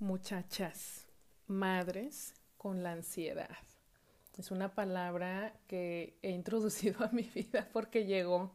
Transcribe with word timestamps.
muchachas, 0.00 1.06
madres 1.46 2.34
con 2.56 2.82
la 2.82 2.92
ansiedad. 2.92 3.50
Es 4.38 4.50
una 4.50 4.74
palabra 4.74 5.52
que 5.66 6.16
he 6.22 6.30
introducido 6.30 7.04
a 7.04 7.10
mi 7.12 7.22
vida 7.22 7.68
porque 7.72 8.06
llegó 8.06 8.50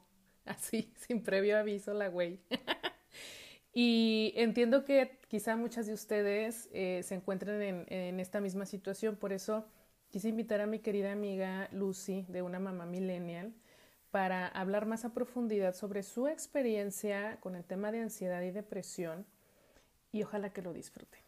así, 0.45 0.91
sin 1.07 1.21
previo 1.21 1.57
aviso, 1.57 1.93
la 1.93 2.07
güey. 2.07 2.39
y 3.73 4.33
entiendo 4.35 4.83
que 4.85 5.19
quizá 5.27 5.55
muchas 5.55 5.85
de 5.85 5.93
ustedes 5.93 6.67
eh, 6.73 7.01
se 7.03 7.13
encuentren 7.13 7.61
en, 7.61 7.85
en 7.89 8.19
esta 8.19 8.41
misma 8.41 8.65
situación, 8.65 9.15
por 9.15 9.31
eso 9.31 9.67
quise 10.09 10.29
invitar 10.29 10.61
a 10.61 10.65
mi 10.65 10.79
querida 10.79 11.11
amiga 11.11 11.69
Lucy 11.71 12.25
de 12.27 12.41
una 12.41 12.59
mamá 12.59 12.87
millennial 12.87 13.53
para 14.09 14.47
hablar 14.47 14.87
más 14.87 15.05
a 15.05 15.13
profundidad 15.13 15.75
sobre 15.75 16.01
su 16.01 16.27
experiencia 16.27 17.37
con 17.41 17.55
el 17.55 17.65
tema 17.65 17.91
de 17.91 17.99
ansiedad 17.99 18.41
y 18.41 18.49
depresión 18.49 19.27
y 20.11 20.23
ojalá 20.23 20.51
que 20.51 20.61
lo 20.61 20.73
disfruten. 20.73 21.24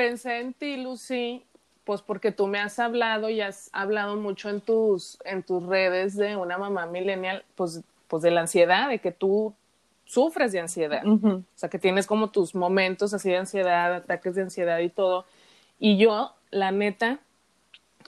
Pensé 0.00 0.40
en 0.40 0.54
ti, 0.54 0.78
Lucy, 0.78 1.44
pues 1.84 2.00
porque 2.00 2.32
tú 2.32 2.46
me 2.46 2.58
has 2.58 2.78
hablado 2.78 3.28
y 3.28 3.42
has 3.42 3.68
hablado 3.74 4.16
mucho 4.16 4.48
en 4.48 4.62
tus, 4.62 5.18
en 5.26 5.42
tus 5.42 5.62
redes 5.66 6.16
de 6.16 6.36
una 6.36 6.56
mamá 6.56 6.86
millennial, 6.86 7.44
pues, 7.54 7.82
pues 8.08 8.22
de 8.22 8.30
la 8.30 8.40
ansiedad, 8.40 8.88
de 8.88 9.00
que 9.00 9.12
tú 9.12 9.52
sufres 10.06 10.52
de 10.52 10.60
ansiedad. 10.60 11.06
O 11.06 11.42
sea, 11.54 11.68
que 11.68 11.78
tienes 11.78 12.06
como 12.06 12.30
tus 12.30 12.54
momentos 12.54 13.12
así 13.12 13.28
de 13.28 13.36
ansiedad, 13.36 13.92
ataques 13.92 14.34
de 14.36 14.40
ansiedad 14.40 14.78
y 14.78 14.88
todo. 14.88 15.26
Y 15.78 15.98
yo, 15.98 16.32
la 16.50 16.72
neta, 16.72 17.18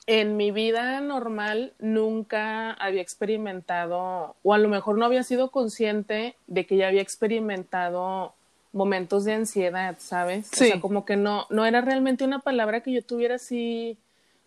en 0.06 0.38
mi 0.38 0.50
vida 0.50 0.98
normal 1.02 1.74
nunca 1.78 2.72
había 2.72 3.02
experimentado, 3.02 4.34
o 4.42 4.54
a 4.54 4.58
lo 4.58 4.70
mejor 4.70 4.96
no 4.96 5.04
había 5.04 5.24
sido 5.24 5.50
consciente 5.50 6.36
de 6.46 6.64
que 6.64 6.78
ya 6.78 6.88
había 6.88 7.02
experimentado 7.02 8.32
momentos 8.72 9.24
de 9.24 9.34
ansiedad, 9.34 9.96
¿sabes? 9.98 10.48
Sí. 10.52 10.64
O 10.64 10.68
sea, 10.68 10.80
como 10.80 11.04
que 11.04 11.16
no, 11.16 11.46
no 11.50 11.66
era 11.66 11.80
realmente 11.80 12.24
una 12.24 12.40
palabra 12.40 12.80
que 12.80 12.92
yo 12.92 13.02
tuviera 13.02 13.36
así 13.36 13.98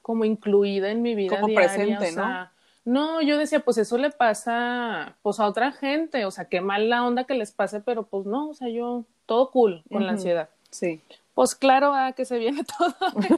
como 0.01 0.25
incluida 0.25 0.91
en 0.91 1.01
mi 1.01 1.15
vida 1.15 1.35
Como 1.35 1.47
diaria. 1.47 1.67
presente, 1.67 2.09
o 2.09 2.13
sea, 2.13 2.51
¿no? 2.83 3.21
yo 3.21 3.37
decía, 3.37 3.61
pues 3.61 3.77
eso 3.77 3.97
le 3.97 4.11
pasa 4.11 5.15
pues 5.23 5.39
a 5.39 5.47
otra 5.47 5.71
gente, 5.71 6.25
o 6.25 6.31
sea, 6.31 6.45
qué 6.45 6.61
mal 6.61 6.89
la 6.89 7.03
onda 7.03 7.23
que 7.23 7.33
les 7.33 7.51
pase, 7.51 7.79
pero 7.79 8.03
pues 8.03 8.25
no, 8.25 8.49
o 8.49 8.53
sea, 8.53 8.69
yo 8.69 9.05
todo 9.25 9.49
cool 9.51 9.83
con 9.91 10.05
la 10.05 10.11
ansiedad. 10.11 10.49
Sí. 10.69 11.01
Pues 11.33 11.55
claro, 11.55 11.91
ah, 11.93 12.13
que 12.13 12.25
se 12.25 12.37
viene 12.37 12.63
todo 12.77 12.95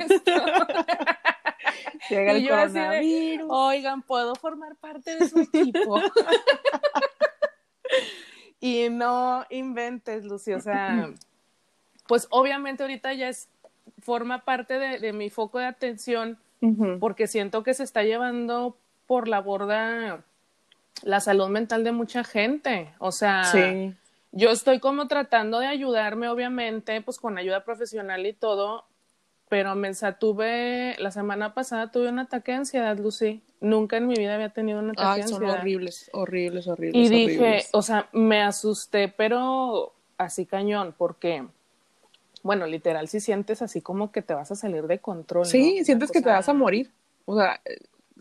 esto. 0.09 0.31
Llega 2.09 2.31
el 2.31 2.41
Y 2.41 2.47
yo 2.47 2.55
así 2.55 2.73
de, 2.73 2.79
coronavirus. 2.79 3.47
Oigan, 3.49 4.01
¿puedo 4.01 4.35
formar 4.35 4.75
parte 4.75 5.15
de 5.15 5.29
su 5.29 5.39
equipo? 5.39 6.01
y 8.59 8.89
no 8.89 9.45
inventes, 9.49 10.25
Lucy, 10.25 10.53
o 10.53 10.59
sea, 10.59 11.11
pues 12.07 12.27
obviamente 12.31 12.83
ahorita 12.83 13.13
ya 13.13 13.29
es, 13.29 13.49
forma 13.99 14.43
parte 14.43 14.79
de, 14.79 14.99
de 14.99 15.13
mi 15.13 15.29
foco 15.29 15.59
de 15.59 15.65
atención 15.65 16.37
porque 16.99 17.27
siento 17.27 17.61
que 17.63 17.73
se 17.75 17.83
está 17.83 18.03
llevando 18.03 18.75
por 19.05 19.27
la 19.27 19.41
borda 19.41 20.23
la 21.03 21.19
salud 21.19 21.49
mental 21.49 21.83
de 21.83 21.91
mucha 21.91 22.23
gente, 22.23 22.91
o 22.97 23.11
sea, 23.11 23.43
Sí. 23.43 23.93
yo 24.31 24.49
estoy 24.49 24.79
como 24.79 25.07
tratando 25.07 25.59
de 25.59 25.67
ayudarme, 25.67 26.27
obviamente, 26.27 26.99
pues 27.01 27.19
con 27.19 27.37
ayuda 27.37 27.63
profesional 27.63 28.25
y 28.25 28.33
todo, 28.33 28.85
pero 29.49 29.75
me 29.75 29.91
tuve, 30.19 30.95
la 30.97 31.11
semana 31.11 31.53
pasada 31.53 31.91
tuve 31.91 32.09
un 32.09 32.19
ataque 32.19 32.51
de 32.51 32.57
ansiedad, 32.57 32.97
Lucy. 32.97 33.43
Nunca 33.59 33.97
en 33.97 34.07
mi 34.07 34.15
vida 34.15 34.35
había 34.35 34.49
tenido 34.49 34.79
un 34.79 34.91
ataque 34.91 35.07
Ay, 35.07 35.21
de 35.23 35.27
son 35.27 35.41
ansiedad. 35.41 35.61
horribles, 35.61 36.09
horribles, 36.13 36.67
horribles. 36.67 36.95
Y 36.95 37.09
dije, 37.09 37.37
horribles. 37.39 37.69
o 37.73 37.81
sea, 37.81 38.07
me 38.13 38.41
asusté, 38.43 39.07
pero 39.07 39.93
así 40.17 40.45
cañón, 40.45 40.93
porque, 40.97 41.45
bueno, 42.43 42.67
literal, 42.67 43.07
si 43.07 43.19
sientes 43.19 43.61
así 43.61 43.81
como 43.81 44.11
que 44.11 44.21
te 44.21 44.33
vas 44.33 44.51
a 44.51 44.55
salir 44.55 44.85
de 44.87 44.99
control. 44.99 45.45
Sí, 45.45 45.75
Una 45.77 45.85
sientes 45.85 46.11
que 46.11 46.21
te 46.21 46.29
vas 46.29 46.47
a 46.49 46.53
morir. 46.53 46.91
O 47.25 47.35
sea, 47.35 47.59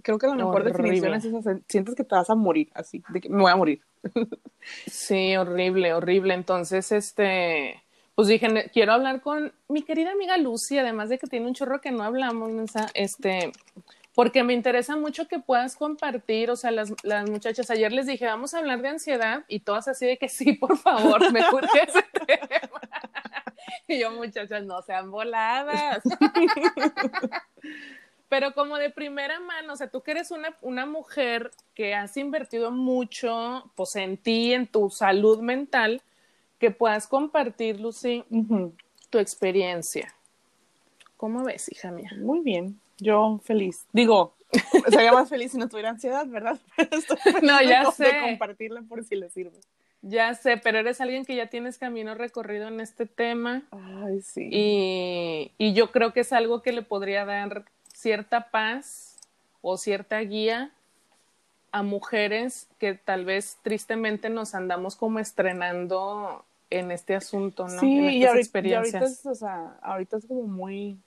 creo 0.03 0.19
que 0.19 0.27
la 0.27 0.35
mejor 0.35 0.65
definición 0.65 1.13
Horrible. 1.13 1.39
es 1.39 1.47
esa, 1.47 1.59
sientes 1.69 1.95
que 1.95 2.05
te 2.05 2.15
vas 2.15 2.31
a 2.31 2.35
morir, 2.35 2.71
así, 2.75 3.03
de 3.09 3.21
que 3.21 3.29
me 3.29 3.43
voy 3.43 3.53
a 3.53 3.57
morir. 3.57 3.81
Sí, 4.87 5.37
horrible, 5.37 5.95
horrible. 5.95 6.35
Entonces, 6.35 6.91
este, 6.91 7.85
pues 8.17 8.27
dije, 8.27 8.69
quiero 8.73 8.95
hablar 8.95 9.21
con 9.21 9.53
mi 9.69 9.83
querida 9.83 10.11
amiga 10.11 10.37
Lucy, 10.39 10.77
además 10.77 11.09
de 11.09 11.19
que 11.19 11.29
tiene 11.29 11.47
un 11.47 11.55
chorro 11.55 11.81
que 11.81 11.93
no 11.93 12.03
hablamos, 12.03 12.51
este, 12.95 13.53
porque 14.17 14.43
me 14.43 14.55
interesa 14.55 14.97
mucho 14.97 15.29
que 15.29 15.41
puedas 15.41 15.77
compartir, 15.77 16.51
o 16.51 16.57
sea, 16.57 16.71
las, 16.71 16.91
las 17.03 17.29
muchachas, 17.29 17.71
ayer 17.71 17.93
les 17.93 18.07
dije, 18.07 18.25
vamos 18.25 18.55
a 18.55 18.61
hablar 18.61 18.81
de 18.81 18.89
ansiedad, 18.89 19.45
y 19.47 19.61
todas 19.61 19.89
así 19.89 20.07
de 20.07 20.17
que 20.17 20.29
sí, 20.31 20.55
por 20.55 20.79
favor, 20.79 21.31
me 21.31 21.41
urge 21.53 21.85
ese 21.87 22.03
tema. 22.27 22.81
Y 23.89 24.01
yo, 24.01 24.11
muchachas, 24.11 24.65
no 24.65 24.81
sean 24.83 25.11
voladas. 25.11 26.03
Pero 28.29 28.53
como 28.53 28.79
de 28.79 28.91
primera 28.91 29.39
mano, 29.39 29.75
o 29.75 29.77
sea, 29.77 29.89
tú 29.89 30.01
que 30.01 30.13
eres 30.13 30.33
una, 30.33 30.57
una 30.61 30.87
mujer 30.87 31.51
que 31.75 31.95
has 31.95 32.17
invertido 32.17 32.73
mucho, 32.73 33.71
pues 33.77 33.95
en 33.97 34.17
ti, 34.17 34.53
en 34.55 34.67
tu 34.67 34.91
salud 34.91 35.41
mental, 35.41 36.03
que 36.59 36.73
puedas 36.73 37.07
compartir, 37.07 37.81
Lucy, 37.81 38.25
tu 39.11 39.19
experiencia. 39.19 40.13
¿Cómo 41.17 41.45
ves, 41.45 41.71
hija 41.71 41.93
mía? 41.93 42.11
Muy 42.19 42.41
bien, 42.41 42.81
yo 42.99 43.41
feliz. 43.45 43.87
Digo, 43.93 44.35
sería 44.91 45.13
más 45.13 45.29
feliz 45.29 45.53
si 45.53 45.59
no 45.59 45.69
tuviera 45.69 45.91
ansiedad, 45.91 46.27
¿verdad? 46.27 46.59
Pero 46.77 46.97
estoy 46.97 47.17
feliz 47.19 47.43
No, 47.43 47.63
ya 47.63 47.85
co- 47.85 47.91
de 47.91 48.11
sé. 48.11 48.21
compartirla 48.23 48.83
por 48.83 49.05
si 49.05 49.17
le 49.17 49.31
sirve. 49.31 49.59
Ya 50.03 50.35
sé, 50.35 50.57
pero 50.59 50.79
eres 50.79 51.01
alguien 51.01 51.25
que 51.25 51.35
ya 51.35 51.49
tienes 51.49 51.79
camino 51.79 52.15
recorrido 52.15 52.69
en 52.69 52.81
este 52.81 53.07
tema 53.07 53.63
Ay, 53.73 54.21
sí. 54.21 54.49
y, 54.53 55.53
y 55.59 55.73
yo 55.73 55.91
creo 55.91 56.13
que 56.13 56.21
es 56.21 56.33
algo 56.33 56.63
que 56.63 56.71
le 56.71 56.83
podría 56.83 57.25
dar 57.25 57.65
cierta 57.93 58.51
paz 58.51 59.17
o 59.63 59.77
cierta 59.79 60.21
guía 60.21 60.71
a 61.73 61.83
mujeres 61.83 62.69
que 62.79 62.95
tal 62.95 63.25
vez 63.25 63.57
tristemente 63.63 64.29
nos 64.31 64.55
andamos 64.55 64.95
como 64.95 65.19
estrenando 65.19 66.45
en 66.71 66.93
este 66.93 67.17
asunto, 67.17 67.67
¿no? 67.67 67.81
Sí, 67.81 67.99
en 67.99 68.05
y 68.11 68.25
ahorita, 68.27 68.37
y 68.37 68.41
experiencias. 68.41 68.95
ahorita 69.03 69.07
es, 69.13 69.27
o 69.27 69.35
sea, 69.35 69.77
ahorita 69.83 70.19
es 70.19 70.27
como 70.27 70.43
muy, 70.43 70.99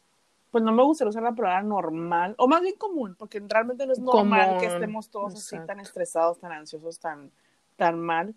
pues 0.52 0.64
no 0.64 0.72
me 0.72 0.84
gustaría 0.84 1.10
usar 1.10 1.24
la 1.24 1.34
palabra 1.34 1.62
normal, 1.62 2.36
o 2.38 2.48
más 2.48 2.62
bien 2.62 2.76
común, 2.76 3.16
porque 3.18 3.42
realmente 3.48 3.86
no 3.86 3.94
es 3.94 4.00
normal 4.00 4.48
Común, 4.48 4.60
que 4.62 4.68
estemos 4.68 5.10
todos 5.10 5.36
así 5.36 5.58
tan 5.66 5.80
estresados, 5.80 6.40
tan 6.40 6.52
ansiosos, 6.52 7.00
tan, 7.00 7.32
tan 7.76 8.00
mal, 8.00 8.34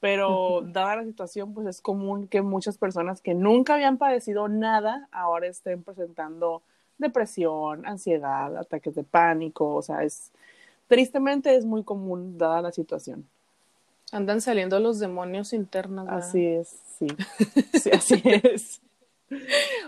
pero 0.00 0.62
dada 0.64 0.96
la 0.96 1.04
situación, 1.04 1.54
pues 1.54 1.66
es 1.68 1.80
común 1.80 2.26
que 2.26 2.42
muchas 2.42 2.78
personas 2.78 3.20
que 3.20 3.34
nunca 3.34 3.74
habían 3.74 3.98
padecido 3.98 4.48
nada 4.48 5.08
ahora 5.12 5.46
estén 5.46 5.84
presentando 5.84 6.62
depresión, 6.98 7.86
ansiedad, 7.86 8.56
ataques 8.56 8.94
de 8.96 9.04
pánico, 9.04 9.74
o 9.74 9.82
sea, 9.82 10.02
es, 10.02 10.32
tristemente 10.88 11.54
es 11.54 11.64
muy 11.64 11.84
común 11.84 12.38
dada 12.38 12.62
la 12.62 12.72
situación. 12.72 13.28
Andan 14.10 14.40
saliendo 14.40 14.78
los 14.80 14.98
demonios 14.98 15.52
internos. 15.52 16.04
¿verdad? 16.06 16.20
Así 16.20 16.44
es, 16.44 16.76
sí, 16.98 17.06
sí 17.80 17.90
así 17.90 18.22
es. 18.24 18.80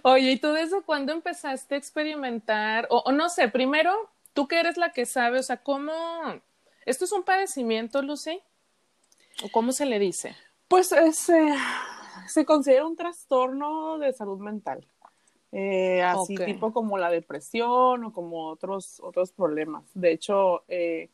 Oye, 0.03 0.33
¿y 0.33 0.39
tú 0.39 0.53
desde 0.53 0.83
cuándo 0.83 1.13
empezaste 1.13 1.75
a 1.75 1.79
experimentar? 1.79 2.87
O, 2.91 2.99
o 3.07 3.13
no 3.13 3.29
sé, 3.29 3.49
primero, 3.49 3.93
tú 4.33 4.49
que 4.49 4.61
eres 4.61 4.77
la 4.77 4.93
que 4.93 5.07
sabe, 5.07 5.39
o 5.39 5.43
sea, 5.43 5.59
¿cómo? 5.59 5.93
¿Esto 6.87 7.05
es 7.05 7.13
un 7.13 7.23
padecimiento, 7.23 8.03
Lucy? 8.03 8.41
¿O 9.43 9.49
cómo 9.51 9.73
se 9.73 9.87
le 9.87 9.99
dice? 9.99 10.37
Pues 10.69 10.93
es, 10.93 11.29
eh, 11.29 11.55
se 12.29 12.45
considera 12.45 12.87
un 12.87 12.97
trastorno 12.97 13.99
de 13.99 14.13
salud 14.13 14.39
mental. 14.39 14.87
Eh, 15.57 16.03
así 16.03 16.35
tipo 16.35 16.73
como 16.73 16.99
la 16.99 17.11
depresión 17.11 18.05
o 18.05 18.13
como 18.13 18.49
otros, 18.49 18.99
otros 19.01 19.31
problemas. 19.31 19.85
De 19.95 20.11
hecho, 20.11 20.65
eh, 20.67 21.11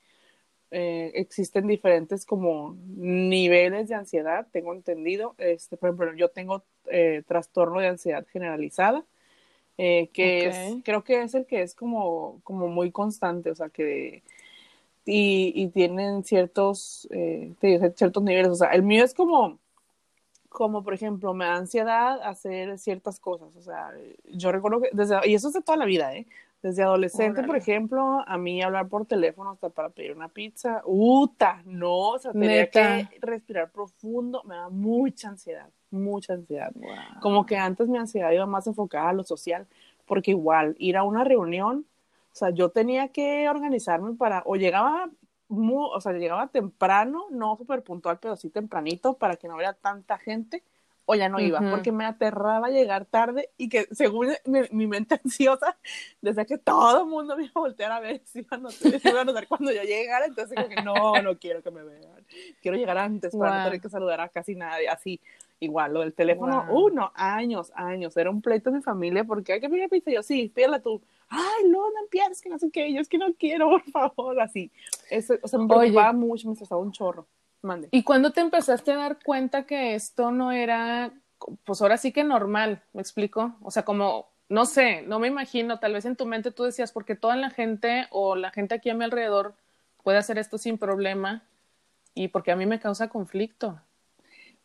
eh, 0.71 1.13
existen 1.15 1.67
diferentes 1.67 2.25
como 2.25 2.77
niveles 2.97 3.89
de 3.89 3.95
ansiedad, 3.95 4.47
tengo 4.53 4.73
entendido. 4.73 5.35
Este, 5.39 5.77
por 5.77 5.91
ejemplo, 5.91 6.15
yo 6.15 6.29
tengo 6.29 6.65
eh, 6.87 7.23
trastorno 7.27 7.81
de 7.81 7.89
ansiedad 7.89 8.27
generalizada, 8.33 9.05
eh, 9.79 10.09
que 10.13 10.47
es, 10.47 10.77
creo 10.85 11.05
que 11.05 11.23
es 11.23 11.35
el 11.35 11.47
que 11.47 11.63
es 11.63 11.75
como, 11.75 12.41
como 12.45 12.69
muy 12.69 12.91
constante, 12.91 13.51
o 13.51 13.55
sea, 13.55 13.69
que 13.69 14.23
y, 15.05 15.53
y 15.55 15.69
tienen 15.69 16.25
ciertos, 16.25 17.09
eh, 17.11 17.53
ciertos 17.97 18.23
niveles. 18.23 18.49
O 18.49 18.55
sea, 18.55 18.69
el 18.69 18.83
mío 18.83 19.05
es 19.05 19.15
como, 19.15 19.59
como 20.51 20.83
por 20.83 20.93
ejemplo, 20.93 21.33
me 21.33 21.47
da 21.47 21.55
ansiedad 21.55 22.21
hacer 22.23 22.77
ciertas 22.79 23.19
cosas. 23.21 23.49
O 23.57 23.63
sea, 23.63 23.93
yo 24.29 24.53
recuerdo 24.53 24.83
que 24.83 24.91
desde, 24.93 25.17
y 25.27 25.35
eso 25.35 25.49
es 25.49 25.55
de 25.55 25.63
toda 25.63 25.79
la 25.79 25.87
vida, 25.87 26.15
¿eh? 26.15 26.27
Desde 26.61 26.83
adolescente, 26.83 27.43
por 27.45 27.57
ejemplo, 27.57 28.23
a 28.27 28.37
mí 28.37 28.61
hablar 28.61 28.89
por 28.89 29.07
teléfono 29.07 29.53
hasta 29.53 29.71
para 29.71 29.89
pedir 29.89 30.13
una 30.13 30.29
pizza, 30.29 30.83
¡uta! 30.85 31.63
No, 31.65 32.11
o 32.11 32.19
sea, 32.19 32.33
tenía 32.33 32.49
Neta. 32.49 33.09
que 33.09 33.19
respirar 33.21 33.71
profundo, 33.71 34.43
me 34.45 34.57
da 34.57 34.69
mucha 34.69 35.31
ansiedad, 35.31 35.71
mucha 35.91 36.35
ansiedad. 36.35 36.71
Como 37.23 37.47
que 37.47 37.57
antes 37.57 37.89
mi 37.89 37.97
ansiedad 37.97 38.31
iba 38.33 38.45
más 38.45 38.67
enfocada 38.67 39.09
a 39.09 39.13
lo 39.15 39.25
social, 39.25 39.67
porque 40.05 40.33
igual 40.33 40.75
ir 40.79 40.99
a 40.99 41.05
una 41.05 41.25
reunión, 41.25 41.87
o 42.33 42.35
sea, 42.35 42.51
yo 42.51 42.69
tenía 42.69 43.09
que 43.09 43.49
organizarme 43.49 44.13
para, 44.15 44.43
o 44.45 44.57
llegaba, 44.57 45.09
mu- 45.51 45.87
o 45.87 46.01
sea, 46.01 46.13
llegaba 46.15 46.49
temprano, 46.49 47.27
no 47.31 47.57
súper 47.59 47.83
puntual, 47.85 48.19
pero 48.21 48.37
sí 48.37 48.51
tempranito, 48.51 49.19
para 49.19 49.37
que 49.37 49.49
no 49.49 49.57
hubiera 49.57 49.75
tanta 49.75 50.19
gente 50.19 50.65
o 51.05 51.15
ya 51.17 51.29
no 51.29 51.41
iba, 51.41 51.61
porque 51.71 51.91
me 51.91 52.05
aterraba 52.05 52.69
llegar 52.69 53.05
tarde 53.05 53.51
y 53.57 53.69
que 53.69 53.89
según 53.91 54.29
mi, 54.45 54.61
mi 54.71 54.87
mente 54.87 55.21
ansiosa, 55.25 55.77
decía 56.21 56.45
que 56.45 56.59
todo 56.59 57.01
el 57.01 57.07
mundo 57.07 57.37
me 57.37 57.45
iba 57.45 57.53
a 57.57 57.61
voltear 57.61 57.93
a 57.93 58.01
ver 58.01 58.23
si 58.25 58.41
iban 58.41 58.67
a, 58.67 58.71
si 58.71 58.89
iban 58.89 59.17
a 59.19 59.25
notar 59.25 59.49
cuando 59.49 59.73
yo 59.73 59.83
llegara, 59.83 60.27
entonces 60.27 60.57
como 60.57 60.69
que 60.69 60.83
no, 60.83 61.21
no 61.23 61.37
quiero 61.39 61.63
que 61.63 61.71
me 61.71 61.83
vean, 61.83 62.25
quiero 62.63 62.77
llegar 62.77 62.99
antes 62.99 63.35
para 63.35 63.57
no 63.57 63.65
tener 63.65 63.81
que 63.81 63.89
saludar 63.89 64.21
a 64.21 64.29
casi 64.29 64.55
nadie, 64.55 64.89
así, 64.89 65.21
igual, 65.59 65.93
lo 65.93 66.01
del 66.01 66.13
teléfono, 66.13 66.65
Guau. 66.69 66.87
uh, 66.87 66.91
no, 66.91 67.13
años, 67.15 67.73
años, 67.75 68.17
era 68.17 68.31
un 68.31 68.41
pleito 68.41 68.71
en 68.71 68.77
mi 68.77 68.83
familia 68.83 69.25
porque 69.25 69.55
hay 69.55 69.61
que 69.61 69.69
pedir 69.69 69.89
pizza, 69.89 70.13
yo, 70.13 70.23
sí, 70.23 70.49
pídela 70.55 70.81
tú, 70.81 71.03
ay, 71.29 71.65
no, 71.65 71.91
no 71.91 72.01
empieces, 72.05 72.41
que 72.41 72.51
no 72.51 72.59
sé 72.59 72.71
qué, 72.71 72.93
yo 72.93 73.01
es 73.01 73.09
que 73.09 73.19
no 73.19 73.35
quiero, 73.35 73.71
por 73.71 73.83
favor, 73.91 74.41
así, 74.41 74.71
Eso, 75.11 75.35
o 75.43 75.49
sea, 75.49 75.59
me 75.59 75.65
Oye. 75.65 75.91
preocupaba 75.91 76.13
mucho, 76.13 76.47
me 76.47 76.53
estresaba 76.53 76.81
un 76.81 76.93
chorro, 76.93 77.27
mande. 77.63 77.89
¿Y 77.91 78.03
cuándo 78.03 78.33
te 78.33 78.41
empezaste 78.41 78.93
a 78.93 78.97
dar 78.97 79.19
cuenta 79.23 79.65
que 79.65 79.95
esto 79.95 80.31
no 80.31 80.53
era, 80.53 81.13
pues 81.65 81.83
ahora 81.83 81.97
sí 81.97 82.13
que 82.13 82.25
normal, 82.25 82.83
me 82.93 83.03
explico? 83.03 83.55
O 83.63 83.71
sea, 83.71 83.85
como, 83.85 84.29
no 84.49 84.65
sé, 84.65 85.03
no 85.03 85.19
me 85.19 85.29
imagino, 85.29 85.79
tal 85.79 85.93
vez 85.93 86.05
en 86.05 86.17
tu 86.17 86.27
mente 86.27 86.51
tú 86.51 86.65
decías, 86.65 86.93
porque 86.93 87.15
toda 87.15 87.37
la 87.37 87.51
gente 87.51 88.07
o 88.11 88.37
la 88.37 88.51
gente 88.51 88.75
aquí 88.75 88.91
a 88.91 88.95
mi 88.95 89.05
alrededor 89.05 89.55
puede 90.03 90.19
hacer 90.19 90.39
esto 90.39 90.59
sin 90.59 90.79
problema 90.79 91.43
y 92.15 92.29
porque 92.29 92.53
a 92.53 92.57
mí 92.57 92.67
me 92.67 92.81
causa 92.81 93.09
conflicto. 93.09 93.81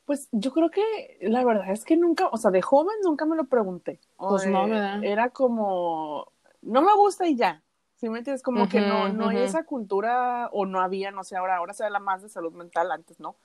Pues 0.06 0.30
yo 0.31 0.51
creo 0.51 0.69
que 0.69 1.18
la 1.21 1.44
verdad 1.44 1.71
es 1.71 1.83
que 1.83 1.98
nunca, 1.98 2.27
o 2.27 2.38
sea, 2.38 2.51
de 2.51 2.62
joven 2.62 2.95
nunca 3.03 3.25
me 3.25 3.36
lo 3.36 3.45
pregunté. 3.45 4.00
Pues 4.18 4.45
no, 4.45 4.68
eh, 4.68 4.69
¿verdad? 4.69 5.03
Era 5.03 5.30
como, 5.30 6.31
no 6.62 6.81
me 6.81 6.94
gusta 6.95 7.27
y 7.27 7.36
ya. 7.36 7.63
¿Sí 8.06 8.10
me 8.12 8.19
entiendes? 8.19 8.44
Como 8.44 8.69
que 8.69 8.81
no, 8.81 9.12
no 9.12 9.30
hay 9.30 9.40
esa 9.40 9.63
cultura, 9.63 10.48
o 10.52 10.68
no 10.68 10.80
había, 10.80 11.10
no 11.10 11.24
sé, 11.24 11.38
ahora, 11.38 11.56
ahora 11.56 11.74
se 11.74 11.86
habla 11.86 11.98
más 11.98 12.22
de 12.22 12.30
salud 12.30 12.54
mental, 12.54 12.92
antes 12.92 13.19
no. 13.19 13.36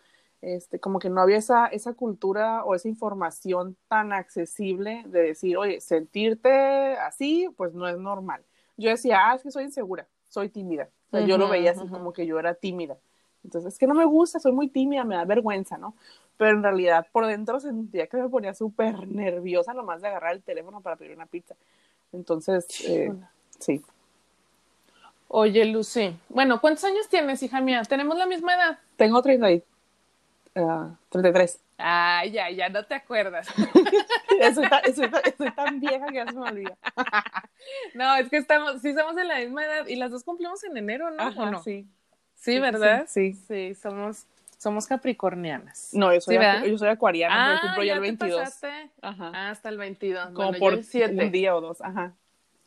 Este, 0.42 0.78
como 0.78 0.98
que 0.98 1.08
no 1.08 1.22
había 1.22 1.38
esa, 1.38 1.68
esa 1.68 1.94
cultura 1.94 2.62
o 2.64 2.74
esa 2.74 2.86
información 2.86 3.78
tan 3.88 4.12
accesible 4.12 5.02
de 5.06 5.22
decir, 5.22 5.56
oye, 5.56 5.80
sentirte 5.80 6.98
así, 6.98 7.48
pues 7.56 7.72
no 7.72 7.88
es 7.88 7.96
normal. 7.96 8.44
Yo 8.76 8.90
decía, 8.90 9.30
ah, 9.30 9.34
es 9.34 9.42
que 9.42 9.50
soy 9.50 9.64
insegura, 9.64 10.06
soy 10.28 10.50
tímida. 10.50 10.90
O 11.06 11.10
sea, 11.16 11.20
yo 11.26 11.38
lo 11.38 11.48
veía 11.48 11.70
así 11.70 11.88
como 11.88 12.12
que 12.12 12.26
yo 12.26 12.38
era 12.38 12.52
tímida. 12.52 12.98
Entonces, 13.42 13.72
es 13.72 13.78
que 13.78 13.86
no 13.86 13.94
me 13.94 14.04
gusta, 14.04 14.40
soy 14.40 14.52
muy 14.52 14.68
tímida, 14.68 15.04
me 15.04 15.14
da 15.14 15.24
vergüenza, 15.24 15.78
¿no? 15.78 15.94
Pero 16.36 16.50
en 16.50 16.62
realidad 16.62 17.06
por 17.10 17.26
dentro 17.26 17.60
sentía 17.60 18.08
que 18.08 18.18
me 18.18 18.28
ponía 18.28 18.52
súper 18.52 19.08
nerviosa 19.08 19.72
nomás 19.72 20.02
de 20.02 20.08
agarrar 20.08 20.34
el 20.34 20.42
teléfono 20.42 20.82
para 20.82 20.96
pedir 20.96 21.16
una 21.16 21.24
pizza. 21.24 21.54
Entonces, 22.12 22.66
eh, 22.86 23.10
sí. 23.58 23.82
Oye, 25.32 25.64
Lucy, 25.64 26.16
bueno, 26.28 26.60
¿cuántos 26.60 26.82
años 26.82 27.08
tienes, 27.08 27.40
hija 27.44 27.60
mía? 27.60 27.82
¿Tenemos 27.88 28.18
la 28.18 28.26
misma 28.26 28.54
edad? 28.56 28.78
Tengo 28.96 29.22
30 29.22 29.52
y, 29.52 29.62
ah, 30.56 30.90
33. 31.08 31.60
Ay, 31.78 32.32
ya, 32.32 32.50
ya 32.50 32.68
no 32.68 32.84
te 32.84 32.94
acuerdas. 32.94 33.46
Estoy 34.40 34.68
tan, 34.68 34.84
estoy 34.84 35.08
tan- 35.08 35.22
estoy 35.24 35.50
tan 35.52 35.78
vieja 35.80 36.06
que 36.08 36.14
ya 36.14 36.26
se 36.26 36.32
me 36.32 36.46
olvida. 36.46 36.76
No, 37.94 38.16
es 38.16 38.28
que 38.30 38.38
estamos, 38.38 38.80
sí 38.80 38.94
somos 38.94 39.14
de 39.14 39.24
la 39.24 39.36
misma 39.38 39.64
edad 39.64 39.86
y 39.86 39.94
las 39.96 40.10
dos 40.10 40.24
cumplimos 40.24 40.64
en 40.64 40.76
enero, 40.76 41.10
¿no? 41.10 41.22
Ajá, 41.22 41.42
¿O 41.42 41.50
no? 41.50 41.62
sí. 41.62 41.86
Sí, 42.34 42.58
¿verdad? 42.58 43.04
Sí. 43.06 43.34
Sí, 43.34 43.74
somos, 43.74 44.24
somos 44.56 44.86
capricornianas. 44.86 45.90
No, 45.92 46.12
yo 46.12 46.20
soy, 46.22 46.38
yo 46.66 46.78
soy 46.78 46.88
acuariana, 46.88 47.34
pero 47.44 47.56
Ah, 47.56 47.60
cumplo 47.60 47.84
ya 47.84 47.92
el 47.92 47.98
te 48.00 48.02
22. 48.06 48.40
pasaste. 48.40 48.90
Ajá. 49.02 49.30
Ah, 49.34 49.50
hasta 49.50 49.68
el 49.68 49.76
22. 49.76 50.30
Como 50.30 50.48
bueno, 50.52 50.58
por 50.58 50.82
7. 50.82 51.22
un 51.22 51.30
día 51.30 51.54
o 51.54 51.60
dos. 51.60 51.80
Ajá. 51.82 52.14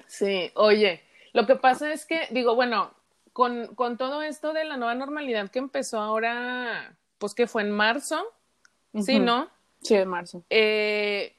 Sí, 0.06 0.51
oye, 0.56 1.01
lo 1.33 1.45
que 1.45 1.56
pasa 1.56 1.91
es 1.91 2.06
que, 2.06 2.27
digo, 2.31 2.56
bueno, 2.56 2.91
con, 3.33 3.74
con 3.75 3.97
todo 3.97 4.21
esto 4.21 4.53
de 4.53 4.63
la 4.65 4.77
nueva 4.77 4.95
normalidad 4.95 5.50
que 5.50 5.59
empezó 5.59 6.00
ahora, 6.00 6.95
pues 7.18 7.33
que 7.33 7.47
fue 7.47 7.63
en 7.63 7.71
marzo, 7.71 8.24
sí. 9.03 9.19
¿no? 9.19 9.50
Sí, 9.81 9.95
de 9.97 10.06
marzo. 10.06 10.44
Eh, 10.50 11.33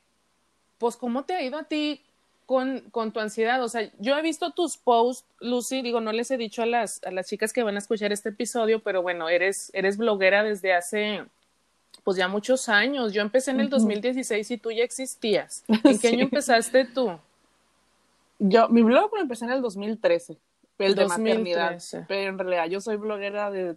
pues, 0.79 0.97
¿cómo 0.97 1.25
te 1.25 1.35
ha 1.35 1.43
ido 1.43 1.57
a 1.59 1.65
ti 1.65 2.03
con, 2.47 2.81
con 2.91 3.13
tu 3.13 3.21
ansiedad? 3.21 3.63
O 3.63 3.69
sea, 3.69 3.89
yo 4.01 4.19
he 4.19 4.23
visto 4.23 4.51
tus 4.51 4.77
posts, 4.77 5.25
Lucy, 5.41 5.81
digo, 5.83 6.01
no 6.01 6.13
les 6.13 6.31
he 6.31 6.37
dicho 6.37 6.63
a 6.63 6.67
las, 6.67 7.03
a 7.05 7.11
las 7.11 7.29
chicas 7.29 7.53
que 7.53 7.63
van 7.63 7.77
a 7.77 7.79
escuchar 7.79 8.13
este 8.13 8.31
episodio, 8.31 8.83
pero 8.83 9.01
bueno, 9.03 9.29
eres, 9.29 9.71
eres 9.73 9.97
bloguera 9.97 10.43
desde 10.43 10.75
hace, 10.75 11.25
pues 12.03 12.17
ya 12.17 12.29
muchos 12.29 12.69
años. 12.69 13.13
Yo 13.15 13.23
empecé 13.23 13.53
en 13.53 13.61
el 13.61 13.69
Ujú. 13.69 13.77
2016 13.77 14.51
y 14.51 14.59
tú 14.59 14.73
ya 14.73 14.83
existías. 14.85 15.65
¿En 15.69 15.99
qué 15.99 16.09
Sí. 16.09 16.09
año 16.09 16.25
empezaste 16.25 16.85
tú? 16.85 17.17
Yo, 18.39 18.69
mi 18.69 18.83
blog 18.83 19.13
lo 19.15 19.21
empecé 19.21 19.45
en 19.45 19.53
el 19.53 19.63
2013, 19.63 20.39
el 20.79 20.95
de 20.95 21.07
maternidad. 21.07 21.73
2013. 21.73 22.05
Pero 22.09 22.31
en 22.31 22.39
realidad 22.39 22.67
yo 22.67 22.81
soy 22.81 22.97
bloguera 22.97 23.51
de 23.51 23.77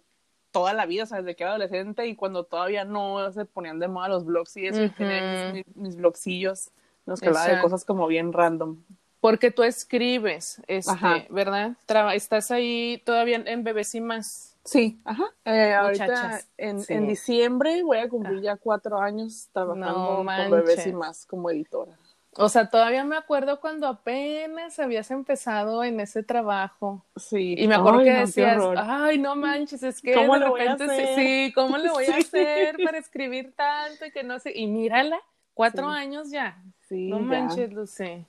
toda 0.52 0.74
la 0.74 0.86
vida, 0.86 1.04
o 1.04 1.06
sea, 1.06 1.22
desde 1.22 1.36
que 1.36 1.44
era 1.44 1.52
adolescente 1.52 2.08
y 2.08 2.16
cuando 2.16 2.44
todavía 2.44 2.86
no 2.86 3.32
se 3.32 3.46
ponían 3.46 3.80
de 3.80 3.88
moda 3.88 4.08
los 4.10 4.26
blogs 4.26 4.58
y 4.58 4.68
eso, 4.68 4.84
y 4.84 4.90
tenía 4.90 5.54
mis, 5.54 5.76
mis, 5.76 5.96
blogcillos, 5.96 6.72
los 7.06 7.20
que 7.20 7.28
hablaba 7.28 7.48
de 7.48 7.62
cosas 7.62 7.86
como 7.86 8.08
bien 8.08 8.34
random. 8.34 8.78
Porque 9.20 9.52
tú 9.52 9.64
escribes, 9.64 10.62
este, 10.68 10.92
Ajá. 10.92 11.26
¿verdad? 11.30 11.76
Estás 12.14 12.52
ahí 12.52 13.02
todavía 13.06 13.42
en 13.46 13.64
Bebés 13.64 13.94
y 13.96 14.02
más. 14.02 14.56
Sí, 14.64 15.00
ajá. 15.06 15.24
Eh, 15.46 15.74
ahorita 15.74 16.42
en, 16.58 16.82
sí. 16.82 16.94
en 16.94 17.08
diciembre 17.08 17.84
voy 17.84 18.00
a 18.00 18.10
cumplir 18.10 18.42
ya 18.42 18.58
cuatro 18.58 19.00
años 19.00 19.48
trabajando 19.54 20.24
No 20.24 20.26
con 20.26 20.52
bebés 20.52 20.86
y 20.88 20.92
más 20.92 21.26
como 21.26 21.50
editora. 21.50 21.98
O 22.40 22.50
sea, 22.50 22.70
todavía 22.70 23.04
me 23.04 23.18
acuerdo 23.18 23.60
cuando 23.60 23.88
apenas 23.88 24.78
habías 24.80 25.10
empezado 25.10 25.84
en 25.84 26.00
ese 26.00 26.22
trabajo. 26.22 27.04
Sí. 27.16 27.56
Y 27.58 27.68
me 27.68 27.74
acuerdo 27.76 28.00
Ay, 28.00 28.06
que 28.06 28.14
decías, 28.14 28.62
ay, 28.78 29.18
no 29.18 29.36
manches, 29.36 29.82
es 29.82 30.02
que 30.02 30.14
¿Cómo 30.14 30.38
de 30.38 30.46
repente 30.48 31.16
sí- 31.16 31.52
¿cómo 31.54 31.78
le 31.80 31.90
voy 31.90 32.06
a 32.06 32.18
hacer 32.18 32.78
para 32.84 33.00
escribir 33.00 33.54
tanto 33.56 34.06
y 34.06 34.12
que 34.12 34.22
no 34.24 34.38
sé? 34.38 34.52
Y 34.56 34.68
mírala, 34.68 35.20
cuatro 35.56 35.90
Sí. 35.92 35.98
años 35.98 36.30
ya. 36.30 36.62
Sí, 36.88 37.08
No 37.10 37.18
ya. 37.20 37.24
manches, 37.26 37.74
Lucy. 37.74 38.24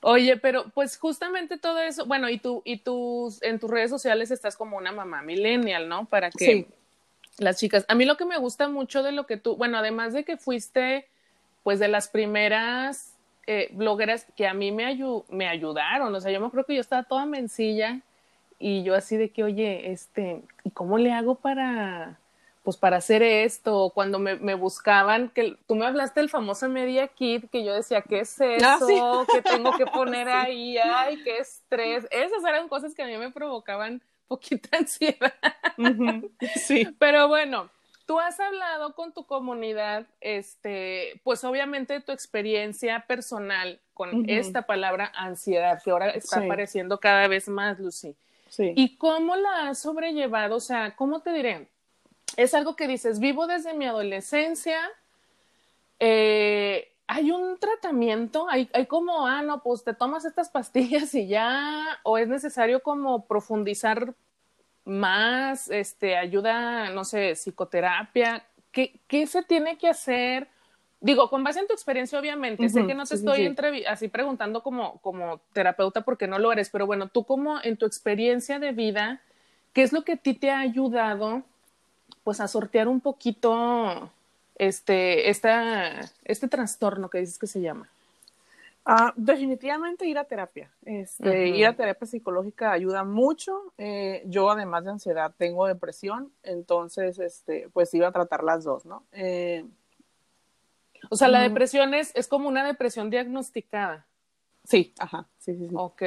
Oye, 0.00 0.36
pero 0.38 0.70
pues 0.74 0.96
justamente 0.98 1.58
todo 1.58 1.78
eso, 1.80 2.06
bueno, 2.06 2.28
y 2.30 2.38
tú, 2.38 2.62
y 2.64 2.78
tus, 2.78 3.42
en 3.42 3.58
tus 3.58 3.70
redes 3.70 3.90
sociales 3.90 4.30
estás 4.30 4.56
como 4.56 4.76
una 4.78 4.92
mamá 4.92 5.22
millennial, 5.22 5.88
¿no? 5.88 6.06
Para 6.06 6.30
que 6.30 6.44
Sí. 6.44 6.66
las 7.38 7.58
chicas. 7.58 7.84
A 7.88 7.94
mí 7.94 8.04
lo 8.06 8.16
que 8.16 8.24
me 8.24 8.38
gusta 8.38 8.68
mucho 8.68 9.02
de 9.02 9.12
lo 9.12 9.26
que 9.26 9.36
tú, 9.36 9.56
bueno, 9.56 9.76
además 9.78 10.12
de 10.14 10.24
que 10.24 10.36
fuiste, 10.38 11.06
pues, 11.62 11.78
de 11.78 11.88
las 11.88 12.08
primeras 12.08 13.13
eh, 13.46 13.68
blogueras 13.72 14.26
que 14.36 14.46
a 14.46 14.54
mí 14.54 14.72
me, 14.72 14.84
ayu- 14.86 15.24
me 15.28 15.48
ayudaron, 15.48 16.14
o 16.14 16.20
sea, 16.20 16.32
yo 16.32 16.40
me 16.40 16.50
creo 16.50 16.64
que 16.64 16.74
yo 16.74 16.80
estaba 16.80 17.02
toda 17.04 17.26
mencilla 17.26 18.00
y 18.58 18.82
yo 18.84 18.94
así 18.94 19.16
de 19.16 19.30
que, 19.30 19.44
oye, 19.44 19.90
este, 19.92 20.42
¿y 20.64 20.70
cómo 20.70 20.96
le 20.98 21.12
hago 21.12 21.34
para, 21.36 22.18
pues, 22.62 22.76
para 22.76 22.96
hacer 22.98 23.22
esto? 23.22 23.90
Cuando 23.94 24.18
me, 24.18 24.36
me 24.36 24.54
buscaban, 24.54 25.28
que 25.30 25.56
tú 25.66 25.74
me 25.74 25.86
hablaste 25.86 26.20
del 26.20 26.30
famoso 26.30 26.68
Media 26.68 27.08
Kit, 27.08 27.50
que 27.50 27.64
yo 27.64 27.74
decía, 27.74 28.02
¿qué 28.02 28.20
es 28.20 28.40
eso? 28.40 28.64
Ah, 28.64 28.78
sí. 28.80 29.02
¿Qué 29.32 29.42
tengo 29.42 29.72
que 29.76 29.86
poner 29.86 30.28
ahí? 30.30 30.78
Ay, 30.78 31.18
qué 31.22 31.38
estrés. 31.38 32.06
Esas 32.10 32.44
eran 32.44 32.68
cosas 32.68 32.94
que 32.94 33.02
a 33.02 33.06
mí 33.06 33.16
me 33.18 33.30
provocaban 33.30 34.00
poquita 34.28 34.68
ansiedad. 34.78 35.34
Sí. 36.54 36.96
Pero 36.98 37.28
bueno, 37.28 37.68
tú 38.06 38.20
has 38.20 38.38
hablado 38.40 38.94
con 38.94 39.12
tu 39.12 39.24
comunidad, 39.26 40.06
este, 40.20 41.20
pues 41.24 41.42
obviamente 41.44 41.94
de 41.94 42.00
tu 42.00 42.12
experiencia 42.12 43.04
personal 43.06 43.80
con 43.94 44.28
esta 44.28 44.62
palabra 44.62 45.12
ansiedad, 45.14 45.80
que 45.82 45.90
ahora 45.90 46.10
está 46.10 46.40
Sí. 46.40 46.44
apareciendo 46.46 46.98
cada 47.00 47.28
vez 47.28 47.48
más, 47.48 47.78
Lucy. 47.78 48.14
Sí. 48.48 48.72
¿Y 48.76 48.96
cómo 48.96 49.36
la 49.36 49.68
has 49.68 49.78
sobrellevado? 49.78 50.56
O 50.56 50.60
sea, 50.60 50.94
¿cómo 50.96 51.20
te 51.20 51.32
diré? 51.32 51.68
Es 52.36 52.54
algo 52.54 52.76
que 52.76 52.86
dices, 52.88 53.20
vivo 53.20 53.46
desde 53.46 53.74
mi 53.74 53.86
adolescencia, 53.86 54.78
eh, 56.00 56.90
hay 57.06 57.30
un 57.30 57.58
tratamiento, 57.58 58.48
hay, 58.48 58.68
hay 58.72 58.86
como, 58.86 59.26
ah, 59.26 59.42
no, 59.42 59.62
pues 59.62 59.84
te 59.84 59.94
tomas 59.94 60.24
estas 60.24 60.48
pastillas 60.50 61.14
y 61.14 61.26
ya, 61.28 61.84
o 62.02 62.18
es 62.18 62.28
necesario 62.28 62.82
como 62.82 63.26
profundizar 63.26 64.14
más, 64.84 65.70
este, 65.70 66.16
ayuda, 66.16 66.90
no 66.90 67.04
sé, 67.04 67.34
psicoterapia, 67.34 68.44
¿qué, 68.70 69.00
qué 69.06 69.26
se 69.26 69.42
tiene 69.42 69.78
que 69.78 69.88
hacer? 69.88 70.48
Digo, 71.00 71.28
con 71.28 71.44
base 71.44 71.60
en 71.60 71.66
tu 71.66 71.74
experiencia, 71.74 72.18
obviamente, 72.18 72.68
sé 72.68 72.86
que 72.86 72.94
no 72.94 73.04
te 73.04 73.16
sí, 73.16 73.26
estoy 73.26 73.54
sí. 73.54 73.84
así 73.86 74.08
preguntando 74.08 74.62
como, 74.62 74.98
como 74.98 75.40
terapeuta 75.52 76.02
porque 76.02 76.26
no 76.26 76.38
lo 76.38 76.50
eres, 76.52 76.70
pero 76.70 76.86
bueno, 76.86 77.08
tú 77.08 77.24
como 77.24 77.58
en 77.62 77.76
tu 77.76 77.86
experiencia 77.86 78.58
de 78.58 78.72
vida, 78.72 79.20
¿qué 79.72 79.82
es 79.82 79.92
lo 79.92 80.02
que 80.02 80.12
a 80.12 80.16
ti 80.16 80.34
te 80.34 80.50
ha 80.50 80.60
ayudado, 80.60 81.42
pues, 82.22 82.40
a 82.40 82.48
sortear 82.48 82.88
un 82.88 83.00
poquito 83.00 84.10
este, 84.56 85.28
esta, 85.28 86.10
este 86.24 86.48
trastorno 86.48 87.10
que 87.10 87.18
dices 87.18 87.38
que 87.38 87.46
se 87.46 87.60
llama? 87.60 87.88
Ah, 88.86 89.14
definitivamente 89.16 90.06
ir 90.06 90.18
a 90.18 90.24
terapia. 90.24 90.70
Este. 90.84 91.48
Ir 91.48 91.66
a 91.66 91.74
terapia 91.74 92.06
psicológica 92.06 92.70
ayuda 92.72 93.02
mucho. 93.02 93.72
Eh, 93.78 94.22
yo, 94.26 94.50
además 94.50 94.84
de 94.84 94.90
ansiedad, 94.90 95.34
tengo 95.38 95.66
depresión, 95.66 96.32
entonces, 96.42 97.18
este, 97.18 97.70
pues 97.72 97.94
iba 97.94 98.08
a 98.08 98.12
tratar 98.12 98.44
las 98.44 98.64
dos, 98.64 98.84
¿no? 98.84 99.04
Eh, 99.12 99.64
O 101.10 101.16
sea, 101.16 101.28
la 101.28 101.40
depresión 101.40 101.94
es, 101.94 102.12
es 102.14 102.28
como 102.28 102.48
una 102.48 102.64
depresión 102.64 103.10
diagnosticada. 103.10 104.06
sí, 104.64 104.92
ajá, 104.98 105.28
sí, 105.38 105.54
sí, 105.56 105.68
sí. 105.68 105.74
Ok. 105.76 106.02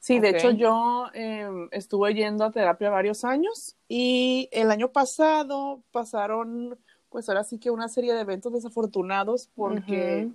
Sí, 0.00 0.20
de 0.20 0.30
hecho 0.30 0.50
yo 0.52 1.08
eh, 1.12 1.68
estuve 1.72 2.14
yendo 2.14 2.44
a 2.44 2.52
terapia 2.52 2.88
varios 2.88 3.24
años 3.24 3.76
y 3.88 4.48
el 4.52 4.70
año 4.70 4.88
pasado 4.92 5.82
pasaron 5.90 6.78
pues 7.10 7.28
ahora 7.28 7.42
sí 7.42 7.58
que 7.58 7.70
una 7.70 7.88
serie 7.88 8.14
de 8.14 8.20
eventos 8.20 8.52
desafortunados 8.52 9.48
porque 9.56 10.28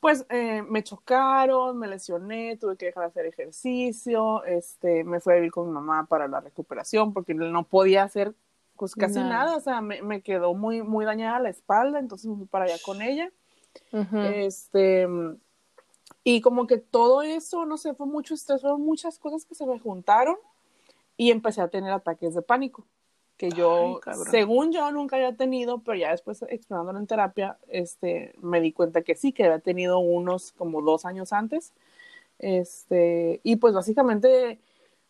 pues 0.00 0.24
eh, 0.30 0.62
me 0.62 0.82
chocaron, 0.82 1.78
me 1.78 1.88
lesioné, 1.88 2.56
tuve 2.56 2.76
que 2.76 2.86
dejar 2.86 3.04
de 3.04 3.08
hacer 3.08 3.26
ejercicio, 3.26 4.44
este, 4.44 5.02
me 5.04 5.20
fui 5.20 5.32
a 5.32 5.36
vivir 5.36 5.50
con 5.50 5.66
mi 5.66 5.72
mamá 5.72 6.06
para 6.06 6.28
la 6.28 6.40
recuperación 6.40 7.12
porque 7.12 7.34
no 7.34 7.64
podía 7.64 8.04
hacer 8.04 8.34
pues 8.76 8.94
casi 8.94 9.18
nada, 9.18 9.56
o 9.56 9.60
sea, 9.60 9.80
me, 9.80 10.02
me, 10.02 10.22
quedó 10.22 10.54
muy, 10.54 10.82
muy 10.82 11.04
dañada 11.04 11.40
la 11.40 11.50
espalda, 11.50 11.98
entonces 11.98 12.30
me 12.30 12.36
fui 12.36 12.46
para 12.46 12.66
allá 12.66 12.76
con 12.84 13.02
ella. 13.02 13.28
Este, 14.12 15.08
y 16.22 16.40
como 16.40 16.68
que 16.68 16.78
todo 16.78 17.22
eso, 17.22 17.66
no 17.66 17.76
sé, 17.76 17.94
fue 17.94 18.06
mucho 18.06 18.34
estrés, 18.34 18.60
fueron 18.60 18.82
muchas 18.82 19.18
cosas 19.18 19.44
que 19.44 19.56
se 19.56 19.66
me 19.66 19.80
juntaron 19.80 20.36
y 21.16 21.32
empecé 21.32 21.60
a 21.60 21.68
tener 21.68 21.90
ataques 21.90 22.36
de 22.36 22.42
pánico 22.42 22.86
que 23.38 23.50
yo, 23.50 24.00
según 24.30 24.72
yo, 24.72 24.90
nunca 24.90 25.16
había 25.16 25.34
tenido, 25.34 25.78
pero 25.78 25.96
ya 25.96 26.10
después 26.10 26.42
explorándolo 26.42 26.98
en 26.98 27.06
terapia, 27.06 27.56
este, 27.68 28.34
me 28.42 28.60
di 28.60 28.72
cuenta 28.72 29.02
que 29.02 29.14
sí, 29.14 29.32
que 29.32 29.44
había 29.44 29.60
tenido 29.60 30.00
unos 30.00 30.52
como 30.52 30.82
dos 30.82 31.04
años 31.04 31.32
antes. 31.32 31.72
Este, 32.40 33.40
y 33.44 33.56
pues 33.56 33.74
básicamente, 33.74 34.58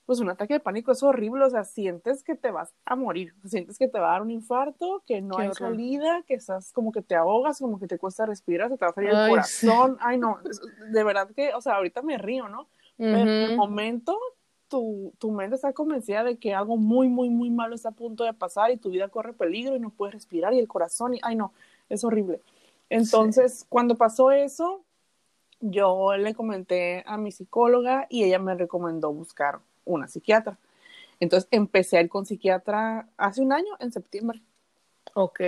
pues 0.05 0.21
un 0.21 0.29
ataque 0.29 0.55
de 0.55 0.61
pánico 0.61 0.93
es 0.93 1.03
horrible, 1.03 1.45
o 1.45 1.51
sea, 1.51 1.65
sientes 1.65 2.23
que 2.23 2.35
te 2.35 2.51
vas 2.51 2.75
a 2.85 2.97
morir, 2.97 3.35
sientes 3.47 3.79
que 3.79 3.89
te 3.89 3.99
va 3.99 4.11
a 4.11 4.13
dar 4.13 4.23
un 4.23 4.31
infarto, 4.31 5.03
que 5.07 5.23
no 5.23 5.39
hay 5.39 5.51
salida, 5.55 6.23
que 6.27 6.35
estás 6.35 6.73
como 6.73 6.93
que 6.93 7.01
te 7.01 7.15
ahogas, 7.15 7.59
como 7.59 7.81
que 7.81 7.87
te 7.87 7.99
cuesta 7.99 8.27
respirar, 8.27 8.69
se 8.69 8.77
te 8.77 8.85
va 8.85 8.91
a 8.91 8.95
salir 8.95 9.11
el 9.11 9.31
corazón. 9.31 9.97
Ay, 10.01 10.19
no, 10.19 10.39
de 10.91 11.05
verdad 11.05 11.31
que, 11.35 11.55
o 11.55 11.63
sea, 11.63 11.77
ahorita 11.77 12.03
me 12.03 12.19
río, 12.19 12.47
¿no? 12.49 12.69
Pero 12.99 13.17
en 13.17 13.29
el 13.29 13.57
momento 13.57 14.19
tu, 14.69 15.13
tu, 15.19 15.31
mente 15.33 15.57
está 15.57 15.73
convencida 15.73 16.25
de 16.25 16.37
que 16.37 16.55
algo 16.55 16.77
muy, 16.77 17.09
muy, 17.09 17.31
muy 17.31 17.51
malo 17.51 17.75
está 17.75 17.91
a 17.91 17.93
punto 17.93 18.25
de 18.25 18.33
pasar 18.33 18.71
y 18.71 18.77
tu 18.77 18.91
vida 18.91 19.09
corre 19.09 19.33
peligro 19.33 19.77
y 19.77 19.81
no 19.81 19.91
puedes 19.91 20.15
respirar 20.15 20.53
y 20.55 20.59
el 20.59 20.69
corazón, 20.69 21.15
y, 21.15 21.21
ay 21.23 21.37
no, 21.37 21.53
es 21.89 22.05
horrible. 22.05 22.41
Entonces, 22.91 23.67
cuando 23.69 23.97
pasó 23.97 24.31
eso, 24.31 24.83
yo 25.61 26.17
le 26.17 26.35
comenté 26.35 27.03
a 27.07 27.17
mi 27.17 27.33
psicóloga 27.33 28.07
y 28.09 28.25
ella 28.25 28.39
me 28.39 28.55
recomendó 28.55 29.13
buscar 29.13 29.61
una 29.85 30.09
psiquiatra. 30.09 30.59
Entonces, 31.21 31.49
empecé 31.51 31.99
a 31.99 32.01
ir 32.01 32.09
con 32.09 32.27
psiquiatra 32.27 33.09
hace 33.17 33.43
un 33.43 33.53
año, 33.53 33.75
en 33.81 33.93
septiembre. 33.93 34.41
Ok. 35.15 35.41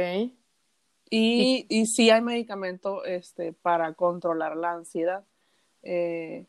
Y, 1.10 1.66
y 1.68 1.86
sí 1.86 2.10
hay 2.10 2.20
medicamento 2.20 3.04
este, 3.04 3.52
para 3.52 3.94
controlar 3.94 4.56
la 4.56 4.72
ansiedad. 4.72 5.24
Eh, 5.82 6.46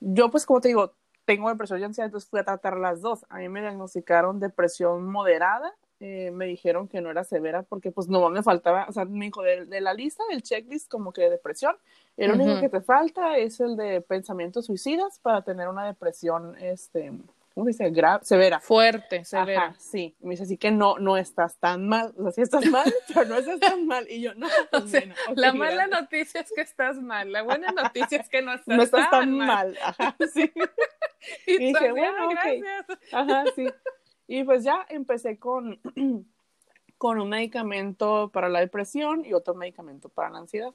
yo, 0.00 0.30
pues, 0.30 0.46
como 0.46 0.60
te 0.60 0.68
digo, 0.68 0.92
tengo 1.24 1.48
depresión 1.48 1.80
y 1.80 1.84
ansiedad, 1.84 2.06
entonces 2.06 2.28
fui 2.28 2.40
a 2.40 2.44
tratar 2.44 2.76
las 2.76 3.00
dos. 3.00 3.24
A 3.28 3.38
mí 3.38 3.48
me 3.48 3.60
diagnosticaron 3.60 4.40
depresión 4.40 5.06
moderada, 5.10 5.72
eh, 6.00 6.32
me 6.32 6.46
dijeron 6.46 6.88
que 6.88 7.00
no 7.00 7.10
era 7.10 7.22
severa 7.22 7.62
porque 7.62 7.92
pues 7.92 8.08
no 8.08 8.28
me 8.28 8.42
faltaba, 8.42 8.86
o 8.88 8.92
sea, 8.92 9.04
me 9.04 9.26
dijo 9.26 9.42
de, 9.42 9.80
la 9.80 9.94
lista, 9.94 10.24
del 10.30 10.42
checklist 10.42 10.90
como 10.90 11.12
que 11.12 11.22
de 11.22 11.30
depresión, 11.30 11.76
el 12.16 12.32
único 12.32 12.60
que 12.60 12.68
te 12.68 12.80
falta 12.80 13.38
es 13.38 13.60
el 13.60 13.76
de 13.76 14.00
pensamientos 14.00 14.66
suicidas 14.66 15.20
para 15.20 15.42
tener 15.42 15.68
una 15.68 15.86
depresión, 15.86 16.56
este, 16.60 17.12
¿cómo 17.54 17.66
dice? 17.66 17.90
Grave, 17.90 18.24
severa. 18.24 18.60
Fuerte, 18.60 19.24
severa. 19.24 19.66
Ajá, 19.66 19.76
sí. 19.78 20.16
Me 20.20 20.30
dice 20.30 20.44
así 20.44 20.56
que 20.56 20.70
no, 20.70 20.98
no 20.98 21.16
estás 21.16 21.58
tan 21.58 21.88
mal. 21.88 22.14
O 22.16 22.22
sea, 22.22 22.32
sí 22.32 22.42
estás 22.42 22.66
mal, 22.66 22.92
pero 23.08 23.26
no 23.26 23.36
estás 23.36 23.60
tan 23.60 23.86
mal. 23.86 24.06
Y 24.10 24.20
yo, 24.22 24.34
no. 24.34 24.48
Pues 24.70 25.38
la 25.38 25.52
mala 25.52 25.86
noticia 25.86 26.40
es 26.40 26.52
que 26.54 26.62
estás 26.62 27.00
mal. 27.00 27.30
La 27.32 27.42
buena 27.42 27.72
noticia 27.72 28.18
es 28.18 28.28
que 28.28 28.42
no 28.42 28.52
estás, 28.54 28.76
no 28.76 28.82
estás 28.82 29.10
tan, 29.10 29.36
mal. 29.36 29.76
Ajá, 29.82 30.16
sí. 30.32 30.50
y, 31.46 31.58
dije, 31.58 31.90
bueno, 31.90 32.28
gracias. 32.28 32.86
Ajá, 33.12 33.44
sí. 33.54 33.66
Y 34.26 34.44
pues 34.44 34.64
ya 34.64 34.86
empecé 34.88 35.38
con, 35.38 35.80
con 36.98 37.20
un 37.20 37.28
medicamento 37.28 38.30
para 38.32 38.48
la 38.48 38.60
depresión 38.60 39.24
y 39.24 39.32
otro 39.32 39.54
medicamento 39.54 40.08
para 40.08 40.30
la 40.30 40.38
ansiedad. 40.38 40.74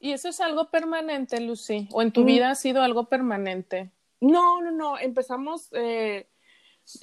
¿Y 0.00 0.12
eso 0.12 0.28
es 0.28 0.40
algo 0.40 0.68
permanente, 0.68 1.40
Lucy? 1.40 1.88
¿O 1.92 2.02
en 2.02 2.10
tu 2.10 2.22
mm. 2.22 2.26
vida 2.26 2.50
ha 2.50 2.54
sido 2.56 2.82
algo 2.82 3.04
permanente? 3.04 3.90
No, 4.22 4.62
no, 4.62 4.70
no. 4.70 4.98
Empezamos, 4.98 5.68
eh, 5.72 6.28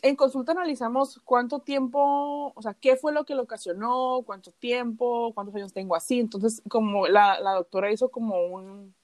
en 0.01 0.15
consulta 0.15 0.53
analizamos 0.53 1.19
cuánto 1.25 1.59
tiempo, 1.59 2.53
o 2.55 2.61
sea, 2.61 2.73
qué 2.73 2.95
fue 2.95 3.11
lo 3.11 3.25
que 3.25 3.35
lo 3.35 3.43
ocasionó, 3.43 4.23
cuánto 4.25 4.51
tiempo, 4.51 5.33
cuántos 5.33 5.53
años 5.55 5.73
tengo 5.73 5.95
así. 5.95 6.21
Entonces, 6.21 6.61
como 6.69 7.07
la, 7.07 7.39
la 7.41 7.51
doctora 7.55 7.91
hizo 7.91 8.09
como 8.09 8.45
un, 8.45 8.95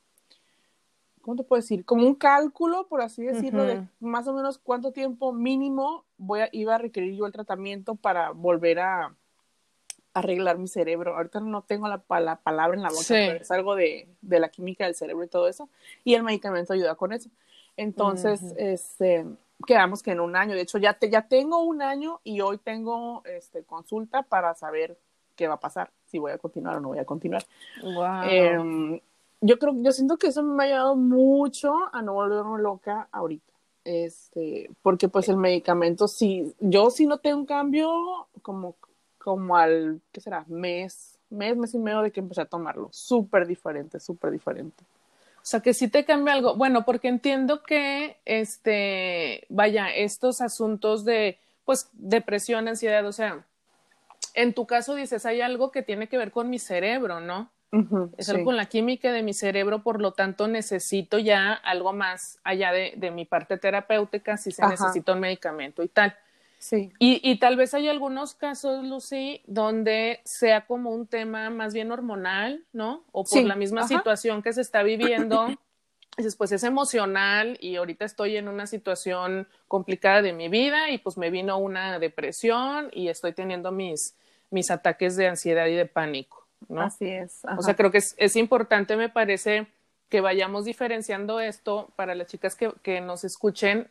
¿cómo 1.22 1.36
te 1.36 1.44
puedo 1.44 1.62
decir? 1.62 1.84
Como 1.84 2.08
un 2.08 2.16
cálculo, 2.16 2.88
por 2.88 3.02
así 3.02 3.24
decirlo, 3.24 3.66
de 3.66 3.86
más 4.00 4.28
o 4.28 4.34
menos 4.34 4.60
cuánto 4.60 4.94
tiempo 4.94 5.34
mínimo 5.34 6.06
voy 6.18 6.40
a, 6.40 6.50
iba 6.54 6.76
a 6.76 6.78
requerir 6.78 7.16
yo 7.16 7.26
el 7.26 7.34
tratamiento 7.34 7.96
para 7.96 8.32
volver 8.32 8.80
a 8.80 9.14
arreglar 10.14 10.58
mi 10.58 10.70
cerebro. 10.70 11.18
Ahorita 11.18 11.42
no 11.42 11.64
tengo 11.64 11.90
la, 11.90 12.02
la 12.22 12.38
palabra 12.38 12.78
en 12.78 12.84
la 12.84 12.90
boca, 12.90 13.04
pero 13.10 13.42
es 13.42 13.52
algo 13.52 13.76
de, 13.76 14.08
de 14.22 14.40
la 14.40 14.48
química 14.48 14.86
del 14.86 14.96
cerebro 14.96 15.26
y 15.26 15.28
todo 15.28 15.50
eso. 15.50 15.68
Y 16.06 16.14
el 16.14 16.24
medicamento 16.24 16.72
ayuda 16.72 16.96
con 16.96 17.12
eso. 17.12 17.30
Entonces, 17.78 18.42
este, 18.58 19.26
quedamos 19.66 20.02
que 20.02 20.12
en 20.12 20.20
un 20.20 20.36
año, 20.36 20.56
de 20.56 20.62
hecho 20.62 20.78
ya, 20.78 20.94
te, 20.94 21.10
ya 21.10 21.28
tengo 21.28 21.62
un 21.62 21.82
año 21.82 22.20
y 22.24 22.42
hoy 22.42 22.58
tengo 22.58 23.24
este, 23.26 23.64
consulta 23.64 24.24
para 24.24 24.54
saber 24.54 24.98
qué 25.36 25.48
va 25.48 25.56
a 25.56 25.60
pasar, 25.60 25.92
si 26.06 26.18
voy 26.18 26.32
a 26.32 26.38
continuar 26.38 26.78
o 26.78 26.80
no 26.80 26.90
voy 26.90 27.00
a 27.00 27.06
continuar. 27.06 27.44
Em, 28.30 29.00
yo 29.42 29.60
creo, 29.60 29.74
yo 29.78 29.92
siento 29.92 30.18
que 30.18 30.28
eso 30.28 30.44
me 30.44 30.64
ha 30.64 30.68
ayudado 30.68 30.96
mucho 30.96 31.74
a 31.92 32.02
no 32.02 32.14
volverme 32.14 32.62
loca 32.62 33.08
ahorita. 33.12 33.54
Este, 33.84 34.72
porque 34.82 35.10
pues 35.10 35.30
el 35.30 35.38
medicamento, 35.38 36.08
si 36.08 36.56
yo 36.60 36.90
si 36.90 37.06
no 37.06 37.20
tengo 37.20 37.38
un 37.38 37.46
cambio, 37.46 38.28
como, 38.42 38.76
como 39.20 39.56
al, 39.56 40.02
¿qué 40.12 40.22
será? 40.22 40.44
Mes, 40.48 41.20
mes, 41.30 41.56
mes 41.56 41.74
y 41.76 41.78
medio 41.78 42.02
de 42.02 42.12
que 42.12 42.22
empecé 42.22 42.42
a 42.42 42.46
tomarlo. 42.46 42.90
Súper 42.92 43.46
diferente, 43.46 44.00
súper 44.00 44.32
diferente. 44.32 44.84
O 45.46 45.48
sea, 45.48 45.60
que 45.60 45.76
sí 45.76 45.88
te 45.88 46.06
cambia 46.06 46.34
algo. 46.34 46.56
Bueno, 46.56 46.86
porque 46.86 47.08
entiendo 47.08 47.62
que, 47.62 48.18
este, 48.26 49.46
vaya, 49.50 49.94
estos 49.94 50.42
asuntos 50.42 51.06
de, 51.06 51.38
pues, 51.66 51.88
depresión, 51.94 52.68
ansiedad, 52.68 53.06
o 53.06 53.12
sea, 53.12 53.46
en 54.34 54.56
tu 54.56 54.66
caso 54.66 54.96
dices, 54.96 55.24
hay 55.28 55.42
algo 55.42 55.70
que 55.70 55.84
tiene 55.84 56.08
que 56.08 56.18
ver 56.18 56.32
con 56.32 56.50
mi 56.50 56.58
cerebro, 56.58 57.20
¿no? 57.20 57.52
es 58.18 58.30
algo 58.30 58.46
con 58.46 58.56
la 58.56 58.68
química 58.68 59.12
de 59.12 59.22
mi 59.22 59.34
cerebro, 59.34 59.84
por 59.84 60.02
lo 60.02 60.14
tanto 60.14 60.48
necesito 60.48 61.20
ya 61.20 61.54
algo 61.54 61.94
más 61.94 62.40
allá 62.44 62.72
de, 62.72 62.94
de 62.96 63.12
mi 63.12 63.26
parte 63.26 63.58
terapéutica, 63.58 64.38
si 64.38 64.52
se 64.52 64.66
necesita 64.66 65.14
un 65.14 65.20
medicamento 65.20 65.84
y 65.84 65.90
tal. 65.90 66.16
Sí. 66.66 66.92
Y, 66.98 67.22
y, 67.24 67.38
tal 67.38 67.58
vez 67.58 67.76
hay 67.76 67.88
algunos 67.88 68.34
casos, 68.34 68.84
Lucy, 68.84 69.44
donde 69.46 70.22
sea 70.26 70.66
como 70.66 70.90
un 70.90 71.06
tema 71.06 71.52
más 71.52 71.76
bien 71.76 71.92
hormonal, 71.92 72.66
¿no? 72.74 73.04
O 73.12 73.24
por 73.24 73.44
la 73.44 73.56
misma 73.56 73.88
situación 73.88 74.42
que 74.42 74.52
se 74.52 74.62
está 74.62 74.82
viviendo. 74.82 75.48
Dices, 76.18 76.36
pues 76.36 76.52
es 76.52 76.64
emocional 76.64 77.60
y 77.62 77.76
ahorita 77.76 78.04
estoy 78.04 78.38
en 78.38 78.48
una 78.48 78.66
situación 78.66 79.48
complicada 79.68 80.24
de 80.24 80.34
mi 80.34 80.50
vida 80.50 80.90
y 80.90 80.98
pues 80.98 81.18
me 81.18 81.30
vino 81.30 81.60
una 81.60 82.00
depresión 82.00 82.90
y 82.92 83.10
estoy 83.10 83.34
teniendo 83.34 83.72
mis, 83.72 84.16
mis 84.50 84.72
ataques 84.72 85.16
de 85.18 85.28
ansiedad 85.28 85.68
y 85.68 85.76
de 85.76 85.86
pánico, 85.86 86.48
¿no? 86.68 86.82
Así 86.82 87.06
es. 87.06 87.42
O 87.60 87.62
sea, 87.62 87.76
creo 87.76 87.92
que 87.92 88.00
es, 88.00 88.16
es 88.18 88.38
importante, 88.38 88.98
me 88.98 89.10
parece, 89.10 89.68
que 90.10 90.22
vayamos 90.22 90.66
diferenciando 90.66 91.40
esto 91.40 91.92
para 91.96 92.16
las 92.16 92.28
chicas 92.28 92.56
que, 92.56 92.72
que 92.82 93.02
nos 93.02 93.24
escuchen 93.24 93.90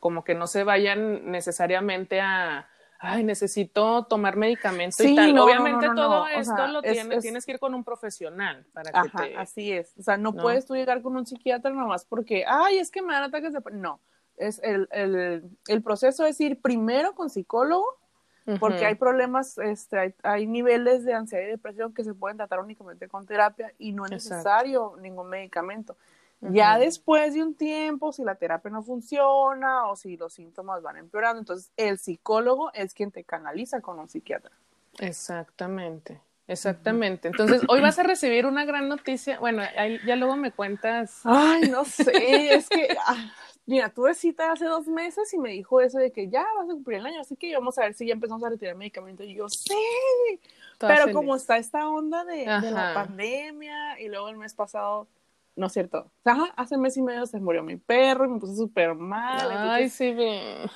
como 0.00 0.24
que 0.24 0.34
no 0.34 0.46
se 0.46 0.64
vayan 0.64 1.30
necesariamente 1.30 2.20
a, 2.20 2.68
ay, 2.98 3.22
necesito 3.22 4.04
tomar 4.06 4.36
medicamento 4.36 5.04
y 5.04 5.14
tal. 5.14 5.38
Obviamente 5.38 5.86
todo 5.94 6.26
esto 6.26 6.66
lo 6.66 6.82
tienes, 6.82 7.20
tienes 7.20 7.46
que 7.46 7.52
ir 7.52 7.58
con 7.58 7.74
un 7.74 7.84
profesional 7.84 8.66
para 8.72 8.90
que 9.02 9.08
te... 9.10 9.36
así 9.36 9.72
es. 9.72 9.94
O 9.98 10.02
sea, 10.02 10.16
no, 10.16 10.34
puedes 10.34 10.66
tú 10.66 10.74
llegar 10.74 11.02
con 11.02 11.16
un 11.16 11.26
psiquiatra 11.26 11.70
nomás 11.70 12.04
porque, 12.04 12.44
ay, 12.46 12.78
es 12.78 12.90
que 12.90 13.02
me 13.02 13.12
dan 13.12 13.24
ataques 13.24 13.52
de... 13.52 13.62
No, 13.72 14.00
es 14.36 14.60
el, 14.64 14.88
el, 14.90 15.44
el 15.68 15.82
proceso 15.82 16.26
es 16.26 16.40
ir 16.40 16.60
primero 16.60 17.14
con 17.14 17.30
psicólogo 17.30 18.00
porque 18.58 18.84
hay 18.84 18.96
problemas, 18.96 19.58
este, 19.58 19.98
hay, 19.98 20.14
hay, 20.24 20.46
niveles 20.46 21.04
de 21.04 21.14
ansiedad 21.14 21.44
y 21.44 21.50
depresión 21.50 21.94
que 21.94 22.02
se 22.02 22.14
pueden 22.14 22.36
tratar 22.36 22.58
únicamente 22.58 23.06
con 23.06 23.24
terapia 23.24 23.72
y 23.78 23.92
no 23.92 24.06
es 24.06 24.10
necesario 24.10 24.96
ningún 25.00 25.28
medicamento. 25.28 25.96
Ya 26.40 26.78
después 26.78 27.34
de 27.34 27.42
un 27.42 27.54
tiempo, 27.54 28.12
si 28.12 28.24
la 28.24 28.34
terapia 28.34 28.70
no 28.70 28.82
funciona 28.82 29.86
o 29.88 29.96
si 29.96 30.16
los 30.16 30.32
síntomas 30.32 30.82
van 30.82 30.96
empeorando, 30.96 31.40
entonces 31.40 31.70
el 31.76 31.98
psicólogo 31.98 32.72
es 32.72 32.94
quien 32.94 33.10
te 33.10 33.24
canaliza 33.24 33.80
con 33.82 33.98
un 33.98 34.08
psiquiatra. 34.08 34.50
Exactamente, 34.98 36.20
exactamente. 36.46 37.28
Entonces, 37.28 37.62
hoy 37.68 37.82
vas 37.82 37.98
a 37.98 38.04
recibir 38.04 38.46
una 38.46 38.64
gran 38.64 38.88
noticia. 38.88 39.38
Bueno, 39.38 39.62
ya 40.06 40.16
luego 40.16 40.36
me 40.36 40.50
cuentas. 40.50 41.20
Ay, 41.24 41.68
no 41.68 41.84
sé, 41.84 42.10
es 42.54 42.70
que, 42.70 42.88
ah, 43.06 43.32
mira, 43.66 43.90
tuve 43.90 44.14
cita 44.14 44.50
hace 44.50 44.64
dos 44.64 44.86
meses 44.86 45.32
y 45.34 45.38
me 45.38 45.50
dijo 45.50 45.82
eso 45.82 45.98
de 45.98 46.10
que 46.10 46.30
ya 46.30 46.46
vas 46.56 46.70
a 46.70 46.72
cumplir 46.72 47.00
el 47.00 47.06
año, 47.06 47.20
así 47.20 47.36
que 47.36 47.54
vamos 47.54 47.76
a 47.76 47.82
ver 47.82 47.92
si 47.92 48.06
ya 48.06 48.14
empezamos 48.14 48.42
a 48.44 48.48
retirar 48.48 48.76
medicamentos. 48.76 49.26
Y 49.26 49.34
yo, 49.34 49.46
sí, 49.50 49.74
pero 50.78 51.12
como 51.12 51.36
está 51.36 51.58
esta 51.58 51.86
onda 51.86 52.24
de, 52.24 52.46
de 52.46 52.70
la 52.70 52.94
pandemia 52.94 54.00
y 54.00 54.08
luego 54.08 54.30
el 54.30 54.38
mes 54.38 54.54
pasado 54.54 55.06
no 55.56 55.66
es 55.66 55.72
cierto. 55.72 56.10
hace 56.56 56.76
mes 56.78 56.96
y 56.96 57.02
medio 57.02 57.26
se 57.26 57.40
murió 57.40 57.62
mi 57.62 57.76
perro 57.76 58.24
y 58.24 58.28
me 58.28 58.38
puse 58.38 58.56
súper 58.56 58.94
mal. 58.94 59.48
Ay, 59.52 59.88
sí, 59.88 60.14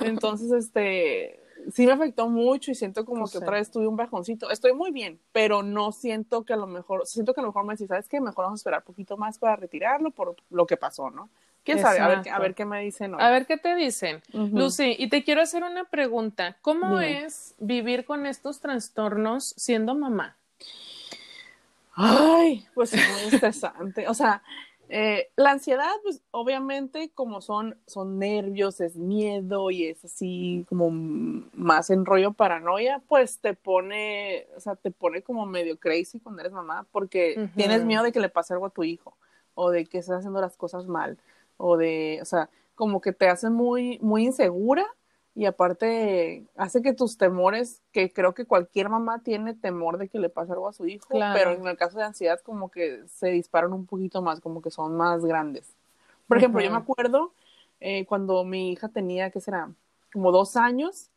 Entonces, 0.00 0.52
este, 0.52 1.40
sí 1.72 1.86
me 1.86 1.92
afectó 1.92 2.28
mucho 2.28 2.70
y 2.70 2.74
siento 2.74 3.04
como 3.04 3.28
que 3.28 3.38
otra 3.38 3.52
vez 3.52 3.70
tuve 3.70 3.86
un 3.86 3.96
bajoncito. 3.96 4.50
Estoy 4.50 4.72
muy 4.74 4.90
bien, 4.90 5.20
pero 5.32 5.62
no 5.62 5.92
siento 5.92 6.44
que 6.44 6.52
a 6.52 6.56
lo 6.56 6.66
mejor, 6.66 7.06
siento 7.06 7.34
que 7.34 7.40
a 7.40 7.42
lo 7.42 7.48
mejor 7.48 7.64
me 7.64 7.74
decís, 7.74 7.88
¿sabes 7.88 8.08
qué? 8.08 8.20
Mejor 8.20 8.44
vamos 8.44 8.58
a 8.58 8.60
esperar 8.60 8.80
un 8.80 8.86
poquito 8.86 9.16
más 9.16 9.38
para 9.38 9.56
retirarlo 9.56 10.10
por 10.10 10.36
lo 10.50 10.66
que 10.66 10.76
pasó, 10.76 11.10
¿no? 11.10 11.30
¿Quién 11.64 11.78
sabe? 11.78 11.98
A 12.00 12.08
ver, 12.08 12.20
qué- 12.20 12.30
a 12.30 12.38
ver 12.38 12.54
qué 12.54 12.66
me 12.66 12.80
dicen 12.82 13.14
hoy. 13.14 13.22
A 13.22 13.30
ver 13.30 13.46
qué 13.46 13.56
te 13.56 13.74
dicen. 13.74 14.22
Lucy, 14.32 14.96
y 14.98 15.08
te 15.08 15.24
quiero 15.24 15.40
hacer 15.40 15.62
una 15.62 15.84
pregunta. 15.84 16.58
¿Cómo 16.60 16.98
Dime. 16.98 17.24
es 17.24 17.54
vivir 17.58 18.04
con 18.04 18.26
estos 18.26 18.60
trastornos 18.60 19.54
siendo 19.56 19.94
mamá? 19.94 20.36
Ay, 21.96 22.66
pues 22.74 22.92
es 22.94 23.00
muy 23.08 23.34
estresante. 23.34 24.08
O 24.08 24.14
sea, 24.14 24.42
eh, 24.88 25.30
la 25.36 25.52
ansiedad, 25.52 25.92
pues 26.02 26.22
obviamente 26.30 27.10
como 27.14 27.40
son, 27.40 27.78
son 27.86 28.18
nervios, 28.18 28.80
es 28.80 28.96
miedo 28.96 29.70
y 29.70 29.86
es 29.86 30.04
así 30.04 30.66
como 30.68 30.90
más 30.90 31.90
en 31.90 32.04
rollo 32.04 32.32
paranoia, 32.32 33.02
pues 33.08 33.40
te 33.40 33.54
pone, 33.54 34.46
o 34.56 34.60
sea, 34.60 34.76
te 34.76 34.90
pone 34.90 35.22
como 35.22 35.46
medio 35.46 35.78
crazy 35.78 36.20
cuando 36.20 36.40
eres 36.40 36.52
mamá 36.52 36.86
porque 36.92 37.48
tienes 37.56 37.84
miedo 37.84 38.02
de 38.02 38.12
que 38.12 38.20
le 38.20 38.28
pase 38.28 38.52
algo 38.52 38.66
a 38.66 38.70
tu 38.70 38.84
hijo 38.84 39.16
o 39.54 39.70
de 39.70 39.86
que 39.86 39.98
estés 39.98 40.16
haciendo 40.16 40.40
las 40.40 40.56
cosas 40.56 40.86
mal 40.86 41.18
o 41.56 41.76
de, 41.76 42.18
o 42.20 42.24
sea, 42.24 42.50
como 42.74 43.00
que 43.00 43.12
te 43.12 43.28
hace 43.28 43.50
muy, 43.50 43.98
muy 44.00 44.24
insegura 44.24 44.84
y 45.34 45.46
aparte 45.46 46.44
hace 46.56 46.80
que 46.82 46.92
tus 46.92 47.18
temores, 47.18 47.82
que 47.92 48.12
creo 48.12 48.34
que 48.34 48.44
cualquier 48.44 48.88
mamá 48.88 49.20
tiene 49.22 49.54
temor 49.54 49.98
de 49.98 50.08
que 50.08 50.18
le 50.18 50.28
pase 50.28 50.52
algo 50.52 50.68
a 50.68 50.72
su 50.72 50.86
hijo, 50.86 51.08
Claro. 51.08 51.34
pero 51.38 51.50
en 51.52 51.66
el 51.66 51.76
caso 51.76 51.98
de 51.98 52.04
ansiedad 52.04 52.40
como 52.40 52.70
que 52.70 53.02
se 53.08 53.28
disparan 53.28 53.72
un 53.72 53.86
poquito 53.86 54.22
más, 54.22 54.40
como 54.40 54.62
que 54.62 54.70
son 54.70 54.96
más 54.96 55.24
grandes. 55.24 55.74
Por 56.28 56.38
ejemplo, 56.38 56.60
yo 56.60 56.70
me 56.70 56.76
acuerdo 56.78 57.32
eh, 57.80 58.06
cuando 58.06 58.44
mi 58.44 58.72
hija 58.72 58.88
tenía, 58.88 59.30
¿qué 59.30 59.40
será? 59.40 59.70
Como 60.12 60.30
dos 60.32 60.56
años. 60.56 61.10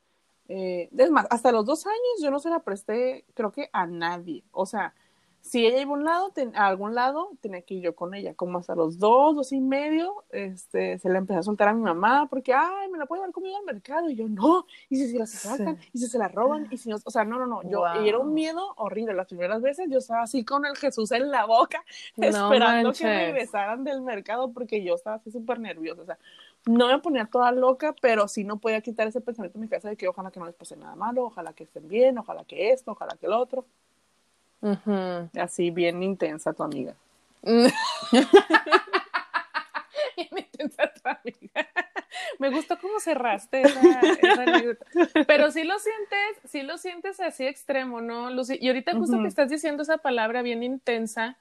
eh, 0.49 0.89
es 0.97 1.11
más, 1.11 1.27
hasta 1.29 1.51
los 1.51 1.65
dos 1.65 1.85
años 1.85 2.21
yo 2.21 2.31
no 2.31 2.39
se 2.39 2.49
la 2.49 2.59
presté, 2.59 3.25
creo 3.33 3.51
que 3.51 3.69
a 3.73 3.85
nadie. 3.85 4.43
O 4.51 4.65
sea, 4.65 4.93
si 5.41 5.65
ella 5.65 5.81
iba 5.81 5.91
a 5.91 5.93
un 5.93 6.03
lado, 6.03 6.29
ten- 6.31 6.53
a 6.55 6.67
algún 6.67 6.93
lado, 6.93 7.29
tenía 7.39 7.61
que 7.61 7.75
ir 7.75 7.83
yo 7.83 7.95
con 7.95 8.13
ella. 8.13 8.33
Como 8.33 8.57
hasta 8.59 8.75
los 8.75 8.99
dos, 8.99 9.33
dos 9.35 9.51
y 9.53 9.61
medio, 9.61 10.25
este, 10.31 10.99
se 10.99 11.07
la 11.09 11.19
empecé 11.19 11.39
a 11.39 11.43
soltar 11.43 11.69
a 11.69 11.73
mi 11.73 11.81
mamá 11.81 12.27
porque, 12.29 12.53
ay, 12.53 12.89
me 12.89 12.97
la 12.97 13.05
puedo 13.05 13.21
llevar 13.21 13.31
conmigo 13.33 13.55
al 13.57 13.63
mercado. 13.63 14.09
Y 14.09 14.15
yo, 14.15 14.27
no, 14.27 14.65
y 14.89 14.97
si 14.97 15.07
se 15.09 15.17
la 15.17 15.25
sacan, 15.25 15.77
y 15.93 15.99
si 15.99 16.07
se 16.07 16.17
la 16.17 16.27
roban, 16.27 16.67
y 16.69 16.77
si 16.77 16.89
no, 16.89 16.97
o 17.03 17.11
sea, 17.11 17.23
no, 17.23 17.39
no, 17.39 17.45
no. 17.45 17.61
Yo, 17.63 17.83
y 18.03 18.09
era 18.09 18.19
un 18.19 18.33
miedo 18.33 18.73
horrible. 18.75 19.13
Las 19.13 19.27
primeras 19.27 19.61
veces 19.61 19.87
yo 19.89 19.99
estaba 19.99 20.23
así 20.23 20.43
con 20.43 20.65
el 20.65 20.75
Jesús 20.75 21.11
en 21.13 21.31
la 21.31 21.45
boca, 21.45 21.81
No 22.17 22.25
esperando 22.27 22.91
que 22.91 23.05
manches. 23.05 23.27
regresaran 23.27 23.83
del 23.85 24.01
mercado 24.01 24.51
porque 24.51 24.83
yo 24.83 24.95
estaba 24.95 25.15
así 25.15 25.31
súper 25.31 25.59
nerviosa. 25.59 26.01
O 26.01 26.05
sea, 26.05 26.17
no 26.65 26.87
me 26.87 26.99
ponía 26.99 27.25
toda 27.25 27.53
loca, 27.53 27.95
pero 28.01 28.27
sí 28.27 28.43
no 28.43 28.57
podía 28.57 28.81
quitar 28.81 29.07
ese 29.07 29.21
pensamiento 29.21 29.57
en 29.57 29.61
mi 29.61 29.69
cabeza 29.69 29.87
de 29.87 29.95
que 29.95 30.09
ojalá 30.09 30.29
que 30.29 30.39
no 30.41 30.45
les 30.45 30.55
pase 30.55 30.75
nada 30.75 30.95
malo, 30.95 31.23
ojalá 31.23 31.53
que 31.53 31.63
estén 31.63 31.87
bien, 31.87 32.17
ojalá 32.17 32.43
que 32.43 32.71
esto, 32.71 32.91
ojalá 32.91 33.15
que 33.15 33.27
lo 33.29 33.39
otro. 33.39 33.65
Así 35.39 35.71
bien 35.71 36.03
intensa 36.03 36.53
tu 36.53 36.63
amiga. 36.63 36.93
Bien 40.17 40.29
intensa 40.35 40.91
tu 40.91 41.07
amiga. 41.07 41.67
Me 42.39 42.49
gustó 42.49 42.79
cómo 42.79 42.99
cerraste 42.99 43.61
esa, 43.61 43.99
esa. 43.99 44.45
Pero 45.27 45.51
sí 45.51 45.63
lo 45.63 45.77
sientes, 45.79 46.41
sí 46.45 46.63
lo 46.63 46.77
sientes 46.77 47.19
así 47.19 47.45
extremo, 47.45 48.01
¿no, 48.01 48.29
Lucy? 48.31 48.57
Y 48.59 48.67
ahorita 48.67 48.93
justo 48.93 49.21
que 49.21 49.27
estás 49.27 49.49
diciendo 49.49 49.83
esa 49.83 49.97
palabra 49.97 50.41
bien 50.41 50.63
intensa, 50.63 51.37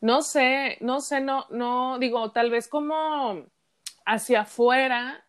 no 0.00 0.22
sé, 0.22 0.78
no 0.80 1.00
sé, 1.00 1.20
no, 1.20 1.46
no, 1.50 1.98
digo, 1.98 2.30
tal 2.32 2.50
vez 2.50 2.68
como 2.68 3.44
hacia 4.04 4.40
afuera, 4.42 5.24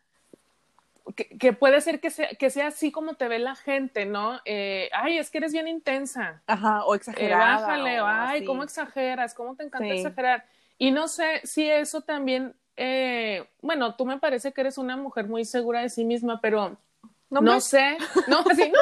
que, 1.15 1.27
que 1.37 1.53
puede 1.53 1.81
ser 1.81 1.99
que 1.99 2.09
sea, 2.09 2.29
que 2.29 2.49
sea 2.49 2.67
así 2.67 2.91
como 2.91 3.15
te 3.15 3.27
ve 3.27 3.39
la 3.39 3.55
gente, 3.55 4.05
¿no? 4.05 4.39
Eh, 4.45 4.89
ay, 4.93 5.17
es 5.17 5.29
que 5.29 5.39
eres 5.39 5.51
bien 5.53 5.67
intensa. 5.67 6.41
Ajá, 6.47 6.83
o 6.85 6.93
Eh, 6.93 6.97
exagerada. 6.97 7.59
bájale, 7.61 8.01
o 8.01 8.05
ay, 8.05 8.37
así. 8.37 8.45
cómo 8.45 8.63
exageras, 8.63 9.33
cómo 9.33 9.55
te 9.55 9.63
encanta 9.63 9.87
Sí. 9.87 9.99
exagerar. 10.01 10.45
Y 10.77 10.91
no 10.91 11.07
sé 11.07 11.41
si 11.45 11.69
eso 11.69 12.01
también, 12.01 12.55
eh, 12.77 13.47
bueno, 13.61 13.95
tú 13.95 14.05
me 14.05 14.17
parece 14.19 14.53
que 14.53 14.61
eres 14.61 14.77
una 14.77 14.95
mujer 14.98 15.25
muy 15.27 15.45
segura 15.45 15.81
de 15.81 15.89
sí 15.89 16.05
misma, 16.05 16.39
pero 16.41 16.77
No, 17.29 17.41
no, 17.41 17.53
me- 17.55 17.61
sé, 17.61 17.98
no, 18.27 18.39
así 18.50 18.69
no. 18.72 18.79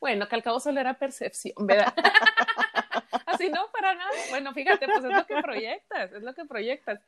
bueno, 0.00 0.28
que 0.28 0.34
al 0.34 0.42
cabo 0.42 0.60
solo 0.60 0.80
era 0.80 0.94
percepción, 0.94 1.54
¿verdad? 1.66 1.92
así 3.26 3.48
no, 3.50 3.66
para 3.72 3.94
nada. 3.94 4.10
Bueno, 4.30 4.52
fíjate, 4.52 4.86
pues 4.86 5.04
es 5.04 5.10
lo 5.10 5.26
que 5.26 5.36
proyectas, 5.42 6.12
es 6.12 6.22
lo 6.22 6.34
que 6.34 6.44
proyectas. 6.44 7.00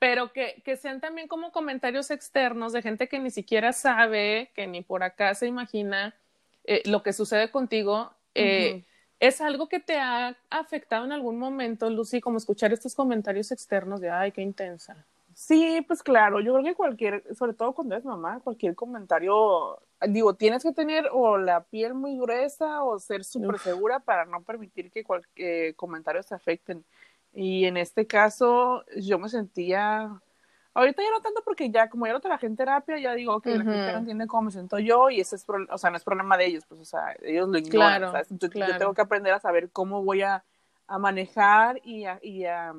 Pero 0.00 0.32
que, 0.32 0.60
que 0.64 0.76
sean 0.76 1.00
también 1.00 1.28
como 1.28 1.52
comentarios 1.52 2.10
externos 2.10 2.72
de 2.72 2.82
gente 2.82 3.08
que 3.08 3.20
ni 3.20 3.30
siquiera 3.30 3.72
sabe, 3.72 4.50
que 4.56 4.66
ni 4.66 4.82
por 4.82 5.04
acá 5.04 5.32
se 5.36 5.46
imagina 5.46 6.16
eh, 6.64 6.82
lo 6.86 7.04
que 7.04 7.12
sucede 7.12 7.52
contigo. 7.52 8.12
eh. 8.34 8.84
¿Es 9.20 9.42
algo 9.42 9.68
que 9.68 9.80
te 9.80 9.98
ha 9.98 10.34
afectado 10.48 11.04
en 11.04 11.12
algún 11.12 11.38
momento, 11.38 11.90
Lucy, 11.90 12.22
como 12.22 12.38
escuchar 12.38 12.72
estos 12.72 12.94
comentarios 12.94 13.52
externos 13.52 14.00
de, 14.00 14.08
ay, 14.08 14.32
qué 14.32 14.40
intensa? 14.40 15.06
Sí, 15.34 15.84
pues 15.86 16.02
claro, 16.02 16.40
yo 16.40 16.54
creo 16.54 16.64
que 16.64 16.74
cualquier, 16.74 17.24
sobre 17.34 17.52
todo 17.52 17.74
cuando 17.74 17.94
eres 17.94 18.06
mamá, 18.06 18.40
cualquier 18.40 18.74
comentario, 18.74 19.78
digo, 20.08 20.34
tienes 20.34 20.62
que 20.62 20.72
tener 20.72 21.08
o 21.12 21.36
la 21.36 21.64
piel 21.64 21.92
muy 21.92 22.18
gruesa 22.18 22.82
o 22.82 22.98
ser 22.98 23.24
súper 23.24 23.58
segura 23.58 24.00
para 24.00 24.24
no 24.24 24.42
permitir 24.42 24.90
que 24.90 25.04
cualquier 25.04 25.76
comentarios 25.76 26.26
te 26.26 26.34
afecten. 26.34 26.84
Y 27.32 27.64
en 27.66 27.76
este 27.76 28.06
caso, 28.06 28.84
yo 28.96 29.18
me 29.18 29.28
sentía, 29.28 30.20
ahorita 30.74 31.02
ya 31.02 31.10
no 31.10 31.20
tanto 31.20 31.42
porque 31.44 31.70
ya, 31.70 31.88
como 31.88 32.06
ya 32.06 32.12
lo 32.12 32.20
trabajé 32.20 32.46
en 32.46 32.56
terapia, 32.56 32.98
ya 32.98 33.14
digo 33.14 33.40
que 33.40 33.50
la 33.50 33.64
gente 33.64 33.92
no 33.92 33.98
entiende 33.98 34.26
cómo 34.26 34.42
me 34.42 34.50
siento 34.50 34.78
yo 34.78 35.10
y 35.10 35.20
ese 35.20 35.36
es, 35.36 35.44
pro- 35.44 35.66
o 35.70 35.78
sea, 35.78 35.90
no 35.90 35.96
es 35.96 36.04
problema 36.04 36.36
de 36.36 36.46
ellos, 36.46 36.64
pues, 36.68 36.80
o 36.80 36.84
sea, 36.84 37.14
ellos 37.22 37.48
lo 37.48 37.58
ignoran, 37.58 38.00
Claro, 38.00 38.10
¿sabes? 38.12 38.30
Entonces, 38.30 38.54
claro. 38.54 38.72
yo 38.72 38.78
tengo 38.78 38.94
que 38.94 39.02
aprender 39.02 39.32
a 39.32 39.40
saber 39.40 39.70
cómo 39.70 40.02
voy 40.02 40.22
a, 40.22 40.44
a 40.88 40.98
manejar 40.98 41.80
y 41.84 42.04
a, 42.04 42.18
y 42.22 42.44
a, 42.46 42.74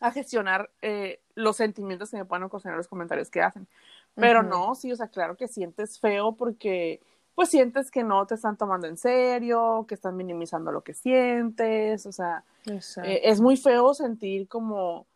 a 0.00 0.10
gestionar 0.12 0.70
eh, 0.82 1.20
los 1.34 1.56
sentimientos 1.56 2.10
que 2.10 2.16
me 2.16 2.24
puedan 2.24 2.42
ocasionar 2.44 2.76
los 2.76 2.88
comentarios 2.88 3.30
que 3.30 3.42
hacen. 3.42 3.68
Pero 4.16 4.42
no, 4.42 4.74
sí, 4.74 4.90
o 4.92 4.96
sea, 4.96 5.08
claro 5.08 5.36
que 5.36 5.46
sientes 5.48 5.98
feo 6.00 6.32
porque 6.32 7.00
pues 7.34 7.48
sientes 7.48 7.90
que 7.90 8.02
no 8.02 8.26
te 8.26 8.34
están 8.34 8.56
tomando 8.56 8.86
en 8.86 8.96
serio, 8.96 9.84
que 9.88 9.94
están 9.94 10.16
minimizando 10.16 10.72
lo 10.72 10.82
que 10.82 10.94
sientes, 10.94 12.06
o 12.06 12.12
sea, 12.12 12.44
eh, 12.66 13.20
es 13.24 13.40
muy 13.40 13.56
feo 13.56 13.94
sentir 13.94 14.48
como, 14.48 15.06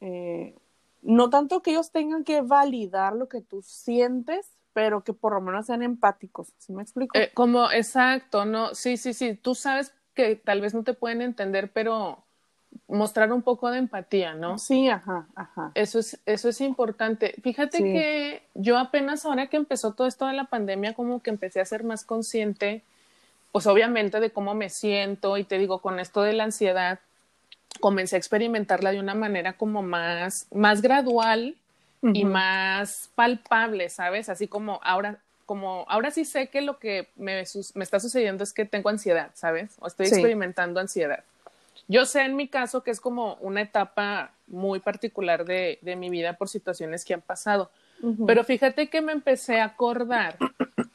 eh, 0.00 0.54
no 1.02 1.30
tanto 1.30 1.62
que 1.62 1.72
ellos 1.72 1.90
tengan 1.90 2.24
que 2.24 2.42
validar 2.42 3.14
lo 3.14 3.28
que 3.28 3.40
tú 3.40 3.62
sientes, 3.62 4.56
pero 4.72 5.02
que 5.02 5.12
por 5.12 5.34
lo 5.34 5.40
menos 5.40 5.66
sean 5.66 5.82
empáticos, 5.82 6.52
¿sí 6.58 6.72
me 6.72 6.82
explico? 6.82 7.18
Eh, 7.18 7.30
como, 7.34 7.70
exacto, 7.70 8.44
no, 8.44 8.74
sí, 8.74 8.96
sí, 8.96 9.12
sí, 9.12 9.34
tú 9.34 9.54
sabes 9.54 9.94
que 10.14 10.36
tal 10.36 10.60
vez 10.60 10.74
no 10.74 10.84
te 10.84 10.94
pueden 10.94 11.22
entender, 11.22 11.72
pero 11.72 12.24
mostrar 12.88 13.32
un 13.32 13.42
poco 13.42 13.70
de 13.70 13.78
empatía, 13.78 14.34
¿no? 14.34 14.58
Sí, 14.58 14.88
ajá, 14.88 15.26
ajá. 15.34 15.70
Eso 15.74 15.98
es, 15.98 16.18
eso 16.26 16.48
es 16.48 16.60
importante. 16.60 17.34
Fíjate 17.42 17.78
Sí. 17.78 17.84
que 17.84 18.42
yo 18.54 18.78
apenas 18.78 19.24
ahora 19.24 19.46
que 19.48 19.56
empezó 19.56 19.92
todo 19.92 20.06
esto 20.06 20.26
de 20.26 20.32
la 20.34 20.44
pandemia, 20.44 20.94
como 20.94 21.22
que 21.22 21.30
empecé 21.30 21.60
a 21.60 21.64
ser 21.64 21.84
más 21.84 22.04
consciente, 22.04 22.82
pues 23.52 23.66
obviamente 23.66 24.20
de 24.20 24.30
cómo 24.30 24.54
me 24.54 24.68
siento 24.70 25.36
y 25.36 25.44
te 25.44 25.58
digo, 25.58 25.80
con 25.80 25.98
esto 26.00 26.22
de 26.22 26.32
la 26.32 26.44
ansiedad, 26.44 27.00
comencé 27.80 28.16
a 28.16 28.18
experimentarla 28.18 28.92
de 28.92 29.00
una 29.00 29.14
manera 29.14 29.54
como 29.54 29.82
más, 29.82 30.46
más 30.52 30.82
gradual 30.82 31.56
y 32.02 32.24
más 32.24 33.10
palpable, 33.14 33.88
¿sabes? 33.90 34.28
Así 34.28 34.48
como 34.48 34.80
ahora, 34.82 35.18
como 35.46 35.84
ahora 35.88 36.10
sí 36.10 36.24
sé 36.24 36.48
que 36.48 36.60
lo 36.62 36.78
que 36.78 37.08
me, 37.16 37.44
me 37.74 37.84
está 37.84 38.00
sucediendo 38.00 38.42
es 38.42 38.52
que 38.52 38.64
tengo 38.64 38.88
ansiedad, 38.88 39.30
¿sabes? 39.34 39.76
O 39.80 39.86
estoy 39.86 40.06
Sí. 40.06 40.14
experimentando 40.14 40.80
ansiedad. 40.80 41.22
Yo 41.90 42.04
sé 42.06 42.20
en 42.22 42.36
mi 42.36 42.46
caso 42.46 42.82
que 42.84 42.92
es 42.92 43.00
como 43.00 43.34
una 43.40 43.62
etapa 43.62 44.30
muy 44.46 44.78
particular 44.78 45.44
de, 45.44 45.78
de 45.82 45.96
mi 45.96 46.08
vida 46.08 46.34
por 46.34 46.48
situaciones 46.48 47.04
que 47.04 47.14
han 47.14 47.20
pasado. 47.20 47.70
Pero 48.26 48.44
fíjate 48.44 48.88
que 48.88 49.00
me 49.02 49.12
empecé 49.12 49.60
a 49.60 49.64
acordar 49.64 50.36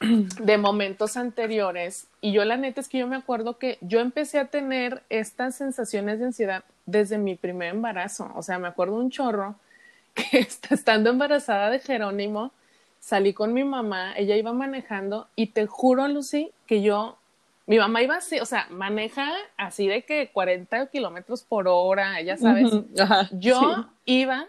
de 0.00 0.58
momentos 0.58 1.16
anteriores 1.16 2.06
y 2.20 2.32
yo 2.32 2.44
la 2.44 2.56
neta 2.56 2.80
es 2.80 2.88
que 2.88 2.98
yo 2.98 3.06
me 3.06 3.16
acuerdo 3.16 3.58
que 3.58 3.78
yo 3.80 4.00
empecé 4.00 4.38
a 4.38 4.46
tener 4.46 5.02
estas 5.10 5.54
sensaciones 5.56 6.18
de 6.18 6.26
ansiedad 6.26 6.64
desde 6.86 7.18
mi 7.18 7.34
primer 7.34 7.74
embarazo. 7.74 8.30
O 8.34 8.42
sea, 8.42 8.58
me 8.58 8.68
acuerdo 8.68 8.94
un 8.96 9.10
chorro 9.10 9.54
que 10.14 10.38
est- 10.38 10.72
estando 10.72 11.10
embarazada 11.10 11.70
de 11.70 11.78
Jerónimo, 11.78 12.52
salí 13.00 13.32
con 13.34 13.52
mi 13.52 13.64
mamá, 13.64 14.14
ella 14.16 14.34
iba 14.36 14.52
manejando 14.52 15.28
y 15.36 15.48
te 15.48 15.66
juro, 15.66 16.08
Lucy, 16.08 16.50
que 16.66 16.82
yo, 16.82 17.18
mi 17.66 17.78
mamá 17.78 18.02
iba 18.02 18.16
así, 18.16 18.38
o 18.38 18.46
sea, 18.46 18.66
maneja 18.70 19.28
así 19.56 19.88
de 19.88 20.04
que 20.04 20.30
40 20.32 20.86
kilómetros 20.86 21.42
por 21.42 21.66
hora, 21.68 22.20
ya 22.22 22.36
sabes. 22.36 22.72
Ajá, 22.98 23.28
Yo 23.32 23.60
sí. 23.60 23.86
iba, 24.04 24.46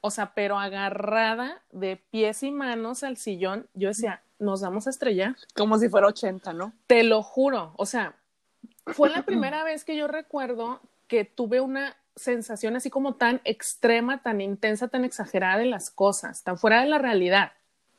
o 0.00 0.10
sea, 0.10 0.32
pero 0.34 0.58
agarrada 0.58 1.60
de 1.72 1.96
pies 1.96 2.42
y 2.42 2.50
manos 2.50 3.02
al 3.02 3.18
sillón, 3.18 3.66
yo 3.74 3.88
decía, 3.88 4.22
nos 4.38 4.62
vamos 4.62 4.86
a 4.86 4.90
estrellar. 4.90 5.36
Como 5.54 5.78
si 5.78 5.88
fuera 5.88 6.06
80, 6.06 6.52
¿no? 6.54 6.72
Te 6.86 7.02
lo 7.02 7.22
juro, 7.22 7.72
o 7.76 7.84
sea, 7.84 8.14
fue 8.86 9.10
la 9.10 9.22
primera 9.26 9.62
vez 9.62 9.84
que 9.84 9.96
yo 9.96 10.08
recuerdo 10.08 10.80
que 11.06 11.24
tuve 11.24 11.60
una 11.60 11.96
sensación 12.16 12.76
así 12.76 12.90
como 12.90 13.14
tan 13.14 13.40
extrema, 13.44 14.22
tan 14.22 14.40
intensa, 14.40 14.88
tan 14.88 15.04
exagerada 15.04 15.58
de 15.58 15.66
las 15.66 15.90
cosas, 15.90 16.42
tan 16.42 16.58
fuera 16.58 16.80
de 16.80 16.88
la 16.88 16.98
realidad. 16.98 17.52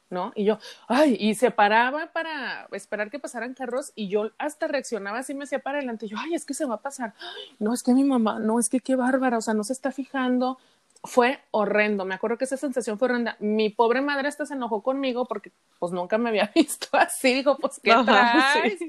¿No? 0.10 0.32
Y 0.36 0.45
yo, 0.45 0.60
ay, 0.88 1.15
y 1.19 1.36
se 1.36 1.52
paraba 1.52 2.08
para 2.12 2.67
esperar 2.72 3.10
que 3.10 3.19
pasaran 3.19 3.54
carros 3.54 3.91
y 3.95 4.08
yo 4.08 4.32
hasta 4.38 4.67
reaccionaba 4.67 5.19
así, 5.19 5.34
me 5.34 5.43
hacía 5.43 5.60
para 5.60 5.78
adelante. 5.78 6.08
Yo, 6.08 6.17
ay, 6.19 6.34
es 6.34 6.45
que 6.45 6.54
se 6.54 6.65
va 6.65 6.76
a 6.76 6.82
pasar. 6.82 7.13
no, 7.60 7.74
es 7.74 7.84
que 7.84 7.93
mi 7.93 8.04
mamá, 8.04 8.39
no, 8.39 8.60
es 8.60 8.69
que 8.69 8.80
qué 8.80 8.95
bárbara, 8.95 9.38
o 9.38 9.41
sea, 9.41 9.54
no 9.54 9.63
se 9.63 9.74
está 9.74 9.91
fijando. 9.91 10.58
Fue 11.06 11.39
horrendo. 11.52 12.04
Me 12.04 12.15
acuerdo 12.15 12.38
que 12.38 12.43
esa 12.43 12.58
sensación 12.58 13.00
fue 13.00 13.08
horrenda. 13.08 13.38
Mi 13.39 13.69
pobre 13.69 14.02
madre 14.02 14.28
hasta 14.28 14.45
se 14.45 14.56
enojó 14.56 14.84
conmigo 14.84 15.26
porque 15.26 15.54
pues 15.80 15.93
nunca 15.93 16.17
me 16.17 16.28
había 16.28 16.52
visto 16.56 16.89
así. 16.91 17.36
Dijo, 17.36 17.58
pues, 17.58 17.80
¿qué 17.82 17.95
traes? 18.04 18.80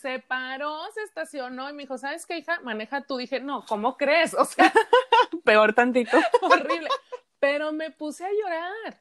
Se 0.00 0.20
paró, 0.20 0.78
se 0.92 1.02
estacionó 1.02 1.68
y 1.68 1.72
me 1.72 1.82
dijo, 1.82 1.98
¿sabes 1.98 2.26
qué, 2.26 2.38
hija? 2.38 2.60
Maneja 2.60 3.02
tú. 3.02 3.16
Dije, 3.16 3.40
no, 3.40 3.64
¿cómo 3.66 3.96
crees? 3.96 4.34
O 4.34 4.44
sea, 4.44 4.72
peor 5.44 5.74
tantito. 5.74 6.16
horrible. 6.42 6.88
Pero 7.40 7.72
me 7.72 7.90
puse 7.90 8.24
a 8.24 8.30
llorar 8.30 8.98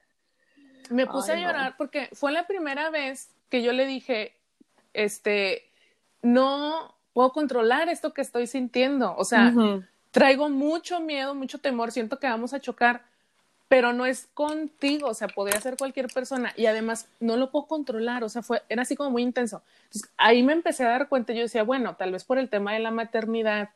me 0.89 1.08
puse 1.08 1.34
a 1.34 1.36
llorar 1.36 1.76
porque 1.78 2.10
fue 2.13 2.32
la 2.32 2.48
primera 2.48 2.89
vez 2.89 3.30
que 3.50 3.62
yo 3.62 3.72
le 3.72 3.86
dije, 3.86 4.34
este, 4.93 5.69
no 6.22 6.96
puedo 7.13 7.32
controlar 7.32 7.89
esto 7.89 8.13
que 8.13 8.22
estoy 8.22 8.48
sintiendo. 8.48 9.15
O 9.15 9.24
sea, 9.24 9.54
traigo 10.12 10.50
mucho 10.50 11.00
miedo, 11.00 11.36
mucho 11.36 11.60
temor, 11.60 11.91
siento 11.91 12.19
que 12.19 12.28
vamos 12.28 12.54
a 12.54 12.60
chocar, 12.60 13.04
pero 13.67 13.93
no 13.93 14.06
es 14.06 14.28
contigo, 14.34 15.08
o 15.08 15.13
sea, 15.13 15.28
podría 15.28 15.60
ser 15.60 15.78
cualquier 15.78 16.08
persona 16.08 16.54
y 16.56 16.67
además 16.67 17.08
no 17.19 17.38
lo 17.38 17.50
puedo 17.50 17.65
controlar, 17.65 18.24
o 18.24 18.30
sea, 18.30 18.43
fue, 18.43 18.62
era 18.69 18.84
así 18.84 18.96
como 18.96 19.10
muy 19.10 19.24
intenso. 19.24 19.63
Entonces, 19.86 20.12
ahí 20.17 20.43
me 20.43 20.54
empecé 20.54 20.84
a 20.84 20.89
dar 20.89 21.10
cuenta, 21.10 21.34
yo 21.34 21.41
decía, 21.41 21.63
bueno, 21.63 21.96
tal 21.96 22.12
vez 22.12 22.24
por 22.24 22.38
el 22.38 22.50
tema 22.50 22.74
de 22.74 22.80
la 22.80 22.91
maternidad, 22.91 23.69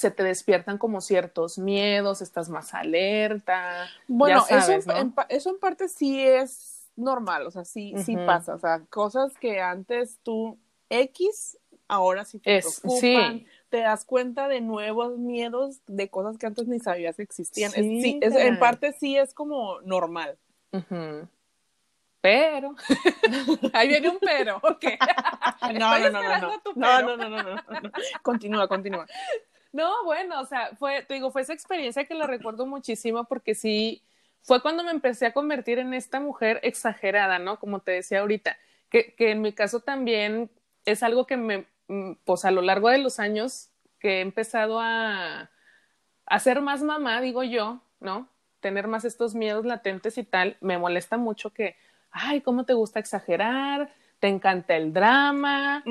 se 0.00 0.10
te 0.10 0.22
despiertan 0.22 0.78
como 0.78 1.02
ciertos 1.02 1.58
miedos, 1.58 2.22
estás 2.22 2.48
más 2.48 2.72
alerta. 2.72 3.86
Bueno, 4.08 4.42
eso, 4.48 4.72
en, 4.72 5.58
parte 5.58 5.88
sí 5.90 6.26
es 6.26 6.88
normal, 6.96 7.46
o 7.46 7.50
sea, 7.50 7.66
sí, 7.66 7.92
sí 8.02 8.16
pasa, 8.16 8.54
o 8.54 8.58
sea, 8.58 8.80
cosas 8.88 9.36
que 9.36 9.60
antes 9.60 10.18
tú 10.22 10.58
X, 10.88 11.58
ahora 11.86 12.24
sí 12.24 12.38
te 12.38 12.56
es, 12.56 12.80
preocupan. 12.80 13.44
Te 13.68 13.80
das 13.80 14.06
cuenta 14.06 14.48
de 14.48 14.62
nuevos 14.62 15.18
miedos, 15.18 15.82
de 15.86 16.08
cosas 16.08 16.38
que 16.38 16.46
antes 16.46 16.66
ni 16.66 16.80
sabías 16.80 17.16
que 17.16 17.22
existían. 17.22 17.70
Sí, 17.70 18.20
en 18.22 18.58
parte 18.58 18.94
sí 18.94 19.18
es 19.18 19.34
como 19.34 19.82
normal. 19.82 20.38
Pero 22.22 22.74
ahí 23.74 23.88
viene 23.88 24.08
un 24.08 24.18
pero 24.18 24.56
ok 24.58 24.84
no 25.78 25.98
no 25.98 26.10
no 26.10 26.22
no 26.22 26.38
no. 26.38 26.52
no 26.74 27.16
no 27.16 27.16
no 27.16 27.42
no 27.42 27.52
no 27.54 27.92
continúa 28.22 28.68
continúa 28.68 29.06
no, 29.72 30.04
bueno, 30.04 30.40
o 30.40 30.44
sea, 30.46 30.70
fue, 30.78 31.02
te 31.02 31.14
digo, 31.14 31.30
fue 31.30 31.42
esa 31.42 31.52
experiencia 31.52 32.04
que 32.04 32.14
la 32.14 32.26
recuerdo 32.26 32.66
muchísimo 32.66 33.24
porque 33.24 33.54
sí, 33.54 34.02
fue 34.42 34.60
cuando 34.62 34.82
me 34.82 34.90
empecé 34.90 35.26
a 35.26 35.32
convertir 35.32 35.78
en 35.78 35.94
esta 35.94 36.18
mujer 36.20 36.58
exagerada, 36.64 37.38
¿no? 37.38 37.60
Como 37.60 37.80
te 37.80 37.92
decía 37.92 38.20
ahorita, 38.20 38.56
que, 38.88 39.14
que 39.14 39.30
en 39.30 39.42
mi 39.42 39.52
caso 39.52 39.80
también 39.80 40.50
es 40.84 41.02
algo 41.04 41.26
que 41.26 41.36
me, 41.36 41.66
mm, 41.88 42.14
pues 42.24 42.44
a 42.44 42.50
lo 42.50 42.62
largo 42.62 42.88
de 42.90 42.98
los 42.98 43.20
años 43.20 43.70
que 44.00 44.18
he 44.18 44.20
empezado 44.22 44.80
a, 44.80 45.50
a 46.26 46.38
ser 46.40 46.62
más 46.62 46.82
mamá, 46.82 47.20
digo 47.20 47.42
yo, 47.44 47.82
¿no? 48.00 48.28
Tener 48.60 48.88
más 48.88 49.04
estos 49.04 49.34
miedos 49.34 49.66
latentes 49.66 50.18
y 50.18 50.24
tal, 50.24 50.56
me 50.60 50.78
molesta 50.78 51.16
mucho 51.16 51.50
que, 51.52 51.76
ay, 52.10 52.40
¿cómo 52.40 52.64
te 52.64 52.74
gusta 52.74 52.98
exagerar? 53.00 53.92
Te 54.20 54.28
encanta 54.28 54.76
el 54.76 54.92
drama. 54.92 55.82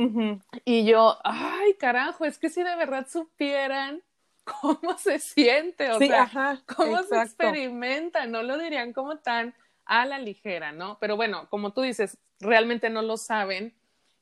Y 0.63 0.85
yo, 0.85 1.17
ay, 1.23 1.73
carajo, 1.73 2.25
es 2.25 2.37
que 2.37 2.49
si 2.49 2.63
de 2.63 2.75
verdad 2.75 3.07
supieran 3.09 4.01
cómo 4.61 4.97
se 4.97 5.19
siente, 5.19 5.91
o 5.91 5.99
sea, 5.99 6.61
cómo 6.65 7.03
se 7.03 7.21
experimenta, 7.21 8.25
no 8.27 8.43
lo 8.43 8.57
dirían 8.57 8.93
como 8.93 9.17
tan 9.17 9.53
a 9.85 10.05
la 10.05 10.19
ligera, 10.19 10.71
¿no? 10.71 10.97
Pero 10.99 11.15
bueno, 11.15 11.49
como 11.49 11.73
tú 11.73 11.81
dices, 11.81 12.17
realmente 12.39 12.89
no 12.91 13.01
lo 13.01 13.17
saben 13.17 13.75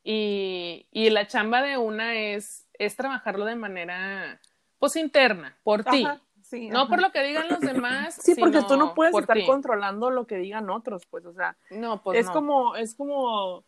y, 0.03 0.87
y 0.91 1.09
la 1.09 1.27
chamba 1.27 1.61
de 1.61 1.77
una 1.77 2.15
es, 2.15 2.65
es 2.73 2.95
trabajarlo 2.95 3.43
de 3.43 3.55
manera, 3.55 4.39
pues, 4.79 4.95
interna, 4.95 5.57
por 5.63 5.83
ti. 5.83 6.07
Sí, 6.41 6.69
no 6.69 6.87
por 6.87 7.01
lo 7.01 7.11
que 7.11 7.21
digan 7.23 7.49
los 7.49 7.59
demás. 7.59 8.15
Sí, 8.21 8.35
porque 8.35 8.61
tú 8.61 8.77
no 8.77 8.93
puedes 8.93 9.13
estar 9.13 9.37
controlando 9.45 10.09
lo 10.09 10.25
que 10.25 10.37
digan 10.37 10.69
otros, 10.69 11.05
pues, 11.07 11.25
o 11.25 11.33
sea, 11.33 11.57
no, 11.71 12.01
pues 12.01 12.19
es 12.19 12.29
como, 12.29 12.77
es 12.77 12.95
como 12.95 13.65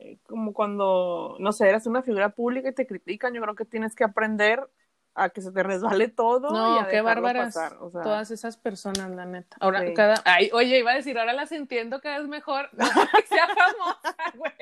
eh, 0.00 0.18
como 0.26 0.54
cuando, 0.54 1.36
no 1.40 1.52
sé, 1.52 1.68
eres 1.68 1.86
una 1.86 2.02
figura 2.02 2.30
pública 2.30 2.70
y 2.70 2.74
te 2.74 2.86
critican, 2.86 3.34
yo 3.34 3.42
creo 3.42 3.54
que 3.54 3.66
tienes 3.66 3.94
que 3.94 4.04
aprender 4.04 4.66
a 5.14 5.28
que 5.28 5.42
se 5.42 5.52
te 5.52 5.62
resbale 5.62 6.08
todo. 6.08 6.50
No, 6.50 6.86
qué 6.88 7.02
bárbaras. 7.02 7.54
Todas 7.92 8.30
esas 8.30 8.56
personas, 8.56 9.10
la 9.10 9.26
neta. 9.26 9.56
Ahora, 9.60 9.92
cada. 9.92 10.22
Ay, 10.24 10.50
oye, 10.54 10.78
iba 10.78 10.92
a 10.92 10.94
decir, 10.94 11.18
ahora 11.18 11.34
las 11.34 11.52
entiendo 11.52 12.00
cada 12.00 12.18
vez 12.18 12.28
mejor. 12.28 12.70
No, 12.72 12.86
que 12.86 13.26
sea 13.26 13.48
famosa, 13.48 14.16
güey. 14.36 14.52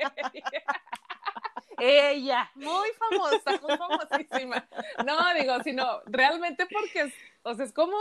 Ella, 1.77 2.51
muy 2.55 2.89
famosa, 2.97 3.61
muy 3.61 3.77
famosísima. 3.77 4.67
No, 5.05 5.33
digo, 5.39 5.63
sino 5.63 6.01
realmente 6.07 6.67
porque, 6.69 7.13
o 7.43 7.53
sea, 7.53 7.63
es 7.63 7.71
como, 7.71 7.95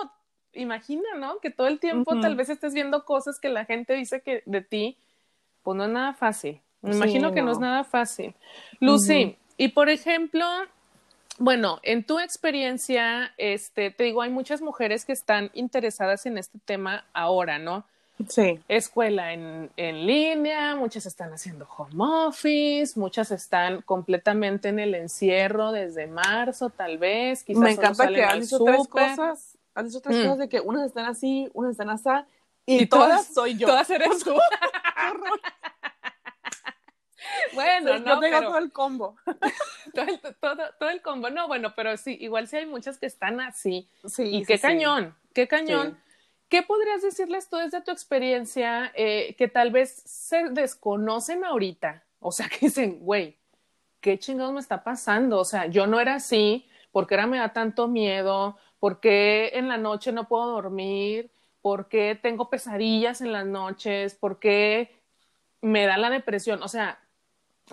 imagina, 0.53 1.15
¿no? 1.17 1.39
Que 1.39 1.51
todo 1.51 1.69
el 1.69 1.79
tiempo 1.79 2.19
tal 2.21 2.35
vez 2.35 2.49
estés 2.49 2.75
viendo 2.75 3.05
cosas 3.05 3.39
que 3.39 3.49
la 3.49 3.65
gente 3.65 3.93
dice 3.95 4.21
que 4.23 4.43
de 4.47 4.63
ti, 4.63 4.99
pues 5.63 5.77
no 5.77 5.85
es 5.85 5.91
nada 5.91 6.15
fácil. 6.15 6.61
Me 6.83 6.95
imagino 6.95 7.33
que 7.33 7.43
no. 7.43 7.53
es 7.53 7.59
nada 7.59 7.85
fácil. 7.85 8.35
Lucy, 8.81 9.37
y 9.57 9.69
por 9.69 9.89
ejemplo, 9.89 10.47
bueno, 11.39 11.81
en 11.83 12.05
tu 12.05 12.19
experiencia, 12.19 13.33
este, 13.37 13.91
te 13.91 14.05
digo, 14.05 14.23
hay 14.23 14.31
muchas 14.31 14.63
mujeres 14.63 15.05
que 15.05 15.13
están 15.13 15.51
interesadas 15.55 16.27
en 16.27 16.39
este 16.39 16.59
tema 16.65 17.05
ahora, 17.13 17.59
¿no? 17.59 17.85
Sí. 18.29 18.59
Escuela 18.67 19.33
en, 19.33 19.71
en 19.77 20.07
línea, 20.07 20.75
muchas 20.75 21.07
están 21.07 21.33
haciendo 21.33 21.69
home 21.77 21.95
office, 21.99 22.99
muchas 22.99 23.31
están 23.31 23.83
completamente 23.83 24.71
en 24.71 24.81
el 24.81 24.95
encierro 24.97 25.71
desde 25.71 26.09
marzo, 26.09 26.71
tal 26.71 26.99
vez. 26.99 27.45
Quizás 27.45 27.63
Me 27.63 27.71
encanta 27.73 28.09
que 28.09 28.25
han 28.25 28.41
dicho 28.41 28.59
tres 28.59 28.89
cosas, 28.89 29.59
han 29.75 29.87
dicho 29.87 30.01
tres 30.01 30.17
mm. 30.17 30.23
cosas 30.23 30.39
de 30.39 30.49
que 30.49 30.61
unas 30.61 30.87
están 30.87 31.07
así, 31.07 31.49
unas 31.55 31.73
están 31.73 31.91
así, 31.91 32.09
y, 32.67 32.87
todas, 32.87 33.33
soy 33.33 33.57
yo. 33.57 33.67
Todas 33.67 33.89
eres 33.89 34.19
tú. 34.19 34.35
Bueno, 37.55 37.99
no, 37.99 38.21
tengo 38.21 38.41
todo 38.43 38.59
el 38.59 38.73
combo. 38.73 39.17
todo, 40.41 40.91
el, 40.91 41.03
combo. 41.03 41.31
No, 41.31 41.49
bueno, 41.49 41.75
pero 41.75 41.97
sí, 41.97 42.17
igual 42.21 42.47
sí 42.47 42.57
hay 42.57 42.67
muchas 42.67 42.99
que 42.99 43.07
están 43.07 43.41
así. 43.41 43.89
Sí. 44.07 44.25
Y 44.25 44.45
qué 44.45 44.59
cañón, 44.59 45.17
qué 45.35 45.49
cañón. 45.49 45.99
¿Qué 46.49 46.63
podrías 46.63 47.03
decirles 47.03 47.51
tú 47.51 47.57
desde 47.57 47.83
tu 47.83 47.91
experiencia 47.91 48.91
eh, 48.95 49.35
que 49.37 49.49
tal 49.49 49.71
vez 49.71 50.03
se 50.07 50.49
desconocen 50.51 51.45
ahorita? 51.45 52.05
O 52.21 52.33
sea, 52.33 52.49
que 52.49 52.67
dicen, 52.67 53.01
güey, 53.01 53.37
¿qué 54.01 54.19
chingados 54.19 54.55
me 54.55 54.61
está 54.61 54.83
pasando? 54.83 55.39
O 55.39 55.45
sea, 55.45 55.67
yo 55.67 55.87
no 55.87 56.01
era 56.01 56.15
así, 56.15 56.67
porque 56.91 57.15
ahora 57.15 57.27
me 57.27 57.39
da 57.39 57.53
tanto 57.53 57.87
miedo? 57.89 58.57
¿Por 58.79 59.01
qué 59.01 59.51
en 59.55 59.69
la 59.69 59.77
noche 59.77 60.13
no 60.13 60.29
puedo 60.29 60.47
dormir? 60.47 61.31
¿Por 61.61 61.89
qué 61.89 62.19
tengo 62.21 62.49
pesadillas 62.49 63.21
en 63.21 63.33
las 63.33 63.47
noches? 63.47 64.15
¿Por 64.15 64.39
qué 64.39 64.97
me 65.61 65.87
da 65.87 65.99
la 65.99 66.11
depresión? 66.11 66.63
O 66.63 66.69
sea, 66.69 66.99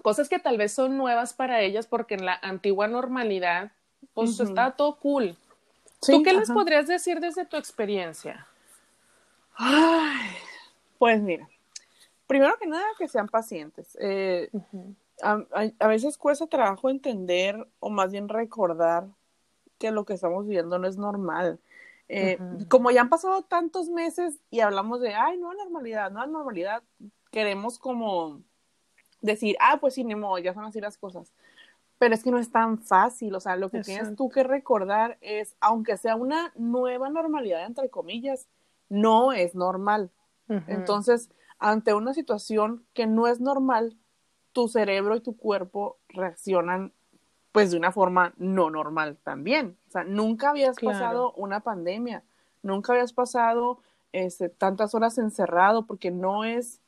cosas 0.02 0.30
que 0.30 0.40
tal 0.40 0.58
vez 0.58 0.74
son 0.74 0.98
nuevas 0.98 1.34
para 1.34 1.62
ellas 1.62 1.88
porque 1.88 2.16
en 2.16 2.26
la 2.26 2.40
antigua 2.42 2.88
normalidad, 2.88 3.72
pues 4.14 4.40
está 4.40 4.72
todo 4.72 4.98
cool. 4.98 5.36
¿Tú 6.02 6.24
qué 6.24 6.34
les 6.34 6.52
podrías 6.52 6.88
decir 6.88 7.20
desde 7.20 7.46
tu 7.46 7.58
experiencia? 7.58 8.48
pues 10.98 11.22
mira, 11.22 11.48
primero 12.28 12.58
que 12.60 12.68
nada 12.68 12.86
que 12.98 13.08
sean 13.08 13.28
pacientes. 13.28 13.98
Eh, 14.00 14.50
a, 15.22 15.88
veces 15.88 16.18
cuesta 16.18 16.48
trabajo 16.48 16.90
entender 16.90 17.68
o 17.80 17.90
más 17.90 18.12
bien 18.12 18.30
recordar 18.30 19.08
que 19.78 19.92
lo 19.92 20.06
que 20.06 20.14
estamos 20.14 20.46
viviendo 20.46 20.78
no 20.80 20.88
es 20.88 20.98
normal. 20.98 21.60
Eh, 22.08 22.38
como 22.70 22.92
ya 22.92 23.02
han 23.02 23.10
pasado 23.10 23.42
tantos 23.44 23.90
meses 23.90 24.40
y 24.52 24.60
hablamos 24.60 25.02
de, 25.02 25.16
ay, 25.16 25.38
no 25.38 25.54
normalidad, 25.54 26.12
no 26.12 26.26
normalidad, 26.28 26.84
queremos 27.32 27.80
como 27.80 28.42
decir, 29.26 29.56
ah, 29.60 29.78
pues 29.80 29.96
sí, 29.96 30.04
ni 30.04 30.16
modo, 30.16 30.38
ya 30.38 30.54
son 30.54 30.66
así 30.66 30.80
las 30.80 30.98
cosas. 30.98 31.32
Pero 31.98 32.14
es 32.14 32.24
que 32.24 32.32
no 32.32 32.40
es 32.40 32.52
tan 32.52 32.80
fácil, 32.80 33.36
o 33.36 33.40
sea, 33.40 33.56
lo 33.56 33.70
que 33.70 33.82
tienes 33.82 34.16
tú 34.16 34.30
que 34.30 34.44
recordar 34.44 35.18
es, 35.22 35.56
aunque 35.62 35.98
sea 35.98 36.16
una 36.16 36.52
nueva 36.56 37.10
normalidad, 37.10 37.66
entre 37.66 37.90
comillas, 37.90 38.48
no 38.90 39.32
es 39.32 39.56
normal. 39.56 40.12
Entonces, 40.68 41.30
ante 41.58 41.94
una 41.94 42.14
situación 42.14 42.86
que 42.94 43.08
no 43.08 43.28
es 43.28 43.40
normal, 43.40 43.98
tu 44.52 44.68
cerebro 44.68 45.16
y 45.16 45.22
tu 45.22 45.36
cuerpo 45.36 45.98
reaccionan 46.10 46.94
pues 47.52 47.72
de 47.72 47.78
una 47.78 47.94
forma 47.94 48.34
no 48.36 48.70
normal 48.70 49.18
también. 49.24 49.78
O 49.88 49.92
sea, 49.92 50.04
nunca 50.04 50.50
habías 50.50 50.76
pasado 50.78 51.32
una 51.34 51.62
pandemia, 51.62 52.24
nunca 52.62 52.92
habías 52.92 53.14
pasado 53.14 53.80
este, 54.12 54.50
tantas 54.50 54.94
horas 54.94 55.18
encerrado, 55.18 55.86
porque 55.88 56.12
no 56.12 56.44
es 56.44 56.82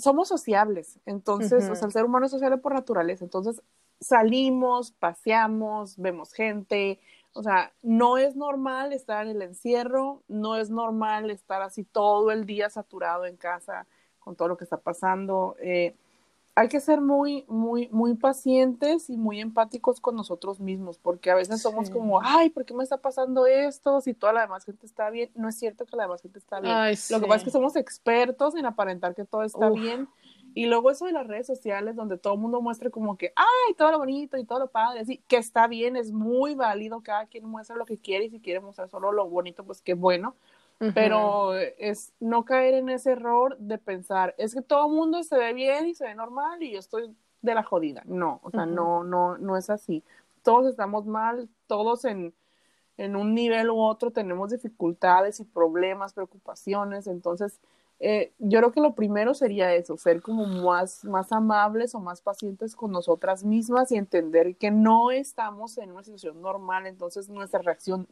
somos 0.00 0.28
sociables, 0.28 0.98
entonces, 1.06 1.68
o 1.70 1.74
sea, 1.74 1.86
el 1.86 1.92
ser 1.92 2.04
humano 2.04 2.26
es 2.26 2.32
sociable 2.32 2.58
por 2.58 2.74
naturaleza, 2.74 3.24
entonces 3.24 3.62
salimos, 4.00 4.92
paseamos, 4.92 5.96
vemos 5.96 6.32
gente, 6.32 7.00
o 7.32 7.42
sea, 7.42 7.72
no 7.82 8.18
es 8.18 8.34
normal 8.34 8.92
estar 8.92 9.26
en 9.26 9.36
el 9.36 9.42
encierro, 9.42 10.22
no 10.26 10.56
es 10.56 10.70
normal 10.70 11.30
estar 11.30 11.62
así 11.62 11.84
todo 11.84 12.30
el 12.32 12.44
día 12.44 12.70
saturado 12.70 13.26
en 13.26 13.36
casa 13.36 13.86
con 14.18 14.34
todo 14.36 14.48
lo 14.48 14.56
que 14.56 14.64
está 14.64 14.78
pasando. 14.78 15.56
Eh, 15.60 15.94
hay 16.60 16.68
que 16.68 16.80
ser 16.80 17.00
muy, 17.00 17.46
muy, 17.48 17.88
muy 17.88 18.16
pacientes 18.16 19.08
y 19.08 19.16
muy 19.16 19.40
empáticos 19.40 19.98
con 19.98 20.14
nosotros 20.14 20.60
mismos, 20.60 20.98
porque 20.98 21.30
a 21.30 21.34
veces 21.34 21.62
somos 21.62 21.88
como, 21.88 22.20
ay, 22.22 22.50
¿por 22.50 22.66
qué 22.66 22.74
me 22.74 22.82
está 22.82 22.98
pasando 22.98 23.46
esto? 23.46 24.02
Si 24.02 24.12
toda 24.12 24.34
la 24.34 24.42
demás 24.42 24.66
gente 24.66 24.84
está 24.84 25.08
bien. 25.08 25.30
No 25.34 25.48
es 25.48 25.58
cierto 25.58 25.86
que 25.86 25.96
la 25.96 26.02
demás 26.02 26.20
gente 26.20 26.38
está 26.38 26.60
bien. 26.60 26.74
Lo 27.10 27.20
que 27.20 27.26
pasa 27.26 27.36
es 27.36 27.44
que 27.44 27.50
somos 27.50 27.76
expertos 27.76 28.54
en 28.56 28.66
aparentar 28.66 29.14
que 29.14 29.24
todo 29.24 29.42
está 29.42 29.70
bien. 29.70 30.06
Y 30.52 30.66
luego 30.66 30.90
eso 30.90 31.06
de 31.06 31.12
las 31.12 31.26
redes 31.26 31.46
sociales, 31.46 31.96
donde 31.96 32.18
todo 32.18 32.34
el 32.34 32.40
mundo 32.40 32.60
muestra 32.60 32.90
como 32.90 33.16
que, 33.16 33.32
ay, 33.36 33.74
todo 33.78 33.92
lo 33.92 33.98
bonito 33.98 34.36
y 34.36 34.44
todo 34.44 34.58
lo 34.58 34.66
padre, 34.66 35.00
así, 35.00 35.22
que 35.28 35.38
está 35.38 35.66
bien, 35.66 35.96
es 35.96 36.12
muy 36.12 36.54
válido, 36.54 37.00
cada 37.02 37.24
quien 37.24 37.46
muestra 37.46 37.74
lo 37.76 37.86
que 37.86 37.96
quiere 37.96 38.26
y 38.26 38.30
si 38.30 38.40
quiere 38.40 38.60
mostrar 38.60 38.90
solo 38.90 39.12
lo 39.12 39.26
bonito, 39.26 39.64
pues 39.64 39.80
qué 39.80 39.94
bueno 39.94 40.34
pero 40.94 41.54
es 41.54 42.12
no 42.20 42.44
caer 42.44 42.74
en 42.74 42.88
ese 42.88 43.12
error 43.12 43.56
de 43.58 43.76
pensar, 43.78 44.34
es 44.38 44.54
que 44.54 44.62
todo 44.62 44.86
el 44.86 44.92
mundo 44.92 45.22
se 45.22 45.36
ve 45.36 45.52
bien 45.52 45.86
y 45.86 45.94
se 45.94 46.06
ve 46.06 46.14
normal 46.14 46.62
y 46.62 46.72
yo 46.72 46.78
estoy 46.78 47.14
de 47.42 47.54
la 47.54 47.62
jodida. 47.62 48.02
No, 48.06 48.40
o 48.42 48.50
sea, 48.50 48.66
no, 48.66 49.04
no, 49.04 49.36
no 49.38 49.56
es 49.56 49.68
así. 49.68 50.02
Todos 50.42 50.66
estamos 50.66 51.06
mal, 51.06 51.48
todos 51.66 52.04
en, 52.06 52.32
en 52.96 53.16
un 53.16 53.34
nivel 53.34 53.70
u 53.70 53.78
otro 53.78 54.10
tenemos 54.10 54.50
dificultades 54.50 55.40
y 55.40 55.44
problemas, 55.44 56.14
preocupaciones, 56.14 57.06
entonces 57.06 57.60
eh, 58.02 58.32
yo 58.38 58.60
creo 58.60 58.72
que 58.72 58.80
lo 58.80 58.94
primero 58.94 59.34
sería 59.34 59.74
eso, 59.74 59.98
ser 59.98 60.22
como 60.22 60.46
más, 60.46 61.04
más 61.04 61.30
amables 61.32 61.94
o 61.94 62.00
más 62.00 62.22
pacientes 62.22 62.74
con 62.74 62.90
nosotras 62.90 63.44
mismas 63.44 63.92
y 63.92 63.96
entender 63.96 64.56
que 64.56 64.70
no 64.70 65.10
estamos 65.10 65.76
en 65.76 65.90
una 65.92 66.02
situación 66.02 66.40
normal, 66.40 66.86
entonces 66.86 67.28
nuestra 67.28 67.60
reacción 67.60 68.08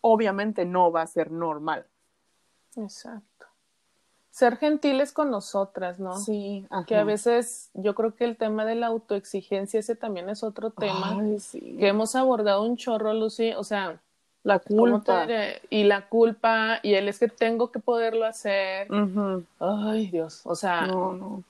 obviamente 0.00 0.64
no 0.64 0.90
va 0.90 1.02
a 1.02 1.06
ser 1.06 1.30
normal. 1.30 1.86
Exacto. 2.76 3.46
Ser 4.30 4.56
gentiles 4.56 5.12
con 5.12 5.30
nosotras, 5.30 5.98
¿no? 5.98 6.16
Sí. 6.16 6.64
Que 6.86 6.94
a 6.94 7.02
veces 7.02 7.70
yo 7.74 7.94
creo 7.94 8.14
que 8.14 8.24
el 8.24 8.36
tema 8.36 8.64
de 8.64 8.76
la 8.76 8.86
autoexigencia, 8.86 9.80
ese 9.80 9.96
también 9.96 10.28
es 10.28 10.44
otro 10.44 10.70
tema 10.70 11.20
que 11.52 11.88
hemos 11.88 12.14
abordado 12.14 12.62
un 12.62 12.76
chorro, 12.76 13.14
Lucy. 13.14 13.52
O 13.54 13.64
sea, 13.64 14.00
la 14.44 14.60
culpa. 14.60 15.26
Y 15.70 15.84
la 15.84 16.08
culpa, 16.08 16.78
y 16.82 16.94
el 16.94 17.08
es 17.08 17.18
que 17.18 17.26
tengo 17.26 17.72
que 17.72 17.80
poderlo 17.80 18.26
hacer. 18.26 18.88
Ay, 19.58 20.06
Dios. 20.06 20.42
O 20.44 20.54
sea, 20.54 20.86
no, 20.86 21.14
no. 21.14 21.42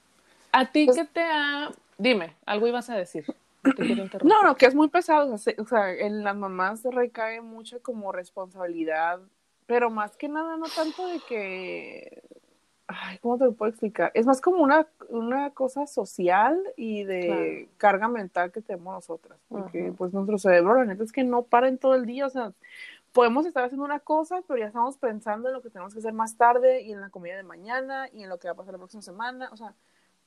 ¿a 0.53 0.71
ti 0.71 0.87
pues 0.87 0.97
qué 0.97 1.05
te 1.05 1.23
ha. 1.23 1.71
Dime, 1.99 2.37
algo 2.47 2.67
ibas 2.67 2.89
a 2.89 2.97
decir. 2.97 3.27
no, 4.23 4.43
no, 4.43 4.57
que 4.57 4.67
es 4.67 4.75
muy 4.75 4.89
pesado. 4.89 5.35
O 5.35 5.39
sea, 5.39 5.93
en 5.93 6.25
las 6.25 6.37
mamás 6.37 6.85
recae 6.85 7.43
mucha 7.43 7.79
como 7.81 8.13
responsabilidad 8.13 9.21
pero 9.69 9.91
más 9.91 10.17
que 10.17 10.31
nada, 10.31 10.57
no 10.57 10.65
tanto 10.75 11.07
de 11.07 11.21
que, 11.29 12.23
ay, 12.87 13.19
¿cómo 13.19 13.37
te 13.37 13.45
lo 13.45 13.53
puedo 13.53 13.69
explicar? 13.69 14.11
Es 14.15 14.25
más 14.25 14.41
como 14.41 14.63
una, 14.63 14.89
una 15.11 15.51
cosa 15.51 15.87
social 15.87 16.59
y 16.75 17.05
de 17.05 17.69
carga 17.77 18.09
mental 18.09 18.51
que 18.51 18.63
tenemos 18.63 18.95
nosotras, 18.95 19.39
porque 19.47 19.93
pues 19.97 20.15
nuestro 20.15 20.39
cerebro, 20.39 20.75
la 20.75 20.87
neta 20.87 21.05
es 21.05 21.13
que 21.13 21.23
no 21.23 21.43
para 21.43 21.69
en 21.69 21.77
todo 21.77 21.95
el 21.95 22.07
día, 22.07 22.25
o 22.25 22.31
sea, 22.31 22.55
podemos 23.13 23.45
estar 23.45 23.63
haciendo 23.63 23.85
una 23.85 24.01
cosa, 24.01 24.43
pero 24.49 24.59
ya 24.59 24.67
estamos 24.67 24.97
pensando 24.97 25.49
en 25.49 25.55
lo 25.55 25.61
que 25.61 25.69
tenemos 25.69 25.93
que 25.93 26.01
hacer 26.01 26.15
más 26.15 26.39
tarde 26.39 26.81
y 26.81 26.93
en 26.93 27.03
la 27.03 27.11
comida 27.11 27.37
de 27.37 27.43
mañana 27.43 28.09
y 28.11 28.23
en 28.23 28.31
lo 28.31 28.39
que 28.39 28.49
va 28.49 28.53
a 28.53 28.57
pasar 28.57 28.73
la 28.73 28.79
próxima 28.79 29.03
semana, 29.03 29.51
o 29.53 29.57
sea, 29.59 29.75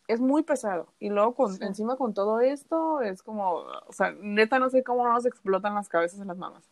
es 0.07 0.19
muy 0.19 0.43
pesado. 0.43 0.93
Y 0.99 1.09
luego 1.09 1.33
con, 1.33 1.63
encima 1.63 1.95
con 1.95 2.13
todo 2.13 2.41
esto, 2.41 3.01
es 3.01 3.23
como, 3.23 3.63
o 3.87 3.93
sea, 3.93 4.11
neta 4.21 4.59
no 4.59 4.69
sé 4.69 4.83
cómo 4.83 5.03
nos 5.07 5.25
explotan 5.25 5.73
las 5.73 5.89
cabezas 5.89 6.19
en 6.19 6.27
las 6.27 6.37
mamás. 6.37 6.70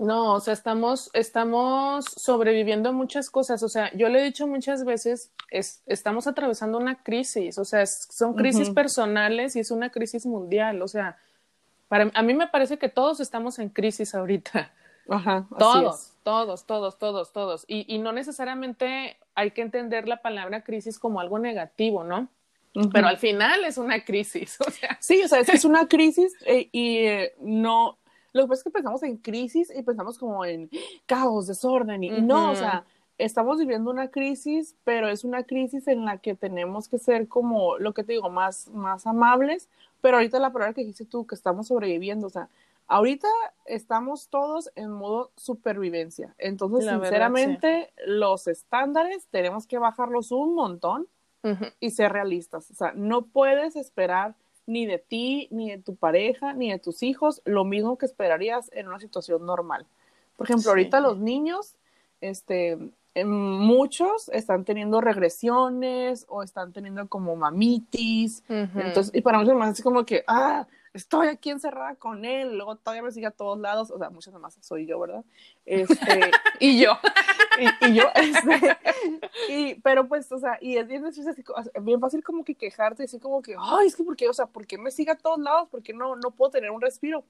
No, 0.00 0.32
o 0.32 0.40
sea, 0.40 0.54
estamos, 0.54 1.10
estamos 1.12 2.06
sobreviviendo 2.16 2.88
a 2.88 2.92
muchas 2.92 3.28
cosas. 3.28 3.62
O 3.62 3.68
sea, 3.68 3.94
yo 3.94 4.08
le 4.08 4.20
he 4.20 4.24
dicho 4.24 4.46
muchas 4.46 4.82
veces, 4.86 5.30
es, 5.50 5.82
estamos 5.84 6.26
atravesando 6.26 6.78
una 6.78 7.02
crisis. 7.02 7.58
O 7.58 7.66
sea, 7.66 7.84
son 7.84 8.34
crisis 8.34 8.70
personales 8.70 9.56
y 9.56 9.60
es 9.60 9.70
una 9.70 9.90
crisis 9.90 10.24
mundial. 10.24 10.80
O 10.80 10.88
sea, 10.88 11.18
para, 11.88 12.10
a 12.14 12.22
mí 12.22 12.32
me 12.32 12.48
parece 12.48 12.78
que 12.78 12.88
todos 12.88 13.20
estamos 13.20 13.58
en 13.58 13.68
crisis 13.68 14.14
ahorita. 14.14 14.72
Ajá. 15.06 15.46
Todos, 15.58 16.12
todos, 16.22 16.64
todos, 16.64 16.98
todos, 16.98 17.32
todos. 17.34 17.64
Y, 17.68 17.84
y, 17.94 17.98
no 17.98 18.12
necesariamente 18.12 19.18
hay 19.34 19.50
que 19.50 19.60
entender 19.60 20.08
la 20.08 20.22
palabra 20.22 20.64
crisis 20.64 20.98
como 20.98 21.20
algo 21.20 21.38
negativo, 21.38 22.04
¿no? 22.04 22.28
Pero 22.92 23.06
al 23.06 23.18
final 23.18 23.64
es 23.64 23.76
una 23.76 24.02
crisis, 24.04 24.56
o 24.66 24.70
sea. 24.70 24.96
Sí, 25.00 25.22
o 25.22 25.28
sea, 25.28 25.40
es, 25.40 25.48
es 25.50 25.66
una 25.66 25.88
crisis 25.88 26.32
eh, 26.46 26.70
y 26.72 26.98
eh, 26.98 27.34
no, 27.40 27.98
lo 28.32 28.42
que 28.42 28.48
pasa 28.48 28.60
es 28.60 28.64
que 28.64 28.70
pensamos 28.70 29.02
en 29.02 29.16
crisis 29.16 29.72
y 29.74 29.82
pensamos 29.82 30.18
como 30.18 30.44
en 30.44 30.70
caos, 31.06 31.46
desorden, 31.46 32.04
y 32.04 32.10
no, 32.20 32.52
o 32.52 32.54
sea, 32.54 32.84
estamos 33.18 33.58
viviendo 33.58 33.90
una 33.90 34.08
crisis, 34.08 34.76
pero 34.84 35.08
es 35.08 35.24
una 35.24 35.44
crisis 35.44 35.88
en 35.88 36.04
la 36.04 36.18
que 36.18 36.34
tenemos 36.34 36.88
que 36.88 36.98
ser 36.98 37.28
como, 37.28 37.78
lo 37.78 37.92
que 37.92 38.04
te 38.04 38.12
digo, 38.12 38.30
más, 38.30 38.68
más 38.68 39.06
amables, 39.06 39.68
pero 40.00 40.16
ahorita 40.16 40.38
la 40.38 40.52
palabra 40.52 40.74
que 40.74 40.82
dijiste 40.82 41.04
tú, 41.04 41.26
que 41.26 41.34
estamos 41.34 41.68
sobreviviendo, 41.68 42.28
o 42.28 42.30
sea, 42.30 42.48
ahorita 42.86 43.28
estamos 43.66 44.28
todos 44.28 44.70
en 44.74 44.90
modo 44.90 45.32
supervivencia, 45.36 46.34
entonces, 46.38 46.88
sinceramente, 46.88 47.92
los 48.06 48.46
estándares 48.46 49.26
tenemos 49.30 49.66
que 49.66 49.78
bajarlos 49.78 50.32
un 50.32 50.54
montón 50.54 51.08
y 51.80 51.90
ser 51.90 52.12
realistas, 52.12 52.70
o 52.70 52.74
sea, 52.74 52.92
no 52.94 53.22
puedes 53.22 53.74
esperar 53.74 54.34
ni 54.70 54.86
de 54.86 54.98
ti, 54.98 55.48
ni 55.50 55.70
de 55.70 55.78
tu 55.78 55.96
pareja, 55.96 56.52
ni 56.52 56.70
de 56.70 56.78
tus 56.78 57.02
hijos, 57.02 57.42
lo 57.44 57.64
mismo 57.64 57.98
que 57.98 58.06
esperarías 58.06 58.70
en 58.72 58.86
una 58.86 59.00
situación 59.00 59.44
normal. 59.44 59.84
Por 60.36 60.46
ejemplo, 60.46 60.70
ahorita 60.70 61.00
los 61.00 61.18
niños, 61.18 61.74
este, 62.20 62.78
muchos 63.24 64.28
están 64.28 64.64
teniendo 64.64 65.00
regresiones 65.00 66.24
o 66.28 66.44
están 66.44 66.72
teniendo 66.72 67.08
como 67.08 67.34
mamitis. 67.34 68.44
Entonces, 68.48 69.12
y 69.12 69.20
para 69.22 69.38
muchos 69.38 69.54
más 69.54 69.76
es 69.76 69.82
como 69.82 70.06
que, 70.06 70.22
ah, 70.28 70.68
estoy 70.94 71.28
aquí 71.28 71.50
encerrada 71.50 71.96
con 71.96 72.24
él, 72.24 72.56
luego 72.56 72.76
todavía 72.76 73.02
me 73.02 73.10
sigue 73.10 73.26
a 73.26 73.32
todos 73.32 73.58
lados, 73.58 73.90
o 73.90 73.98
sea, 73.98 74.10
muchas 74.10 74.32
más 74.34 74.56
soy 74.60 74.86
yo, 74.86 75.00
¿verdad? 75.00 75.24
Este, 75.66 76.30
y 76.60 76.80
yo. 76.80 76.92
Y, 77.60 77.94
yo, 77.94 78.04
este, 78.14 78.76
y, 79.48 79.74
pero 79.76 80.08
pues, 80.08 80.30
o 80.32 80.38
sea, 80.38 80.58
y 80.60 80.76
es 80.76 80.86
bien, 80.86 81.04
bien 81.82 82.00
fácil 82.00 82.22
como 82.22 82.44
que 82.44 82.54
quejarte, 82.54 83.04
así 83.04 83.18
como 83.18 83.42
que, 83.42 83.54
ay, 83.58 83.86
es 83.86 83.96
que, 83.96 84.04
¿por 84.04 84.16
qué? 84.16 84.28
O 84.28 84.34
sea, 84.34 84.46
¿por 84.46 84.66
qué 84.66 84.78
me 84.78 84.90
sigue 84.90 85.10
a 85.10 85.18
todos 85.18 85.38
lados? 85.38 85.68
¿Por 85.68 85.82
qué 85.82 85.92
no, 85.92 86.16
no 86.16 86.30
puedo 86.30 86.50
tener 86.50 86.70
un 86.70 86.80
respiro? 86.80 87.24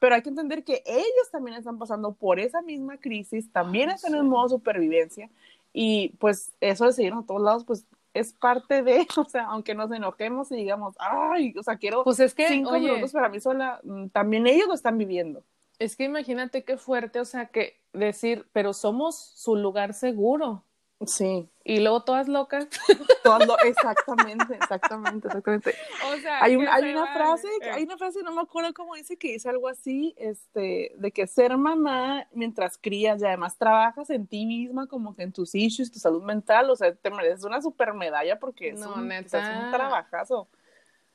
Pero 0.00 0.14
hay 0.14 0.22
que 0.22 0.28
entender 0.28 0.62
que 0.64 0.82
ellos 0.84 1.30
también 1.30 1.56
están 1.56 1.78
pasando 1.78 2.12
por 2.12 2.38
esa 2.38 2.62
misma 2.62 2.98
crisis, 2.98 3.50
también 3.50 3.90
están 3.90 4.14
en 4.14 4.26
modo 4.26 4.48
supervivencia, 4.48 5.30
y 5.72 6.10
pues 6.18 6.52
eso 6.60 6.86
de 6.86 6.92
seguirnos 6.92 7.24
a 7.24 7.26
todos 7.26 7.42
lados, 7.42 7.64
pues 7.64 7.86
es 8.14 8.32
parte 8.32 8.82
de, 8.82 9.06
o 9.16 9.24
sea, 9.24 9.46
aunque 9.46 9.74
nos 9.74 9.90
enojemos 9.92 10.50
y 10.52 10.56
digamos, 10.56 10.94
ay, 10.98 11.54
o 11.58 11.62
sea, 11.62 11.76
quiero 11.76 12.04
pues 12.04 12.20
es 12.20 12.34
que, 12.34 12.48
cinco 12.48 12.72
minutos 12.72 13.12
para 13.12 13.28
mí 13.28 13.40
sola, 13.40 13.80
mm, 13.84 14.08
también 14.08 14.46
ellos 14.46 14.68
lo 14.68 14.74
están 14.74 14.98
viviendo. 14.98 15.42
Es 15.78 15.96
que 15.96 16.04
imagínate 16.04 16.64
qué 16.64 16.78
fuerte, 16.78 17.20
o 17.20 17.24
sea, 17.24 17.46
que 17.46 17.80
decir, 17.92 18.46
pero 18.52 18.72
somos 18.72 19.16
su 19.16 19.56
lugar 19.56 19.94
seguro. 19.94 20.64
Sí. 21.04 21.46
Y 21.62 21.80
luego 21.80 22.04
todas 22.04 22.26
locas. 22.26 22.68
Todas 23.22 23.48
exactamente, 23.64 24.54
exactamente, 24.54 25.26
exactamente. 25.26 25.74
O 26.10 26.16
sea, 26.20 26.42
hay, 26.42 26.54
hay 26.54 26.94
una 26.94 27.12
frase, 27.12 27.48
hay 27.72 27.82
una 27.82 27.98
frase, 27.98 28.22
no 28.22 28.32
me 28.32 28.40
acuerdo 28.40 28.72
cómo 28.72 28.94
dice, 28.94 29.16
que 29.16 29.32
dice 29.32 29.48
algo 29.48 29.68
así, 29.68 30.14
este, 30.16 30.92
de 30.96 31.10
que 31.10 31.26
ser 31.26 31.56
mamá 31.58 32.28
mientras 32.32 32.78
crías 32.78 33.20
y 33.20 33.26
además 33.26 33.58
trabajas 33.58 34.10
en 34.10 34.28
ti 34.28 34.46
misma, 34.46 34.86
como 34.86 35.16
que 35.16 35.24
en 35.24 35.32
tus 35.32 35.56
issues, 35.56 35.90
tu 35.90 35.98
salud 35.98 36.22
mental, 36.22 36.70
o 36.70 36.76
sea, 36.76 36.94
te 36.94 37.10
mereces 37.10 37.44
una 37.44 37.60
super 37.60 37.94
medalla 37.94 38.38
porque 38.38 38.68
es, 38.68 38.80
un, 38.80 39.10
es 39.10 39.32
un 39.32 39.70
trabajazo. 39.72 40.48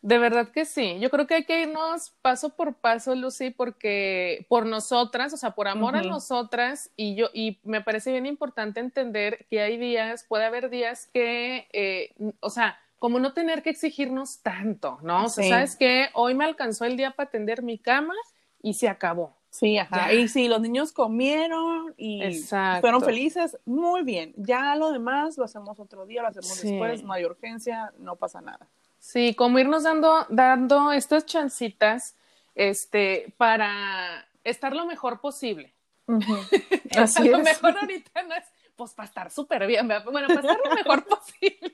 De 0.01 0.17
verdad 0.17 0.49
que 0.49 0.65
sí. 0.65 0.97
Yo 0.99 1.09
creo 1.11 1.27
que 1.27 1.35
hay 1.35 1.45
que 1.45 1.61
irnos 1.61 2.11
paso 2.21 2.55
por 2.55 2.75
paso, 2.75 3.13
Lucy, 3.13 3.51
porque 3.51 4.45
por 4.49 4.65
nosotras, 4.65 5.31
o 5.33 5.37
sea, 5.37 5.51
por 5.51 5.67
amor 5.67 5.95
a 5.95 6.01
nosotras, 6.01 6.89
y 6.95 7.15
yo, 7.15 7.29
y 7.33 7.59
me 7.63 7.81
parece 7.81 8.11
bien 8.11 8.25
importante 8.25 8.79
entender 8.79 9.45
que 9.49 9.61
hay 9.61 9.77
días, 9.77 10.25
puede 10.27 10.45
haber 10.45 10.69
días 10.71 11.07
que, 11.13 11.67
eh, 11.71 12.15
o 12.39 12.49
sea, 12.49 12.79
como 12.97 13.19
no 13.19 13.33
tener 13.33 13.61
que 13.61 13.69
exigirnos 13.69 14.41
tanto, 14.41 14.97
¿no? 15.03 15.25
O 15.25 15.29
sea, 15.29 15.47
¿sabes 15.47 15.75
qué? 15.75 16.09
Hoy 16.13 16.33
me 16.33 16.45
alcanzó 16.45 16.85
el 16.85 16.97
día 16.97 17.11
para 17.11 17.29
tender 17.29 17.61
mi 17.61 17.77
cama 17.77 18.13
y 18.61 18.73
se 18.73 18.89
acabó. 18.89 19.37
Sí, 19.51 19.77
ajá. 19.77 20.13
Y 20.13 20.29
si 20.29 20.47
los 20.47 20.61
niños 20.61 20.93
comieron 20.93 21.93
y 21.97 22.41
fueron 22.79 23.03
felices, 23.03 23.57
muy 23.65 24.03
bien. 24.03 24.33
Ya 24.37 24.75
lo 24.75 24.91
demás 24.91 25.37
lo 25.37 25.43
hacemos 25.43 25.79
otro 25.79 26.05
día, 26.05 26.21
lo 26.21 26.29
hacemos 26.29 26.61
después, 26.61 27.03
no 27.03 27.11
hay 27.11 27.25
urgencia, 27.25 27.93
no 27.99 28.15
pasa 28.15 28.41
nada. 28.41 28.67
Sí, 29.01 29.33
como 29.33 29.57
irnos 29.57 29.81
dando, 29.81 30.27
dando 30.29 30.91
estas 30.91 31.25
chancitas, 31.25 32.15
este, 32.53 33.33
para 33.35 34.27
estar 34.43 34.75
lo 34.75 34.85
mejor 34.85 35.19
posible. 35.19 35.73
Así 36.95 37.27
lo 37.27 37.39
mejor 37.39 37.75
ahorita 37.79 38.21
no 38.23 38.35
es, 38.35 38.45
pues 38.75 38.93
para 38.93 39.07
estar 39.07 39.31
súper 39.31 39.65
bien, 39.65 39.87
bueno, 39.87 40.27
para 40.27 40.41
estar 40.41 40.59
lo 40.63 40.75
mejor 40.75 41.03
posible. 41.09 41.73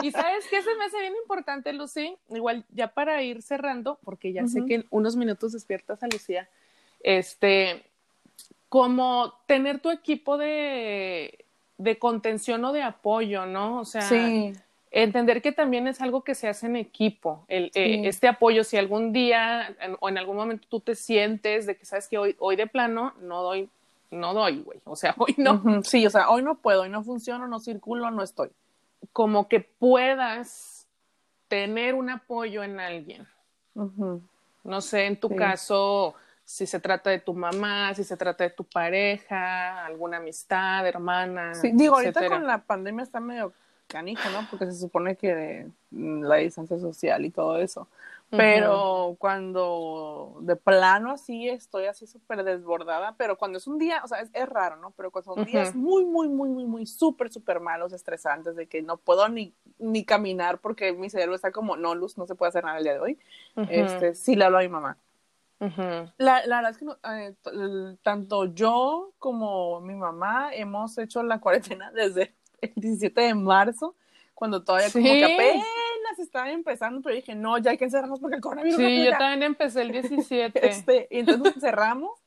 Y 0.00 0.12
sabes 0.12 0.46
qué 0.48 0.62
se 0.62 0.72
me 0.76 0.84
hace 0.84 1.00
bien 1.00 1.14
importante, 1.20 1.72
Lucy, 1.72 2.16
igual 2.28 2.64
ya 2.70 2.86
para 2.86 3.20
ir 3.20 3.42
cerrando, 3.42 3.98
porque 4.04 4.32
ya 4.32 4.46
sé 4.46 4.64
que 4.64 4.76
en 4.76 4.86
unos 4.90 5.16
minutos 5.16 5.50
despiertas 5.50 6.04
a 6.04 6.06
Lucía, 6.06 6.48
este, 7.02 7.82
como 8.68 9.34
tener 9.46 9.80
tu 9.80 9.90
equipo 9.90 10.38
de, 10.38 11.46
de 11.78 11.98
contención 11.98 12.64
o 12.64 12.72
de 12.72 12.84
apoyo, 12.84 13.44
¿no? 13.44 13.80
O 13.80 13.84
sea, 13.84 14.02
sí 14.02 14.54
entender 14.90 15.40
que 15.40 15.52
también 15.52 15.86
es 15.86 16.00
algo 16.00 16.24
que 16.24 16.34
se 16.34 16.48
hace 16.48 16.66
en 16.66 16.76
equipo, 16.76 17.44
el, 17.48 17.70
eh, 17.74 18.02
este 18.04 18.28
apoyo, 18.28 18.64
si 18.64 18.76
algún 18.76 19.12
día 19.12 19.76
o 20.00 20.08
en 20.08 20.18
algún 20.18 20.36
momento 20.36 20.66
tú 20.68 20.80
te 20.80 20.94
sientes 20.94 21.66
de 21.66 21.76
que 21.76 21.84
sabes 21.84 22.08
que 22.08 22.18
hoy, 22.18 22.36
hoy 22.38 22.56
de 22.56 22.66
plano 22.66 23.14
no 23.20 23.42
doy, 23.42 23.70
no 24.10 24.34
doy, 24.34 24.62
güey, 24.62 24.80
o 24.84 24.96
sea, 24.96 25.14
hoy 25.18 25.34
no. 25.38 25.82
Sí, 25.84 26.06
o 26.06 26.10
sea, 26.10 26.30
hoy 26.30 26.42
no 26.42 26.56
puedo, 26.56 26.82
hoy 26.82 26.88
no 26.88 27.04
funciono, 27.04 27.46
no 27.46 27.60
circulo, 27.60 28.10
no 28.10 28.22
estoy. 28.22 28.50
Como 29.12 29.48
que 29.48 29.60
puedas 29.60 30.86
tener 31.48 31.94
un 31.94 32.10
apoyo 32.10 32.62
en 32.62 32.80
alguien. 32.80 33.26
No 34.64 34.80
sé, 34.80 35.06
en 35.06 35.18
tu 35.18 35.34
caso, 35.34 36.14
si 36.44 36.66
se 36.66 36.80
trata 36.80 37.10
de 37.10 37.20
tu 37.20 37.32
mamá, 37.32 37.94
si 37.94 38.04
se 38.04 38.16
trata 38.16 38.44
de 38.44 38.50
tu 38.50 38.64
pareja, 38.64 39.86
alguna 39.86 40.18
amistad, 40.18 40.86
hermana. 40.86 41.54
Sí, 41.54 41.70
digo, 41.72 41.94
ahorita 41.94 42.28
con 42.28 42.46
la 42.46 42.58
pandemia 42.58 43.04
está 43.04 43.20
medio 43.20 43.52
canijo, 43.90 44.28
¿no? 44.30 44.46
Porque 44.50 44.66
se 44.66 44.78
supone 44.78 45.16
que 45.16 45.66
la 45.90 46.36
distancia 46.36 46.78
social 46.78 47.24
y 47.24 47.30
todo 47.30 47.58
eso. 47.58 47.88
Pero 48.30 49.16
cuando 49.18 50.36
de 50.42 50.54
plano 50.54 51.10
así 51.10 51.48
estoy 51.48 51.86
así 51.86 52.06
súper 52.06 52.44
desbordada, 52.44 53.16
pero 53.16 53.36
cuando 53.36 53.58
es 53.58 53.66
un 53.66 53.78
día, 53.78 54.00
o 54.04 54.08
sea, 54.08 54.20
es, 54.20 54.48
raro, 54.48 54.76
¿no? 54.76 54.92
Pero 54.92 55.10
cuando 55.10 55.34
son 55.34 55.44
días 55.44 55.74
muy, 55.74 56.04
muy, 56.04 56.28
muy, 56.28 56.48
muy, 56.48 56.64
muy 56.64 56.86
súper, 56.86 57.32
súper 57.32 57.58
malos, 57.58 57.92
estresantes, 57.92 58.54
de 58.54 58.68
que 58.68 58.82
no 58.82 58.98
puedo 58.98 59.28
ni, 59.28 59.52
ni 59.78 60.04
caminar 60.04 60.60
porque 60.60 60.92
mi 60.92 61.10
cerebro 61.10 61.34
está 61.34 61.50
como, 61.50 61.76
no, 61.76 61.94
Luz, 61.96 62.16
no 62.18 62.26
se 62.26 62.36
puede 62.36 62.50
hacer 62.50 62.64
nada 62.64 62.78
el 62.78 62.84
día 62.84 62.92
de 62.94 63.00
hoy, 63.00 63.18
este, 63.68 64.14
sí 64.14 64.36
le 64.36 64.44
hablo 64.44 64.58
a 64.58 64.62
mi 64.62 64.68
mamá. 64.68 64.96
la, 66.16 66.46
la, 66.46 66.62
verdad 66.62 66.70
es 66.70 66.78
que 66.78 66.86
eh, 66.86 67.96
tanto 68.02 68.46
yo 68.46 69.12
como 69.18 69.80
mi 69.80 69.94
mamá 69.94 70.54
hemos 70.54 70.96
hecho 70.98 71.22
la 71.22 71.40
cuarentena 71.40 71.90
desde 71.94 72.34
el 72.60 72.72
17 72.74 73.20
de 73.20 73.34
marzo, 73.34 73.94
cuando 74.34 74.62
todavía 74.62 74.90
como 74.90 75.04
que 75.04 75.24
apenas 75.24 76.18
estaba 76.18 76.50
empezando, 76.50 77.00
pero 77.02 77.14
dije, 77.14 77.34
no, 77.34 77.58
ya 77.58 77.72
hay 77.72 77.78
que 77.78 77.84
encerrarnos 77.84 78.20
porque 78.20 78.36
el 78.36 78.42
coronavirus. 78.42 78.76
Sí, 78.76 79.04
yo 79.04 79.10
también 79.12 79.42
empecé 79.42 79.82
el 79.82 79.92
17. 79.92 80.60
Este, 80.70 81.08
y 81.10 81.20
entonces 81.20 81.56
encerramos 81.56 82.20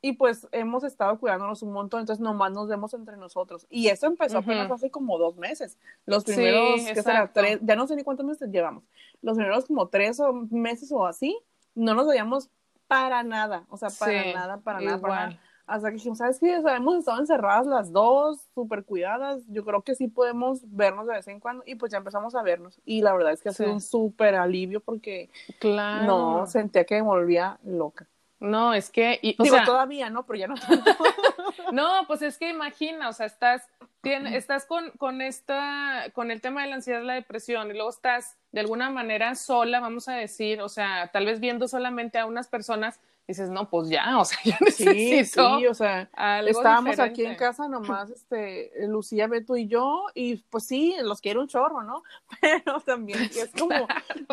y 0.00 0.12
pues 0.12 0.46
hemos 0.52 0.84
estado 0.84 1.18
cuidándonos 1.18 1.62
un 1.62 1.72
montón, 1.72 2.00
entonces 2.00 2.22
nomás 2.22 2.52
nos 2.52 2.68
vemos 2.68 2.94
entre 2.94 3.16
nosotros. 3.16 3.66
Y 3.68 3.88
eso 3.88 4.06
empezó 4.06 4.38
apenas 4.38 4.70
hace 4.70 4.90
como 4.90 5.18
dos 5.18 5.36
meses. 5.36 5.76
Los 6.06 6.24
primeros, 6.24 6.82
¿qué 6.86 7.02
será? 7.02 7.32
Tres, 7.32 7.58
ya 7.62 7.74
no 7.74 7.86
sé 7.86 7.96
ni 7.96 8.04
cuántos 8.04 8.24
meses 8.24 8.48
llevamos. 8.50 8.84
Los 9.22 9.36
primeros 9.36 9.66
como 9.66 9.88
tres 9.88 10.20
o 10.20 10.32
meses 10.32 10.92
o 10.92 11.06
así, 11.06 11.36
no 11.74 11.94
nos 11.94 12.06
veíamos 12.06 12.50
para 12.86 13.22
nada, 13.22 13.66
o 13.68 13.76
sea, 13.76 13.90
para 13.90 14.32
nada, 14.32 14.58
para 14.58 14.80
nada, 14.80 15.00
para 15.00 15.26
nada 15.26 15.40
hasta 15.68 15.88
que 15.88 15.96
dijimos, 15.96 16.18
¿sabes 16.18 16.40
qué? 16.40 16.56
O 16.56 16.62
sea, 16.62 16.76
hemos 16.76 16.96
estado 16.96 17.20
encerradas 17.20 17.66
las 17.66 17.92
dos, 17.92 18.40
súper 18.54 18.84
cuidadas. 18.84 19.42
Yo 19.48 19.64
creo 19.64 19.82
que 19.82 19.94
sí 19.94 20.08
podemos 20.08 20.60
vernos 20.64 21.06
de 21.06 21.12
vez 21.12 21.28
en 21.28 21.40
cuando. 21.40 21.62
Y 21.66 21.74
pues 21.74 21.92
ya 21.92 21.98
empezamos 21.98 22.34
a 22.34 22.42
vernos. 22.42 22.80
Y 22.84 23.02
la 23.02 23.12
verdad 23.12 23.32
es 23.32 23.42
que 23.42 23.50
ha 23.50 23.52
sido 23.52 23.72
un 23.72 23.82
súper 23.82 24.34
alivio 24.34 24.80
porque 24.80 25.28
claro. 25.60 26.06
no 26.06 26.46
sentía 26.46 26.84
que 26.84 26.96
me 26.96 27.02
volvía 27.02 27.58
loca. 27.64 28.06
No, 28.40 28.72
es 28.72 28.90
que. 28.90 29.18
Y, 29.20 29.36
o 29.38 29.42
Digo, 29.42 29.56
todavía, 29.64 30.10
¿no? 30.10 30.24
Pero 30.24 30.38
ya 30.38 30.46
no 30.46 30.54
tanto. 30.54 30.90
no, 31.72 32.06
pues 32.06 32.22
es 32.22 32.38
que 32.38 32.48
imagina, 32.48 33.08
o 33.08 33.12
sea, 33.12 33.26
estás, 33.26 33.68
estás 34.04 34.64
con, 34.64 34.90
con, 34.92 35.20
esta, 35.20 36.06
con 36.14 36.30
el 36.30 36.40
tema 36.40 36.62
de 36.62 36.68
la 36.68 36.76
ansiedad, 36.76 37.02
la 37.02 37.14
depresión, 37.14 37.68
y 37.70 37.74
luego 37.74 37.90
estás 37.90 38.36
de 38.52 38.60
alguna 38.60 38.90
manera 38.90 39.34
sola, 39.34 39.80
vamos 39.80 40.08
a 40.08 40.14
decir, 40.14 40.62
o 40.62 40.68
sea, 40.68 41.10
tal 41.12 41.26
vez 41.26 41.40
viendo 41.40 41.68
solamente 41.68 42.18
a 42.18 42.26
unas 42.26 42.48
personas 42.48 43.00
dices, 43.28 43.50
no, 43.50 43.68
pues 43.68 43.88
ya, 43.88 44.18
o 44.18 44.24
sea, 44.24 44.38
ya 44.44 44.58
necesito. 44.60 45.56
Sí, 45.56 45.60
sí, 45.60 45.66
o 45.66 45.74
sea, 45.74 46.10
estábamos 46.46 46.98
aquí 46.98 47.24
en 47.24 47.36
casa 47.36 47.68
nomás, 47.68 48.10
este, 48.10 48.72
Lucía, 48.88 49.26
Beto 49.28 49.56
y 49.56 49.68
yo, 49.68 50.06
y 50.14 50.36
pues 50.50 50.66
sí, 50.66 50.96
los 51.02 51.20
quiero 51.20 51.42
un 51.42 51.48
chorro, 51.48 51.82
¿no? 51.82 52.02
Pero 52.40 52.80
también 52.80 53.20
es 53.22 53.50
como, 53.56 53.86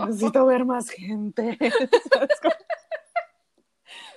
necesito 0.08 0.46
ver 0.46 0.66
más 0.66 0.90
gente. 0.90 1.58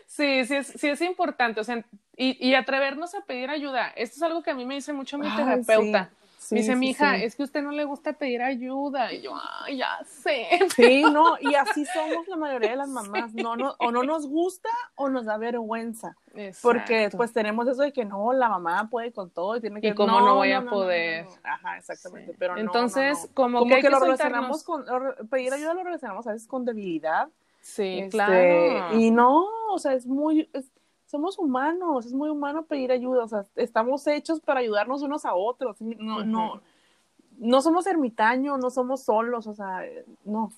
Sí, 0.07 0.45
sí 0.47 0.55
es, 0.57 0.67
sí 0.67 0.89
es 0.89 1.01
importante, 1.03 1.61
o 1.61 1.65
sea, 1.65 1.85
y, 2.17 2.49
y, 2.49 2.55
atrevernos 2.55 3.15
a 3.15 3.21
pedir 3.21 3.51
ayuda. 3.51 3.89
Esto 3.91 4.17
es 4.17 4.23
algo 4.23 4.43
que 4.43 4.51
a 4.51 4.55
mí 4.55 4.65
me 4.65 4.75
dice 4.75 4.93
mucho 4.93 5.17
mi 5.17 5.29
terapeuta 5.37 6.11
dice, 6.51 6.77
mi 6.77 6.91
hija, 6.91 7.17
es 7.17 7.37
que 7.37 7.43
a 7.43 7.47
usted 7.47 7.63
no 7.63 7.73
le 7.73 7.85
gusta 7.85 8.13
pedir 8.13 8.43
ayuda. 8.43 9.13
Y 9.13 9.23
yo, 9.23 9.33
ay, 9.63 9.79
ya 9.79 9.99
sé. 10.05 10.47
Sí, 10.75 11.03
no, 11.03 11.37
y 11.41 11.55
así 11.55 11.85
somos 11.87 12.27
la 12.29 12.37
mayoría 12.37 12.71
de 12.71 12.77
las 12.77 12.89
mamás. 12.89 13.35
No, 13.35 13.57
no, 13.57 13.75
o 13.79 13.91
no 13.91 14.03
nos 14.03 14.27
gusta 14.27 14.69
o 14.95 15.09
nos 15.09 15.27
da 15.27 15.37
vergüenza. 15.39 16.17
Porque 16.63 17.11
pues 17.17 17.33
tenemos 17.33 17.67
eso 17.67 17.83
de 17.83 17.93
que 17.93 18.05
no, 18.05 18.33
la 18.33 18.49
mamá 18.49 18.89
puede 18.91 19.13
con 19.13 19.31
todo 19.31 19.57
y 19.57 19.61
tiene 19.61 19.81
que... 19.81 19.89
Y 19.89 19.95
cómo 19.95 20.21
no, 20.21 20.37
voy 20.37 20.53
a 20.53 20.65
poder. 20.65 21.27
Ajá, 21.43 21.79
exactamente. 21.79 22.35
Pero 22.39 22.57
Entonces, 22.57 23.29
como, 23.35 23.61
como 23.61 23.77
que, 23.77 23.91
lo 23.91 23.99
relacionamos 23.99 24.63
con... 24.63 24.85
Pedir 25.31 25.53
ayuda 25.53 25.75
lo 25.75 25.85
relacionamos 25.85 26.27
a 26.27 26.33
veces 26.33 26.47
con 26.47 26.65
debilidad. 26.65 27.29
Sí, 27.61 27.99
este, 27.99 28.11
claro. 28.11 28.99
Y 28.99 29.11
no, 29.11 29.45
o 29.71 29.79
sea, 29.79 29.93
es 29.95 30.07
muy 30.07 30.49
somos 31.09 31.39
humanos, 31.39 32.07
es 32.07 32.13
muy 32.13 32.29
humano 32.29 32.67
pedir 32.67 32.93
ayuda, 32.93 33.25
o 33.25 33.29
sea, 33.29 33.47
estamos 33.57 34.07
hechos 34.07 34.41
para 34.41 34.61
ayudarnos 34.61 35.03
unos 35.03 35.25
a 35.25 35.35
otros, 35.35 35.81
no, 35.81 36.23
no, 36.25 36.61
no 37.39 37.61
somos 37.63 37.87
ermitaños, 37.87 38.59
no 38.59 38.71
somos 38.71 39.05
solos, 39.05 39.47
o 39.47 39.55
sea, 39.55 39.83
no. 40.25 40.53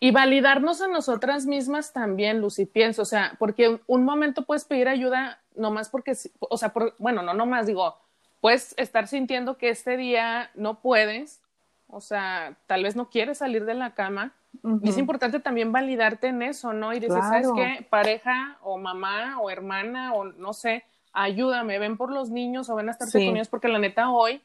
Y 0.00 0.10
validarnos 0.10 0.80
a 0.82 0.88
nosotras 0.88 1.46
mismas 1.46 1.92
también, 1.92 2.40
Lucy, 2.40 2.66
pienso, 2.66 3.02
o 3.02 3.04
sea, 3.04 3.36
porque 3.38 3.80
un 3.86 4.04
momento 4.04 4.44
puedes 4.44 4.64
pedir 4.64 4.88
ayuda 4.88 5.40
nomás 5.54 5.88
porque, 5.88 6.14
o 6.40 6.56
sea, 6.56 6.72
bueno, 6.98 7.22
no 7.22 7.32
nomás 7.32 7.66
digo, 7.66 7.96
puedes 8.40 8.74
estar 8.76 9.06
sintiendo 9.06 9.56
que 9.56 9.68
este 9.68 9.96
día 9.96 10.50
no 10.54 10.80
puedes, 10.80 11.40
o 11.86 12.00
sea, 12.00 12.56
tal 12.66 12.82
vez 12.82 12.96
no 12.96 13.08
quieres 13.08 13.38
salir 13.38 13.66
de 13.66 13.74
la 13.74 13.94
cama, 13.94 14.34
y 14.82 14.88
es 14.88 14.98
importante 14.98 15.40
también 15.40 15.72
validarte 15.72 16.28
en 16.28 16.42
eso, 16.42 16.72
¿no? 16.72 16.92
Y 16.92 17.00
dices, 17.00 17.18
¿sabes 17.18 17.48
qué? 17.54 17.86
Pareja 17.88 18.58
o 18.62 18.78
mamá 18.78 19.38
o 19.40 19.50
hermana 19.50 20.14
o 20.14 20.24
no 20.24 20.52
sé, 20.52 20.84
ayúdame, 21.12 21.78
ven 21.78 21.96
por 21.96 22.10
los 22.10 22.30
niños 22.30 22.68
o 22.68 22.74
ven 22.74 22.88
a 22.88 22.92
estar 22.92 23.10
con 23.10 23.20
ellos 23.20 23.48
porque 23.48 23.68
la 23.68 23.78
neta 23.78 24.10
hoy 24.10 24.42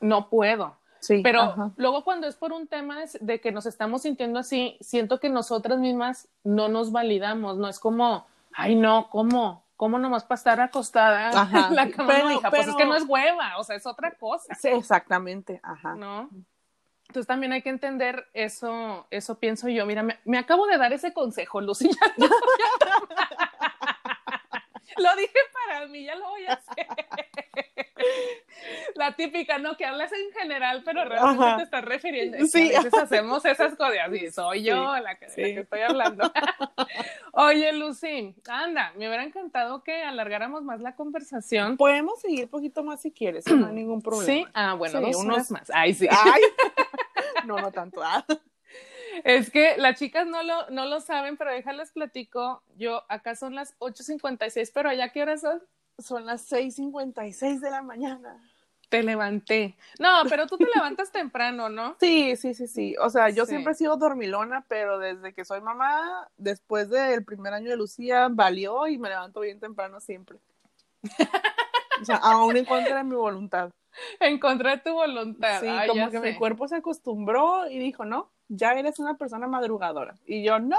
no 0.00 0.28
puedo. 0.28 0.76
Sí, 1.00 1.20
Pero 1.22 1.72
luego 1.76 2.02
cuando 2.02 2.26
es 2.26 2.34
por 2.34 2.52
un 2.52 2.66
tema 2.66 2.98
de, 3.20 3.40
que 3.40 3.52
nos 3.52 3.66
estamos 3.66 4.02
sintiendo 4.02 4.40
así, 4.40 4.76
siento 4.80 5.20
que 5.20 5.28
nosotras 5.28 5.78
mismas 5.78 6.28
no 6.42 6.68
nos 6.68 6.90
validamos, 6.90 7.56
¿no? 7.56 7.68
Es 7.68 7.78
como, 7.78 8.26
ay 8.52 8.74
no, 8.74 9.08
¿cómo? 9.10 9.62
¿Cómo 9.76 10.00
nomás 10.00 10.24
para 10.24 10.38
estar 10.38 10.60
acostada 10.60 11.30
en 11.68 11.76
la 11.76 11.88
cama? 11.90 12.12
Pero, 12.12 12.32
hija, 12.32 12.50
pues 12.50 12.66
es 12.66 12.74
que 12.74 12.84
no 12.84 12.96
es 12.96 13.04
hueva, 13.06 13.58
o 13.58 13.64
sea, 13.64 13.76
es 13.76 13.86
otra 13.86 14.10
cosa. 14.10 14.52
Sí, 14.56 14.68
exactamente, 14.68 15.60
ajá. 15.62 15.94
¿No? 15.94 16.28
Entonces 17.08 17.26
también 17.26 17.52
hay 17.52 17.62
que 17.62 17.70
entender 17.70 18.28
eso, 18.34 19.06
eso 19.10 19.38
pienso 19.38 19.68
yo. 19.70 19.86
Mira, 19.86 20.02
me, 20.02 20.38
acabo 20.38 20.66
de 20.66 20.76
dar 20.76 20.92
ese 20.92 21.14
consejo, 21.14 21.62
Lucía. 21.62 21.88
lo 24.98 25.16
dije 25.16 25.38
para 25.54 25.86
mí, 25.86 26.04
ya 26.04 26.14
lo 26.16 26.28
voy 26.28 26.44
a 26.44 26.52
hacer. 26.52 26.86
La 28.94 29.16
típica, 29.16 29.58
¿no? 29.58 29.76
Que 29.78 29.86
hablas 29.86 30.12
en 30.12 30.32
general, 30.38 30.82
pero 30.84 31.04
realmente 31.06 31.56
te 31.56 31.62
estás 31.62 31.84
refiriendo. 31.84 32.44
Sí. 32.46 32.74
A 32.74 32.82
veces 32.82 33.00
hacemos 33.00 33.42
esas 33.46 33.74
cosas 33.74 34.12
y 34.12 34.30
soy 34.30 34.64
yo 34.64 34.98
la, 34.98 35.14
que, 35.18 35.26
estoy 35.26 35.80
hablando. 35.80 36.30
Oye, 37.32 37.72
Lucy, 37.72 38.34
anda, 38.48 38.92
me 38.96 39.08
hubiera 39.08 39.24
encantado 39.24 39.82
que 39.82 40.02
alargáramos 40.02 40.62
más 40.62 40.80
la 40.80 40.94
conversación. 40.94 41.78
Podemos 41.78 42.20
seguir 42.20 42.44
un 42.44 42.50
poquito 42.50 42.84
más 42.84 43.00
si 43.00 43.12
quieres, 43.12 43.46
no 43.46 43.68
hay 43.68 43.74
ningún 43.74 44.02
problema. 44.02 44.26
Sí, 44.26 44.44
ah, 44.52 44.74
bueno, 44.74 45.00
dos 45.00 45.16
unos 45.16 45.50
más. 45.50 45.70
Ay, 45.72 45.94
sí. 45.94 46.06
Ay. 46.10 46.42
no, 47.48 47.58
no 47.58 47.72
tanto. 47.72 48.00
Ah. 48.02 48.24
Es 49.24 49.50
que 49.50 49.76
las 49.78 49.98
chicas 49.98 50.28
no 50.28 50.44
lo, 50.44 50.70
no 50.70 50.84
lo 50.84 51.00
saben, 51.00 51.36
pero 51.36 51.50
déjales 51.50 51.90
platico. 51.90 52.62
Yo, 52.76 53.02
acá 53.08 53.34
son 53.34 53.54
las 53.54 53.76
8.56, 53.80 54.70
pero 54.72 54.90
allá 54.90 55.10
qué 55.10 55.22
horas 55.22 55.40
son? 55.40 55.60
Son 55.98 56.24
las 56.24 56.52
6.56 56.52 57.58
de 57.58 57.70
la 57.70 57.82
mañana. 57.82 58.40
Te 58.88 59.02
levanté. 59.02 59.76
No, 59.98 60.22
pero 60.28 60.46
tú 60.46 60.56
te 60.56 60.66
levantas 60.72 61.10
temprano, 61.10 61.68
¿no? 61.68 61.96
Sí, 62.00 62.36
sí, 62.36 62.54
sí, 62.54 62.68
sí. 62.68 62.94
O 63.00 63.10
sea, 63.10 63.28
yo 63.30 63.44
siempre 63.44 63.72
he 63.72 63.76
sido 63.76 63.96
dormilona, 63.96 64.64
pero 64.68 64.98
desde 64.98 65.34
que 65.34 65.44
soy 65.44 65.60
mamá, 65.60 66.28
después 66.36 66.88
del 66.88 67.24
primer 67.24 67.52
año 67.52 67.70
de 67.70 67.76
Lucía, 67.76 68.28
valió 68.30 68.86
y 68.86 68.98
me 68.98 69.08
levanto 69.08 69.40
bien 69.40 69.58
temprano 69.58 70.00
siempre. 70.00 70.38
o 72.02 72.04
sea, 72.04 72.16
aún 72.16 72.56
en 72.56 72.64
contra 72.64 72.98
de 72.98 73.04
mi 73.04 73.16
voluntad. 73.16 73.70
Encontré 74.20 74.78
tu 74.78 74.92
voluntad. 74.92 75.60
Sí, 75.60 75.68
como 75.88 76.10
que 76.10 76.20
mi 76.20 76.34
cuerpo 76.36 76.68
se 76.68 76.76
acostumbró 76.76 77.68
y 77.68 77.78
dijo, 77.78 78.04
no, 78.04 78.30
ya 78.48 78.72
eres 78.72 78.98
una 78.98 79.16
persona 79.16 79.46
madrugadora. 79.46 80.14
Y 80.26 80.42
yo, 80.42 80.58
no. 80.58 80.76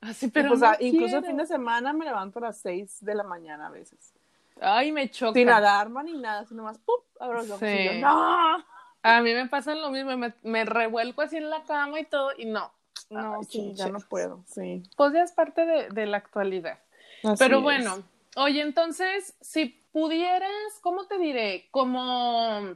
Así, 0.00 0.28
pero 0.28 0.50
pues, 0.50 0.62
incluso 0.80 1.18
el 1.18 1.24
fin 1.24 1.36
de 1.36 1.46
semana 1.46 1.92
me 1.92 2.04
levanto 2.04 2.38
a 2.38 2.42
las 2.42 2.58
6 2.58 3.04
de 3.04 3.14
la 3.14 3.24
mañana 3.24 3.68
a 3.68 3.70
veces. 3.70 4.12
Ay, 4.60 4.92
me 4.92 5.10
choca. 5.10 5.32
Sin 5.34 5.48
alarma 5.48 6.02
ni 6.02 6.12
nada, 6.12 6.44
sino 6.44 6.62
más, 6.62 6.78
¡pum! 6.78 6.96
Abro 7.18 7.38
los 7.38 7.50
ojos 7.50 7.62
y 7.62 7.84
yo, 7.84 7.92
no. 8.00 8.64
A 9.02 9.20
mí 9.20 9.34
me 9.34 9.46
pasa 9.48 9.74
lo 9.74 9.90
mismo, 9.90 10.12
me, 10.42 10.64
revuelco 10.64 11.22
así 11.22 11.36
en 11.36 11.50
la 11.50 11.62
cama 11.64 12.00
y 12.00 12.04
todo, 12.04 12.30
y 12.36 12.46
no. 12.46 12.72
No, 13.10 13.42
sí, 13.42 13.72
ya 13.74 13.88
no 13.88 13.98
puedo, 14.00 14.42
sí. 14.46 14.82
Pues 14.96 15.12
ya 15.12 15.22
es 15.22 15.32
parte 15.32 15.66
de, 15.90 16.06
la 16.06 16.16
actualidad. 16.16 16.78
Pero 17.38 17.60
bueno, 17.60 18.02
oye, 18.36 18.62
entonces, 18.62 19.34
si 19.40 19.83
pudieras, 19.94 20.50
¿cómo 20.80 21.06
te 21.06 21.18
diré? 21.18 21.68
Como 21.70 22.74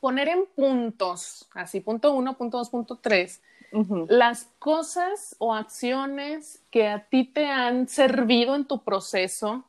poner 0.00 0.28
en 0.28 0.46
puntos, 0.46 1.46
así 1.52 1.80
punto 1.80 2.14
uno, 2.14 2.38
punto 2.38 2.56
dos, 2.56 2.70
punto 2.70 2.96
tres, 2.96 3.42
las 4.08 4.48
cosas 4.58 5.36
o 5.38 5.54
acciones 5.54 6.62
que 6.70 6.88
a 6.88 7.04
ti 7.04 7.24
te 7.24 7.46
han 7.46 7.86
servido 7.86 8.54
en 8.56 8.64
tu 8.64 8.82
proceso 8.82 9.64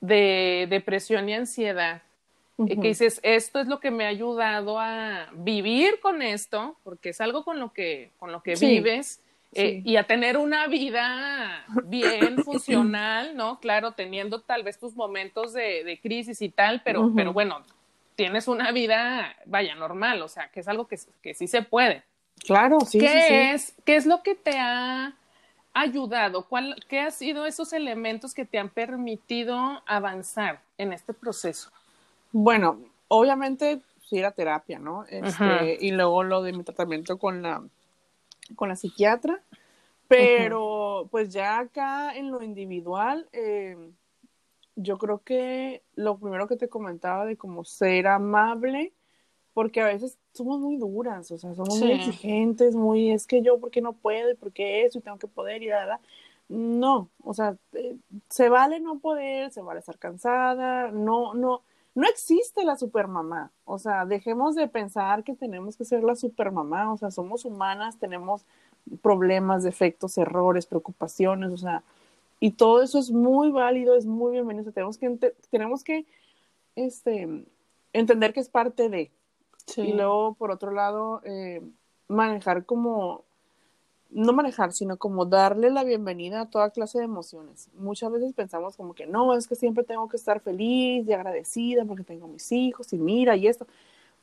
de 0.00 0.66
depresión 0.68 1.28
y 1.28 1.34
ansiedad. 1.34 2.02
que 2.56 2.74
dices, 2.74 3.20
esto 3.22 3.60
es 3.60 3.68
lo 3.68 3.78
que 3.78 3.92
me 3.92 4.04
ha 4.04 4.08
ayudado 4.08 4.80
a 4.80 5.28
vivir 5.32 6.00
con 6.00 6.22
esto, 6.22 6.76
porque 6.82 7.10
es 7.10 7.20
algo 7.20 7.44
con 7.44 7.60
lo 7.60 7.72
que, 7.72 8.10
con 8.18 8.32
lo 8.32 8.42
que 8.42 8.56
vives, 8.56 9.20
eh, 9.54 9.82
y 9.84 9.96
a 9.96 10.04
tener 10.04 10.36
una 10.36 10.66
vida 10.66 11.64
bien 11.84 12.38
funcional, 12.44 13.36
¿no? 13.36 13.60
Claro, 13.60 13.92
teniendo 13.92 14.40
tal 14.40 14.62
vez 14.62 14.78
tus 14.78 14.94
momentos 14.94 15.52
de, 15.52 15.98
crisis 16.02 16.42
y 16.42 16.48
tal, 16.48 16.82
pero, 16.84 17.12
pero 17.14 17.32
bueno, 17.32 17.62
tienes 18.16 18.48
una 18.48 18.72
vida, 18.72 19.36
vaya, 19.46 19.74
normal, 19.74 20.22
o 20.22 20.28
sea, 20.28 20.48
que 20.48 20.60
es 20.60 20.68
algo 20.68 20.86
que, 20.86 20.98
que 21.22 21.34
sí 21.34 21.46
se 21.46 21.62
puede. 21.62 22.02
Claro, 22.44 22.80
sí. 22.80 22.98
¿Qué, 22.98 23.52
Es, 23.52 23.74
¿Qué 23.84 23.96
es 23.96 24.06
lo 24.06 24.22
que 24.22 24.34
te 24.34 24.58
ha 24.58 25.14
ayudado? 25.72 26.46
¿Cuál, 26.46 26.76
¿Qué 26.88 27.00
han 27.00 27.12
sido 27.12 27.46
esos 27.46 27.72
elementos 27.72 28.34
que 28.34 28.44
te 28.44 28.58
han 28.58 28.68
permitido 28.68 29.82
avanzar 29.86 30.60
en 30.78 30.92
este 30.92 31.14
proceso? 31.14 31.70
Bueno, 32.32 32.80
obviamente 33.08 33.80
sí 34.08 34.20
la 34.20 34.32
terapia, 34.32 34.78
¿no? 34.78 35.04
Este, 35.08 35.78
y 35.80 35.92
luego 35.92 36.22
lo 36.24 36.42
de 36.42 36.52
mi 36.52 36.62
tratamiento 36.62 37.18
con 37.18 37.42
la 37.42 37.62
con 38.56 38.68
la 38.68 38.76
psiquiatra, 38.76 39.42
pero 40.08 41.08
pues 41.10 41.30
ya 41.30 41.58
acá 41.58 42.14
en 42.16 42.30
lo 42.30 42.42
individual, 42.42 43.28
eh, 43.32 43.76
yo 44.76 44.98
creo 44.98 45.22
que 45.22 45.82
lo 45.94 46.18
primero 46.18 46.46
que 46.46 46.56
te 46.56 46.68
comentaba 46.68 47.24
de 47.24 47.36
como 47.36 47.64
ser 47.64 48.06
amable, 48.06 48.92
porque 49.52 49.80
a 49.80 49.86
veces 49.86 50.18
somos 50.32 50.58
muy 50.58 50.76
duras, 50.76 51.30
o 51.30 51.38
sea, 51.38 51.54
somos 51.54 51.78
muy 51.78 51.92
exigentes, 51.92 52.74
muy, 52.74 53.12
es 53.12 53.26
que 53.26 53.40
yo, 53.40 53.58
¿por 53.58 53.70
qué 53.70 53.80
no 53.80 53.92
puedo? 53.92 54.30
¿Y 54.30 54.34
por 54.34 54.52
qué 54.52 54.84
eso? 54.84 54.98
Y 54.98 55.02
tengo 55.02 55.18
que 55.18 55.28
poder 55.28 55.62
y 55.62 55.68
nada. 55.68 56.00
No, 56.48 57.08
o 57.22 57.32
sea, 57.32 57.56
eh, 57.72 57.96
se 58.28 58.48
vale 58.48 58.80
no 58.80 58.98
poder, 58.98 59.50
se 59.50 59.62
vale 59.62 59.80
estar 59.80 59.98
cansada, 59.98 60.90
no, 60.90 61.34
no, 61.34 61.62
no 61.94 62.06
existe 62.08 62.64
la 62.64 62.76
supermamá. 62.76 63.50
O 63.64 63.78
sea, 63.78 64.04
dejemos 64.04 64.54
de 64.54 64.68
pensar 64.68 65.22
que 65.22 65.34
tenemos 65.34 65.76
que 65.76 65.84
ser 65.84 66.02
la 66.02 66.16
supermamá. 66.16 66.92
O 66.92 66.96
sea, 66.96 67.10
somos 67.10 67.44
humanas, 67.44 67.98
tenemos 67.98 68.44
problemas, 69.02 69.62
defectos, 69.62 70.18
errores, 70.18 70.66
preocupaciones, 70.66 71.50
o 71.50 71.56
sea, 71.56 71.82
y 72.40 72.52
todo 72.52 72.82
eso 72.82 72.98
es 72.98 73.10
muy 73.10 73.50
válido, 73.50 73.96
es 73.96 74.06
muy 74.06 74.32
bienvenido. 74.32 74.72
tenemos 74.72 74.98
que, 74.98 75.34
tenemos 75.50 75.84
que 75.84 76.04
este, 76.76 77.46
entender 77.92 78.32
que 78.32 78.40
es 78.40 78.48
parte 78.48 78.88
de. 78.88 79.10
Y 79.76 79.92
luego, 79.94 80.34
por 80.34 80.50
otro 80.50 80.72
lado, 80.72 81.22
eh, 81.24 81.62
manejar 82.08 82.66
como 82.66 83.24
no 84.14 84.32
manejar, 84.32 84.72
sino 84.72 84.96
como 84.96 85.26
darle 85.26 85.70
la 85.70 85.82
bienvenida 85.82 86.42
a 86.42 86.46
toda 86.50 86.70
clase 86.70 86.98
de 86.98 87.04
emociones. 87.04 87.68
Muchas 87.74 88.12
veces 88.12 88.32
pensamos 88.32 88.76
como 88.76 88.94
que 88.94 89.06
no, 89.06 89.34
es 89.34 89.48
que 89.48 89.56
siempre 89.56 89.82
tengo 89.82 90.08
que 90.08 90.16
estar 90.16 90.40
feliz 90.40 91.06
y 91.06 91.12
agradecida 91.12 91.84
porque 91.84 92.04
tengo 92.04 92.28
mis 92.28 92.50
hijos 92.52 92.92
y 92.92 92.98
mira 92.98 93.34
y 93.34 93.48
esto. 93.48 93.66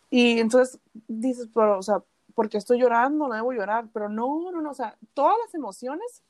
Y 0.09 0.39
entonces 0.39 0.79
dices, 1.09 1.49
pero, 1.53 1.77
o 1.77 1.83
sea, 1.83 2.01
porque 2.33 2.57
estoy 2.57 2.79
llorando, 2.79 3.27
no 3.27 3.33
debo 3.33 3.51
llorar, 3.51 3.89
pero 3.93 4.07
no, 4.07 4.49
no, 4.51 4.61
no, 4.61 4.71
o 4.71 4.73
sea, 4.73 4.95
todas 5.13 5.35
las 5.45 5.53
emociones 5.53 6.23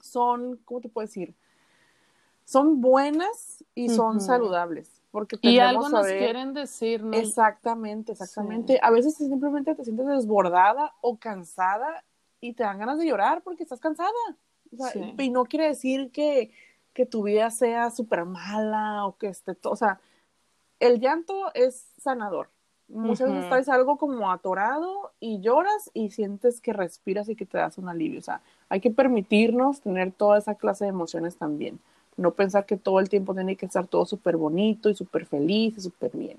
son, 0.00 0.56
¿cómo 0.64 0.80
te 0.80 0.88
puedo 0.88 1.06
decir? 1.06 1.34
Son 2.46 2.80
buenas 2.80 3.62
y 3.74 3.90
son 3.90 4.22
saludables. 4.22 5.02
Porque 5.10 5.36
y 5.42 5.58
algo 5.58 5.88
nos 5.88 6.06
quieren 6.06 6.54
decir, 6.54 7.02
¿no? 7.02 7.16
Exactamente, 7.16 8.12
exactamente. 8.12 8.78
A 8.82 8.90
veces 8.90 9.16
simplemente 9.16 9.74
te 9.74 9.84
sientes 9.84 10.06
desbordada 10.06 10.94
o 11.00 11.18
cansada 11.18 12.04
y 12.40 12.54
te 12.54 12.62
dan 12.62 12.78
ganas 12.78 12.98
de 12.98 13.06
llorar 13.06 13.42
porque 13.42 13.62
estás 13.62 13.80
cansada. 13.80 14.10
Y 15.18 15.30
no 15.30 15.44
quiere 15.44 15.66
decir 15.66 16.10
que, 16.12 16.52
que 16.92 17.06
tu 17.06 17.24
vida 17.24 17.50
sea 17.50 17.90
súper 17.90 18.24
mala 18.24 19.06
o 19.06 19.16
que 19.16 19.28
esté 19.28 19.54
todo, 19.54 19.72
o 19.72 19.76
sea, 19.76 20.00
el 20.78 21.00
llanto 21.00 21.52
es 21.54 21.86
sanador. 21.98 22.48
Muchas 22.88 23.28
veces 23.28 23.44
estás 23.44 23.68
algo 23.68 23.98
como 23.98 24.32
atorado 24.32 25.12
y 25.20 25.40
lloras 25.40 25.90
y 25.94 26.10
sientes 26.10 26.60
que 26.60 26.72
respiras 26.72 27.28
y 27.28 27.36
que 27.36 27.46
te 27.46 27.56
das 27.56 27.78
un 27.78 27.88
alivio. 27.88 28.18
O 28.18 28.22
sea, 28.22 28.40
hay 28.68 28.80
que 28.80 28.90
permitirnos 28.90 29.80
tener 29.80 30.10
toda 30.10 30.38
esa 30.38 30.56
clase 30.56 30.86
de 30.86 30.90
emociones 30.90 31.36
también. 31.36 31.78
No 32.16 32.32
pensar 32.32 32.66
que 32.66 32.76
todo 32.76 32.98
el 32.98 33.08
tiempo 33.08 33.32
tiene 33.32 33.54
que 33.54 33.66
estar 33.66 33.86
todo 33.86 34.06
súper 34.06 34.36
bonito 34.36 34.88
y 34.88 34.96
súper 34.96 35.24
feliz 35.26 35.78
y 35.78 35.80
súper 35.80 36.10
bien. 36.16 36.38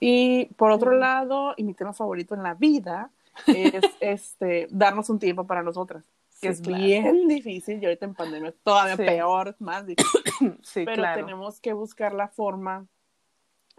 Y 0.00 0.46
por 0.56 0.70
otro 0.70 0.92
lado, 0.92 1.52
y 1.58 1.62
mi 1.62 1.74
tema 1.74 1.92
favorito 1.92 2.34
en 2.34 2.42
la 2.42 2.54
vida 2.54 3.10
es 3.46 3.84
este, 4.00 4.68
darnos 4.70 5.10
un 5.10 5.18
tiempo 5.18 5.46
para 5.46 5.62
nosotras, 5.62 6.04
que 6.40 6.48
es 6.48 6.60
bien 6.60 7.28
difícil 7.28 7.82
y 7.82 7.86
ahorita 7.86 8.06
en 8.06 8.14
pandemia 8.14 8.50
es 8.50 8.56
todavía 8.62 8.96
peor, 8.96 9.56
más 9.58 9.86
difícil. 9.86 10.22
Pero 10.84 11.02
tenemos 11.14 11.60
que 11.60 11.72
buscar 11.72 12.12
la 12.12 12.28
forma 12.28 12.86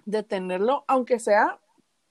de 0.06 0.24
tenerlo, 0.24 0.84
aunque 0.88 1.20
sea 1.20 1.60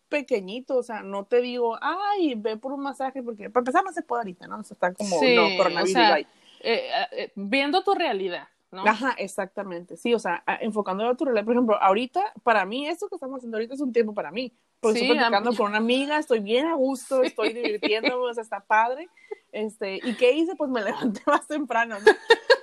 pequeñito, 0.09 0.77
o 0.77 0.83
sea, 0.83 1.03
no 1.03 1.25
te 1.25 1.41
digo, 1.41 1.79
ay, 1.81 2.35
ve 2.37 2.57
por 2.57 2.73
un 2.73 2.81
masaje, 2.81 3.23
porque 3.23 3.51
para 3.51 3.63
empezar 3.63 3.85
no 3.85 3.93
se 3.93 4.03
puede 4.03 4.21
ahorita, 4.21 4.47
¿no? 4.47 4.59
O 4.59 4.63
sea, 4.63 4.75
está 4.75 4.95
como, 4.95 5.17
no, 5.21 5.57
coronavirus. 5.57 5.97
O 5.97 6.17
eh, 6.61 6.91
eh, 7.13 7.33
viendo 7.35 7.83
tu 7.83 7.95
realidad. 7.95 8.49
¿No? 8.77 8.87
Ajá, 8.87 9.15
exactamente. 9.19 9.97
Sí, 9.97 10.15
o 10.15 10.19
sea, 10.19 10.45
enfocando 10.61 11.09
a 11.09 11.17
tu 11.17 11.25
realidad. 11.25 11.45
Por 11.45 11.55
ejemplo, 11.55 11.83
ahorita, 11.83 12.33
para 12.43 12.65
mí, 12.65 12.87
esto 12.87 13.09
que 13.09 13.17
estamos 13.17 13.39
haciendo 13.39 13.57
ahorita 13.57 13.75
es 13.75 13.81
un 13.81 13.93
tiempo 13.93 14.15
para 14.15 14.31
mí. 14.31 14.53
Porque 14.81 15.01
estoy 15.01 15.17
platicando 15.17 15.55
con 15.55 15.69
una 15.69 15.79
amiga, 15.79 16.19
estoy 16.19 16.41
bien 16.41 16.67
a 16.67 16.75
gusto, 16.75 17.23
estoy 17.23 17.53
divirtiéndome, 17.53 18.15
o 18.15 18.35
sea, 18.35 18.43
está 18.43 18.61
padre. 18.61 19.09
Este, 19.51 20.01
¿y 20.03 20.15
qué 20.17 20.33
hice? 20.33 20.55
Pues 20.55 20.71
me 20.71 20.83
levanté 20.85 21.23
más 21.27 21.47
temprano, 21.47 21.97
¿no? 21.99 22.13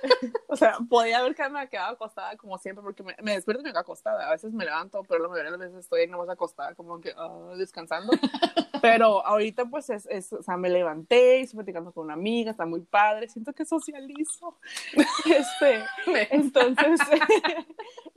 o 0.48 0.56
sea, 0.56 0.78
podía 0.88 1.18
haber 1.18 1.34
me 1.50 1.68
quedado 1.68 1.94
acostada 1.94 2.36
como 2.36 2.58
siempre, 2.58 2.82
porque 2.82 3.02
me, 3.02 3.16
me 3.22 3.32
despierto 3.32 3.62
y 3.62 3.64
me 3.64 3.70
quedo 3.70 3.80
acostada. 3.80 4.28
A 4.28 4.32
veces 4.32 4.52
me 4.52 4.64
levanto, 4.64 5.02
pero 5.08 5.22
la 5.22 5.28
mayoría 5.28 5.50
de 5.50 5.58
las 5.58 5.66
veces 5.68 5.84
estoy 5.84 6.02
ahí 6.02 6.06
nomás 6.08 6.28
acostada, 6.28 6.74
como 6.74 7.00
que 7.00 7.12
uh, 7.12 7.56
descansando. 7.56 8.12
pero 8.82 9.24
ahorita, 9.26 9.66
pues, 9.66 9.90
es, 9.90 10.06
es, 10.06 10.32
o 10.32 10.42
sea, 10.42 10.56
me 10.56 10.70
levanté, 10.70 11.40
estoy 11.40 11.58
platicando 11.58 11.92
con 11.92 12.04
una 12.04 12.14
amiga, 12.14 12.50
está 12.50 12.66
muy 12.66 12.80
padre, 12.80 13.28
siento 13.28 13.52
que 13.52 13.64
socializo. 13.64 14.56
este, 15.26 15.84
entonces, 16.30 17.00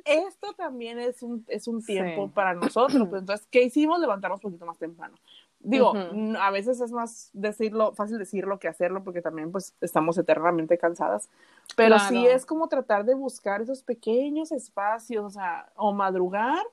esto 0.06 0.54
también 0.54 1.00
es 1.00 1.22
un, 1.22 1.46
es 1.48 1.68
un 1.68 1.84
tiempo 1.84 2.30
para 2.30 2.54
nosotros. 2.54 3.08
Pues, 3.10 3.22
entonces, 3.22 3.48
¿qué 3.52 3.64
hicimos? 3.64 4.00
Levantarnos 4.00 4.44
un 4.44 4.52
poquito 4.52 4.66
más 4.66 4.78
temprano. 4.78 5.16
Digo, 5.60 5.94
a 6.40 6.52
veces 6.52 6.80
es 6.80 6.92
más 6.92 7.30
decirlo, 7.34 7.94
fácil 7.94 8.18
decirlo 8.18 8.60
que 8.60 8.68
hacerlo, 8.68 9.04
porque 9.04 9.22
también 9.22 9.52
pues 9.52 9.76
estamos 9.82 10.18
eternamente 10.18 10.78
cansadas, 10.78 11.30
pero 11.76 12.00
sí 12.00 12.26
es 12.26 12.46
como 12.46 12.68
tratar 12.68 13.06
de 13.06 13.16
buscar 13.16 13.62
esos 13.62 13.84
pequeños 13.84 14.52
espacios, 14.52 15.26
o 15.26 15.30
sea, 15.30 15.70
o 15.76 15.94
madrugar 15.94 16.64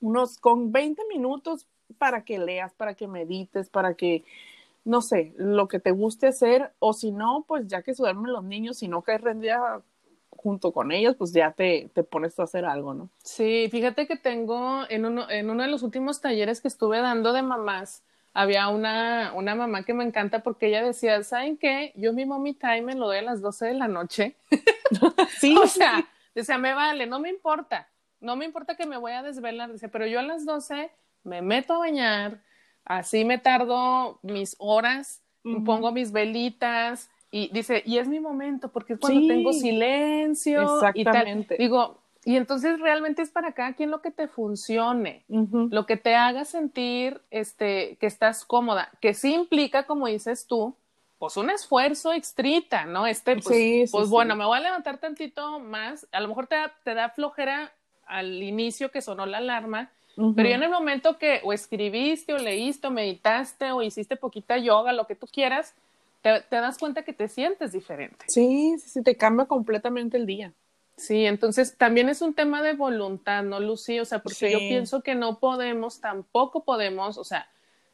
unos 0.00 0.38
con 0.38 0.70
20 0.70 1.02
minutos 1.08 1.66
para 1.96 2.24
que 2.24 2.38
leas, 2.38 2.74
para 2.74 2.94
que 2.94 3.06
medites, 3.06 3.70
para 3.70 3.94
que, 3.94 4.24
no 4.84 5.00
sé, 5.00 5.32
lo 5.36 5.68
que 5.68 5.80
te 5.80 5.92
guste 5.92 6.26
hacer, 6.26 6.72
o 6.80 6.92
si 6.92 7.10
no, 7.10 7.44
pues 7.46 7.66
ya 7.68 7.82
que 7.82 7.94
duermen 7.94 8.32
los 8.32 8.44
niños, 8.44 8.78
si 8.78 8.88
no 8.88 9.02
caes 9.02 9.22
rendida 9.22 9.82
junto 10.44 10.72
con 10.72 10.92
ellos, 10.92 11.16
pues 11.16 11.32
ya 11.32 11.52
te, 11.52 11.90
te 11.94 12.04
pones 12.04 12.38
a 12.38 12.42
hacer 12.42 12.66
algo, 12.66 12.92
¿no? 12.92 13.08
Sí, 13.22 13.66
fíjate 13.70 14.06
que 14.06 14.16
tengo 14.16 14.82
en 14.90 15.06
uno, 15.06 15.28
en 15.30 15.48
uno 15.48 15.62
de 15.62 15.70
los 15.70 15.82
últimos 15.82 16.20
talleres 16.20 16.60
que 16.60 16.68
estuve 16.68 17.00
dando 17.00 17.32
de 17.32 17.40
mamás, 17.40 18.02
había 18.34 18.68
una, 18.68 19.32
una 19.34 19.54
mamá 19.54 19.84
que 19.84 19.94
me 19.94 20.04
encanta 20.04 20.42
porque 20.42 20.66
ella 20.66 20.84
decía, 20.84 21.22
¿saben 21.22 21.56
qué? 21.56 21.94
Yo 21.96 22.12
mi 22.12 22.26
mommy 22.26 22.52
time 22.52 22.82
me 22.82 22.94
lo 22.94 23.06
doy 23.06 23.16
a 23.16 23.22
las 23.22 23.40
12 23.40 23.68
de 23.68 23.74
la 23.74 23.88
noche. 23.88 24.36
sí, 25.40 25.56
o 25.62 25.66
sea, 25.66 26.06
decía, 26.34 26.58
me 26.58 26.74
vale, 26.74 27.06
no 27.06 27.20
me 27.20 27.30
importa, 27.30 27.88
no 28.20 28.36
me 28.36 28.44
importa 28.44 28.76
que 28.76 28.84
me 28.84 28.98
voy 28.98 29.12
a 29.12 29.22
desvelar, 29.22 29.72
dice, 29.72 29.88
pero 29.88 30.06
yo 30.06 30.18
a 30.18 30.22
las 30.22 30.44
12 30.44 30.90
me 31.22 31.40
meto 31.40 31.72
a 31.72 31.78
bañar, 31.78 32.42
así 32.84 33.24
me 33.24 33.38
tardo 33.38 34.18
mis 34.20 34.56
horas, 34.58 35.22
pongo 35.64 35.90
mis 35.90 36.12
velitas, 36.12 37.08
y 37.34 37.48
dice, 37.52 37.82
y 37.84 37.98
es 37.98 38.06
mi 38.06 38.20
momento, 38.20 38.68
porque 38.68 38.92
es 38.92 39.00
cuando 39.00 39.26
tengo 39.26 39.52
silencio. 39.52 40.62
Exactamente. 40.62 41.56
Y 41.56 41.64
Digo, 41.64 41.98
y 42.24 42.36
entonces 42.36 42.78
realmente 42.78 43.22
es 43.22 43.30
para 43.30 43.50
cada 43.50 43.72
quien 43.72 43.90
lo 43.90 44.00
que 44.00 44.12
te 44.12 44.28
funcione, 44.28 45.24
lo 45.28 45.84
que 45.84 45.96
te 45.96 46.14
haga 46.14 46.44
sentir 46.44 47.20
este, 47.32 47.96
que 47.98 48.06
estás 48.06 48.44
cómoda, 48.44 48.88
que 49.00 49.14
sí 49.14 49.34
implica, 49.34 49.84
como 49.84 50.06
dices 50.06 50.46
tú, 50.46 50.76
pues 51.18 51.36
un 51.36 51.50
esfuerzo 51.50 52.12
extrita, 52.12 52.84
¿no? 52.84 53.04
Este, 53.04 53.34
pues, 53.34 53.46
sí, 53.46 53.84
pues 53.90 54.08
bueno, 54.08 54.36
me 54.36 54.44
voy 54.44 54.58
a 54.58 54.60
levantar 54.60 54.98
tantito 54.98 55.58
más, 55.58 56.06
a 56.12 56.20
lo 56.20 56.28
mejor 56.28 56.46
te 56.46 56.54
da, 56.54 56.72
te 56.84 56.94
da 56.94 57.08
flojera 57.08 57.72
al 58.06 58.44
inicio 58.44 58.92
que 58.92 59.02
sonó 59.02 59.26
la 59.26 59.38
alarma, 59.38 59.90
pero 60.36 60.48
ya 60.48 60.54
en 60.54 60.62
el 60.62 60.70
momento 60.70 61.18
que 61.18 61.40
o 61.42 61.52
escribiste 61.52 62.32
o 62.32 62.38
leíste 62.38 62.86
o 62.86 62.92
meditaste 62.92 63.72
o 63.72 63.82
hiciste 63.82 64.14
poquita 64.14 64.56
yoga, 64.56 64.92
lo 64.92 65.08
que 65.08 65.16
tú 65.16 65.26
quieras, 65.26 65.74
te, 66.24 66.56
das 66.56 66.78
cuenta 66.78 67.02
que 67.02 67.12
te 67.12 67.28
sientes 67.28 67.72
diferente. 67.72 68.24
Sí, 68.28 68.76
sí, 68.78 69.02
te 69.02 69.16
cambia 69.16 69.44
completamente 69.44 70.16
el 70.16 70.24
día. 70.24 70.54
Sí, 70.96 71.26
entonces 71.26 71.76
también 71.76 72.08
es 72.08 72.22
un 72.22 72.34
tema 72.34 72.62
de 72.62 72.72
voluntad, 72.72 73.42
¿no, 73.42 73.60
Lucy? 73.60 74.00
O 74.00 74.04
sea, 74.04 74.20
porque 74.20 74.50
yo 74.50 74.60
Sí. 74.60 74.68
pienso 74.68 75.02
que 75.02 75.14
no 75.14 75.38
podemos, 75.38 76.00
tampoco 76.00 76.64
podemos, 76.64 77.18
o 77.18 77.24
sea, 77.24 77.48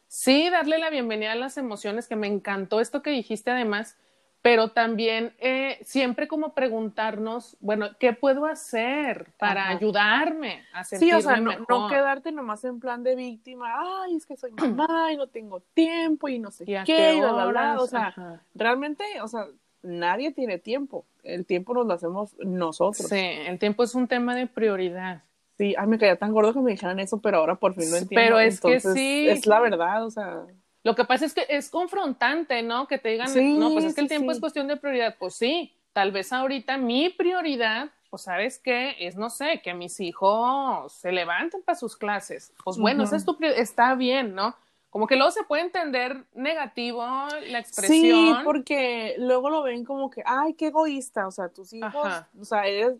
sí 0.06 0.48
darle 0.50 0.78
la 0.78 0.90
bienvenida 0.90 1.32
a 1.32 1.36
las 1.36 1.56
emociones, 1.56 2.06
que 2.06 2.16
me 2.16 2.28
encantó 2.28 2.80
esto 2.80 3.02
que 3.02 3.10
dijiste 3.10 3.50
además, 3.50 3.96
pero 4.42 4.70
también 4.70 5.34
eh, 5.38 5.78
siempre 5.82 6.26
como 6.26 6.54
preguntarnos, 6.54 7.56
bueno, 7.60 7.88
¿qué 7.98 8.12
puedo 8.12 8.46
hacer 8.46 9.32
para 9.38 9.64
Ajá. 9.64 9.70
ayudarme 9.76 10.64
a 10.72 10.84
Sí, 10.84 10.96
sentirme 10.96 11.18
o 11.18 11.22
sea, 11.22 11.36
no, 11.40 11.52
no 11.68 11.88
quedarte 11.88 12.32
nomás 12.32 12.64
en 12.64 12.80
plan 12.80 13.02
de 13.02 13.14
víctima, 13.16 13.74
ay, 14.02 14.14
es 14.16 14.24
que 14.24 14.36
soy 14.36 14.52
mamá 14.52 15.12
y 15.12 15.16
no 15.16 15.26
tengo 15.26 15.60
tiempo 15.74 16.28
y 16.28 16.38
no 16.38 16.50
sé 16.50 16.64
¿Y 16.66 16.74
a 16.74 16.84
qué, 16.84 16.94
qué 16.96 17.14
y 17.16 17.20
bla, 17.20 17.32
bla, 17.32 17.46
bla. 17.46 17.80
O 17.80 17.86
sea, 17.86 18.08
Ajá. 18.08 18.40
realmente, 18.54 19.04
o 19.22 19.28
sea, 19.28 19.46
nadie 19.82 20.32
tiene 20.32 20.58
tiempo. 20.58 21.04
El 21.22 21.44
tiempo 21.44 21.74
nos 21.74 21.86
lo 21.86 21.92
hacemos 21.92 22.34
nosotros. 22.38 23.08
Sí, 23.08 23.16
el 23.18 23.58
tiempo 23.58 23.82
es 23.82 23.94
un 23.94 24.08
tema 24.08 24.34
de 24.34 24.46
prioridad. 24.46 25.22
Sí, 25.58 25.74
ay, 25.76 25.86
me 25.86 25.98
caía 25.98 26.16
tan 26.16 26.32
gordo 26.32 26.54
que 26.54 26.60
me 26.60 26.70
dijeran 26.70 26.98
eso, 27.00 27.20
pero 27.20 27.36
ahora 27.36 27.56
por 27.56 27.74
fin 27.74 27.90
lo 27.90 27.96
Sí, 27.96 28.02
entiendo. 28.04 28.36
pero 28.36 28.40
es 28.40 28.60
que 28.60 28.80
sí. 28.80 29.28
Es 29.28 29.46
la 29.46 29.60
verdad, 29.60 30.06
o 30.06 30.10
sea, 30.10 30.46
Lo 30.82 30.94
que 30.94 31.04
pasa 31.04 31.26
es 31.26 31.34
que 31.34 31.46
es 31.48 31.68
confrontante, 31.68 32.62
¿no? 32.62 32.86
Que 32.88 32.98
te 32.98 33.10
digan, 33.10 33.28
Sí, 33.28 33.58
no, 33.58 33.70
pues 33.72 33.84
es 33.84 33.94
que 33.94 34.00
el 34.00 34.06
sí, 34.06 34.14
tiempo 34.14 34.30
sí. 34.30 34.36
es 34.36 34.40
cuestión 34.40 34.66
de 34.66 34.76
prioridad. 34.76 35.16
Pues 35.18 35.34
sí, 35.34 35.74
tal 35.92 36.12
vez 36.12 36.32
ahorita 36.32 36.78
mi 36.78 37.10
prioridad, 37.10 37.90
pues 38.08 38.22
sabes 38.22 38.58
qué, 38.58 38.96
es, 38.98 39.16
no 39.16 39.30
sé, 39.30 39.60
que 39.62 39.74
mis 39.74 40.00
hijos 40.00 40.92
se 40.92 41.12
levanten 41.12 41.62
para 41.62 41.78
sus 41.78 41.96
clases. 41.96 42.52
Pues 42.64 42.78
bueno, 42.78 43.02
Ujú. 43.02 43.08
esa 43.08 43.16
es 43.16 43.24
tu 43.24 43.36
está 43.56 43.94
bien, 43.94 44.34
¿no? 44.34 44.54
Como 44.88 45.06
que 45.06 45.14
luego 45.14 45.30
se 45.30 45.44
puede 45.44 45.62
entender 45.62 46.24
negativo 46.34 47.04
la 47.04 47.28
sí, 47.38 47.54
expresión. 47.54 48.42
porque 48.44 49.14
luego 49.18 49.48
lo 49.48 49.62
ven 49.62 49.84
como 49.84 50.10
que, 50.10 50.22
ay, 50.26 50.54
qué 50.54 50.66
egoísta, 50.68 51.28
o 51.28 51.30
sea, 51.30 51.48
tus 51.48 51.72
hijos, 51.72 51.94
Ajá. 51.94 52.28
o 52.40 52.44
sea, 52.44 52.66
eres 52.66 52.94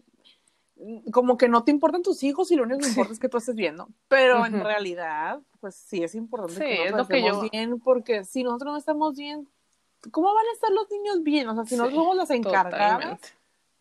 como 1.12 1.36
que 1.36 1.48
no 1.48 1.64
te 1.64 1.70
importan 1.70 2.02
tus 2.02 2.22
hijos 2.22 2.50
y 2.50 2.56
lo 2.56 2.62
único 2.64 2.80
que 2.80 2.88
importa 2.88 3.12
es 3.12 3.18
que 3.18 3.28
tú 3.28 3.38
estés 3.38 3.54
viendo, 3.54 3.88
pero 4.08 4.44
en 4.46 4.60
realidad, 4.64 5.40
pues 5.60 5.74
sí 5.74 6.02
es 6.02 6.14
importante 6.14 6.54
Sí, 6.54 6.64
que 6.64 6.84
es 6.84 6.90
nos 6.90 7.00
lo 7.02 7.06
que 7.08 7.18
estemos 7.18 7.42
yo- 7.42 7.48
bien, 7.50 7.80
porque 7.80 8.24
si 8.24 8.42
nosotros 8.42 8.72
no 8.72 8.78
estamos 8.78 9.16
bien, 9.16 9.48
¿cómo 10.10 10.32
van 10.34 10.46
a 10.46 10.52
estar 10.52 10.70
los 10.70 10.90
niños 10.90 11.22
bien? 11.22 11.48
O 11.48 11.54
sea, 11.54 11.64
si 11.64 11.70
Sí, 11.70 11.76
nosotros 11.76 12.02
somos 12.02 12.16
las 12.16 12.30
encargadas, 12.30 12.72
Totalmente. 12.98 13.28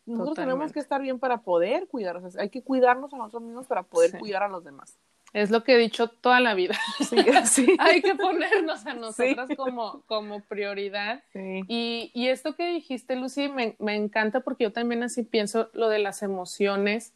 nosotros 0.05 0.35
tenemos 0.35 0.71
que 0.73 0.79
estar 0.79 1.01
bien 1.01 1.19
para 1.19 1.41
poder 1.41 1.87
cuidar, 1.87 2.17
o 2.17 2.29
sea, 2.29 2.41
hay 2.41 2.49
que 2.49 2.61
cuidarnos 2.63 3.13
a 3.13 3.17
nosotros 3.17 3.43
mismos 3.43 3.67
para 3.67 3.83
poder 3.83 4.17
cuidar 4.19 4.43
a 4.43 4.47
los 4.49 4.63
demás. 4.63 4.97
Es 5.33 5.51
lo 5.51 5.63
que 5.63 5.75
he 5.75 5.77
dicho 5.77 6.07
toda 6.07 6.39
la 6.39 6.53
vida. 6.53 6.75
Sí, 7.09 7.17
sí. 7.45 7.75
Hay 7.79 8.01
que 8.01 8.15
ponernos 8.15 8.85
a 8.85 8.93
nosotras 8.93 9.49
como, 9.55 10.01
como 10.05 10.41
prioridad. 10.41 11.23
Sí. 11.33 11.61
Y, 11.67 12.11
y 12.13 12.27
esto 12.27 12.55
que 12.55 12.67
dijiste, 12.67 13.15
Lucy, 13.15 13.49
me, 13.49 13.75
me 13.79 13.95
encanta 13.95 14.41
porque 14.41 14.65
yo 14.65 14.73
también 14.73 15.03
así 15.03 15.23
pienso 15.23 15.69
lo 15.73 15.89
de 15.89 15.99
las 15.99 16.21
emociones. 16.21 17.13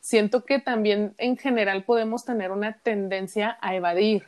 Siento 0.00 0.44
que 0.44 0.58
también 0.58 1.14
en 1.18 1.36
general 1.36 1.84
podemos 1.84 2.24
tener 2.24 2.52
una 2.52 2.78
tendencia 2.78 3.58
a 3.60 3.74
evadir. 3.74 4.24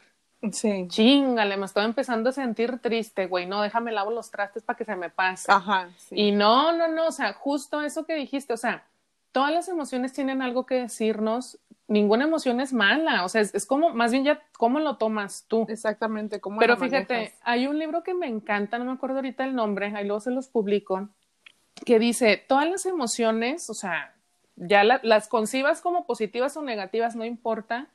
Sí. 0.53 0.87
Chingale, 0.89 1.57
me 1.57 1.66
estoy 1.66 1.84
empezando 1.84 2.30
a 2.30 2.32
sentir 2.32 2.78
triste, 2.78 3.26
güey. 3.26 3.47
No, 3.47 3.62
déjame 3.62 3.93
lavo 3.93 4.11
los 4.11 4.30
trastes 4.30 4.62
para 4.62 4.76
que 4.76 4.84
se 4.84 4.97
me 4.97 5.11
pase. 5.11 5.51
Ajá. 5.51 5.89
Y 6.11 6.32
no, 6.32 6.72
no, 6.72 6.89
no, 6.89 7.09
o 7.09 7.12
sea, 7.12 7.32
justo 7.32 7.82
eso 7.82 8.05
que 8.05 8.14
dijiste, 8.14 8.53
o 8.53 8.57
sea, 8.57 8.84
todas 9.32 9.53
las 9.53 9.68
emociones 9.68 10.12
tienen 10.12 10.43
algo 10.43 10.66
que 10.66 10.76
decirnos, 10.76 11.59
ninguna 11.89 12.24
emoción 12.24 12.61
es 12.61 12.72
mala, 12.72 13.24
o 13.24 13.28
sea, 13.28 13.41
es, 13.41 13.55
es 13.55 13.66
como, 13.66 13.91
más 13.95 14.11
bien 14.12 14.24
ya, 14.24 14.43
¿cómo 14.59 14.80
lo 14.80 14.97
tomas 14.97 15.45
tú? 15.49 15.66
Exactamente, 15.68 16.41
¿cómo 16.41 16.59
Pero 16.59 16.74
lo 16.74 16.80
fíjate, 16.80 17.14
manejas? 17.14 17.39
hay 17.45 17.66
un 17.66 17.78
libro 17.78 18.03
que 18.03 18.14
me 18.14 18.26
encanta, 18.26 18.78
no 18.78 18.84
me 18.84 18.93
acuerdo 18.93 19.16
ahorita 19.16 19.45
el 19.45 19.55
nombre, 19.55 19.93
ahí 19.95 20.05
luego 20.05 20.20
se 20.20 20.30
los 20.30 20.49
publico, 20.49 21.09
que 21.84 21.99
dice, 21.99 22.43
todas 22.49 22.68
las 22.68 22.87
emociones, 22.87 23.68
o 23.70 23.74
sea, 23.74 24.14
ya 24.57 24.82
la- 24.84 25.01
las 25.03 25.28
concibas 25.28 25.80
como 25.80 26.07
positivas 26.07 26.57
o 26.57 26.62
negativas, 26.62 27.14
no 27.16 27.24
importa, 27.24 27.89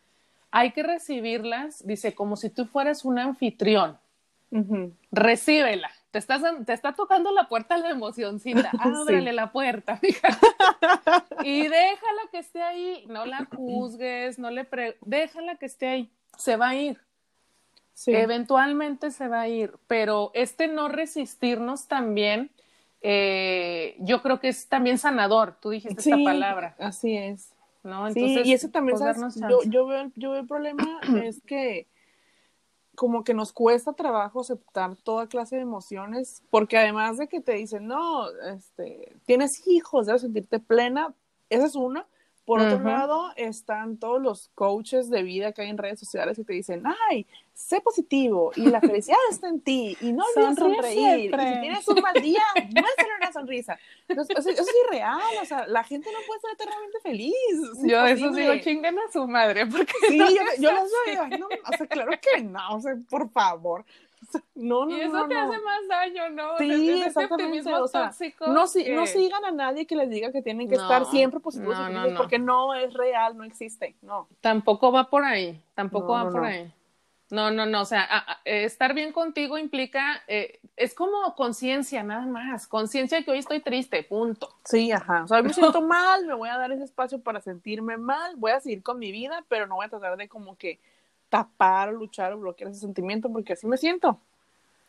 hay 0.52 0.72
que 0.72 0.84
recibirlas, 0.84 1.86
dice, 1.86 2.14
como 2.14 2.36
si 2.36 2.50
tú 2.50 2.66
fueras 2.66 3.04
un 3.06 3.20
anfitrión, 3.20 3.98
Ujú. 4.52 4.94
recíbela. 5.12 5.92
Te, 6.12 6.20
estás, 6.20 6.42
te 6.66 6.74
está 6.74 6.94
tocando 6.94 7.32
la 7.32 7.48
puerta 7.48 7.78
la 7.78 7.90
emocioncita. 7.90 8.70
Ábrele 8.80 9.34
la 9.34 9.52
puerta, 9.52 10.00
mija. 10.02 10.28
y 11.44 11.64
déjala 11.64 12.22
que 12.32 12.40
esté 12.40 12.62
ahí. 12.62 13.06
No 13.08 13.26
la 13.26 13.48
juzgues, 13.56 14.38
no 14.38 14.52
le 14.52 14.66
pre... 14.66 14.98
Déjala 15.02 15.56
que 15.56 15.66
esté 15.66 15.88
ahí. 15.88 16.12
Se 16.38 16.58
va 16.58 16.70
a 16.70 16.76
ir. 16.76 17.00
Sí. 17.94 18.14
Eventualmente 18.14 19.12
se 19.12 19.28
va 19.28 19.42
a 19.42 19.48
ir. 19.48 19.74
Pero 19.88 20.32
este 20.34 20.68
no 20.68 20.90
resistirnos 20.90 21.88
también, 21.88 22.52
eh, 23.02 23.96
yo 24.00 24.22
creo 24.22 24.40
que 24.40 24.50
es 24.50 24.68
también 24.68 24.98
sanador. 24.98 25.58
Tú 25.62 25.70
dijiste 25.70 26.00
esta 26.00 26.18
palabra, 26.24 26.76
Así 26.78 27.16
es. 27.16 27.54
¿no? 27.84 28.12
Sí, 28.12 28.42
y 28.44 28.54
eso 28.54 28.70
también, 28.70 28.98
pues, 28.98 29.18
¿sabes? 29.18 29.36
Yo, 29.36 29.64
yo, 29.66 29.88
veo, 29.88 30.12
yo 30.16 30.32
veo 30.32 30.42
el 30.42 30.48
problema 30.48 31.00
es 31.24 31.42
que 31.42 31.88
como 33.02 33.24
que 33.24 33.34
nos 33.34 33.52
cuesta 33.52 33.94
trabajo 33.94 34.42
aceptar 34.42 34.96
toda 34.96 35.26
clase 35.26 35.56
de 35.56 35.64
emociones, 35.64 36.44
porque 36.52 36.78
además 36.78 37.18
de 37.18 37.28
que 37.28 37.42
te 37.42 37.54
dicen, 37.54 37.88
no, 37.88 38.30
este, 38.54 39.18
tienes 39.26 39.66
hijos, 39.66 40.06
debes 40.06 40.22
sentirte 40.22 40.60
plena, 40.60 41.12
esa 41.50 41.66
es 41.66 41.76
una. 41.76 42.06
Por 42.46 42.60
otro 42.60 42.78
Ujú. 42.78 42.88
lado, 42.88 43.32
están 43.36 43.98
todos 43.98 44.22
los 44.22 44.50
coaches 44.56 45.10
de 45.10 45.22
vida 45.24 45.52
que 45.52 45.62
hay 45.62 45.70
en 45.70 45.78
redes 45.78 46.00
sociales 46.00 46.40
y 46.40 46.44
te 46.44 46.54
dicen, 46.54 46.84
ay, 47.10 47.28
sé 47.54 47.82
positivo 47.82 48.52
y 48.56 48.66
la 48.66 48.82
felicidad 48.82 49.18
está 49.30 49.48
en 49.48 49.62
ti 49.62 49.96
y 50.02 50.12
no 50.12 50.24
olvides 50.36 50.56
sonreír. 50.58 51.36
Y 51.40 51.48
si 51.48 51.60
tienes 51.62 51.88
un 51.88 52.02
mal 52.02 52.20
día, 52.20 52.42
muéstrale 52.72 53.14
una 53.22 53.32
sonrisa. 53.32 53.80
Entonces, 54.08 54.36
eso, 54.40 54.50
eso 54.50 54.62
es 54.64 54.70
irreal, 54.88 55.22
o 55.42 55.46
sea, 55.46 55.68
la 55.68 55.84
gente 55.84 56.10
no 56.12 56.20
puede 56.26 56.40
ser 56.42 56.52
eternamente 56.54 57.00
feliz. 57.02 57.34
es 57.74 57.84
Yo 57.84 58.04
de 58.04 58.12
eso 58.14 58.32
digo, 58.32 58.58
chinguen 58.60 58.98
a 58.98 59.12
su 59.12 59.28
madre, 59.28 59.68
porque 59.68 59.94
Sí, 60.08 60.18
no 60.18 60.26
yo, 60.30 60.42
yo 60.60 60.72
los 60.72 60.84
así. 60.84 60.94
veo, 61.06 61.28
no, 61.30 61.48
o 61.48 61.74
sea, 61.78 61.86
claro 61.88 62.12
que 62.20 62.42
no, 62.44 62.76
o 62.76 62.82
sea, 62.82 62.96
por 63.10 63.30
favor. 63.30 63.86
Sea, 64.30 64.42
no, 64.56 64.86
no, 64.86 64.98
Y 64.98 65.02
eso 65.02 65.14
no, 65.14 65.28
te 65.28 65.34
no. 65.34 65.40
hace 65.42 65.62
más 65.62 65.88
daño, 65.90 66.30
¿no? 66.30 66.54
O 66.54 66.58
sea, 66.58 66.68
Sí, 66.68 66.90
es 66.90 66.96
ese 66.98 67.08
exactamente, 67.08 67.34
optimismo 67.46 67.78
o 67.78 67.88
sea, 67.88 68.06
tóxico 68.10 68.48
No, 68.48 68.68
si- 68.68 68.84
que- 68.84 68.96
no 68.96 69.06
sigan 69.08 69.46
a 69.46 69.52
nadie 69.52 69.88
que 69.88 69.96
les 69.96 70.10
diga 70.10 70.32
que 70.32 70.42
tienen 70.42 70.68
que 70.70 70.76
No, 70.76 70.82
estar 70.82 71.06
siempre 71.06 71.40
positivos, 71.40 71.78
no. 71.90 72.16
porque 72.18 72.40
no 72.40 72.74
es 72.74 72.94
real, 72.94 73.38
no 73.38 73.44
existe, 73.44 73.96
no. 74.02 74.28
Tampoco 74.42 74.92
va 74.92 75.10
por 75.10 75.24
ahí, 75.24 75.62
tampoco 75.74 76.08
No, 76.08 76.14
va 76.20 76.24
no, 76.26 76.32
por 76.32 76.42
no. 76.42 76.48
ahí. 76.48 76.74
No, 77.32 77.50
no, 77.50 77.66
no, 77.66 77.82
o 77.82 77.86
sea, 77.86 78.02
a- 78.04 78.32
a- 78.34 78.42
estar 78.44 78.94
bien 78.94 79.14
contigo 79.14 79.58
implica, 79.58 80.22
eh, 80.28 80.60
es 80.76 80.94
como 80.94 81.34
conciencia, 81.34 82.04
nada 82.04 82.26
más, 82.26 82.68
conciencia 82.68 83.18
de 83.20 83.24
que 83.24 83.32
hoy 83.32 83.38
estoy 83.40 83.62
triste, 83.62 84.04
punto. 84.04 84.50
Sí, 84.66 84.92
ajá. 84.92 85.24
O 85.24 85.28
sea, 85.30 85.38
hoy 85.38 85.44
me 85.44 85.54
siento 85.54 85.82
mal, 85.82 86.26
me 86.26 86.34
voy 86.34 86.50
a 86.50 86.58
dar 86.58 86.74
ese 86.74 86.84
espacio 86.84 87.22
para 87.24 87.40
sentirme 87.40 87.96
mal, 87.96 88.36
voy 88.36 88.52
a 88.52 88.60
seguir 88.60 88.84
con 88.84 89.00
mi 89.00 89.14
vida, 89.14 89.46
pero 89.48 89.66
no 89.66 89.76
voy 89.76 89.86
a 89.86 89.90
tratar 89.90 90.18
de 90.18 90.28
como 90.28 90.58
que 90.58 90.82
tapar, 91.32 91.88
o 91.90 91.92
luchar 91.94 92.34
o 92.34 92.38
bloquear 92.38 92.70
ese 92.70 92.82
sentimiento 92.82 93.32
porque 93.32 93.54
así 93.54 93.66
me 93.66 93.78
siento. 93.78 94.20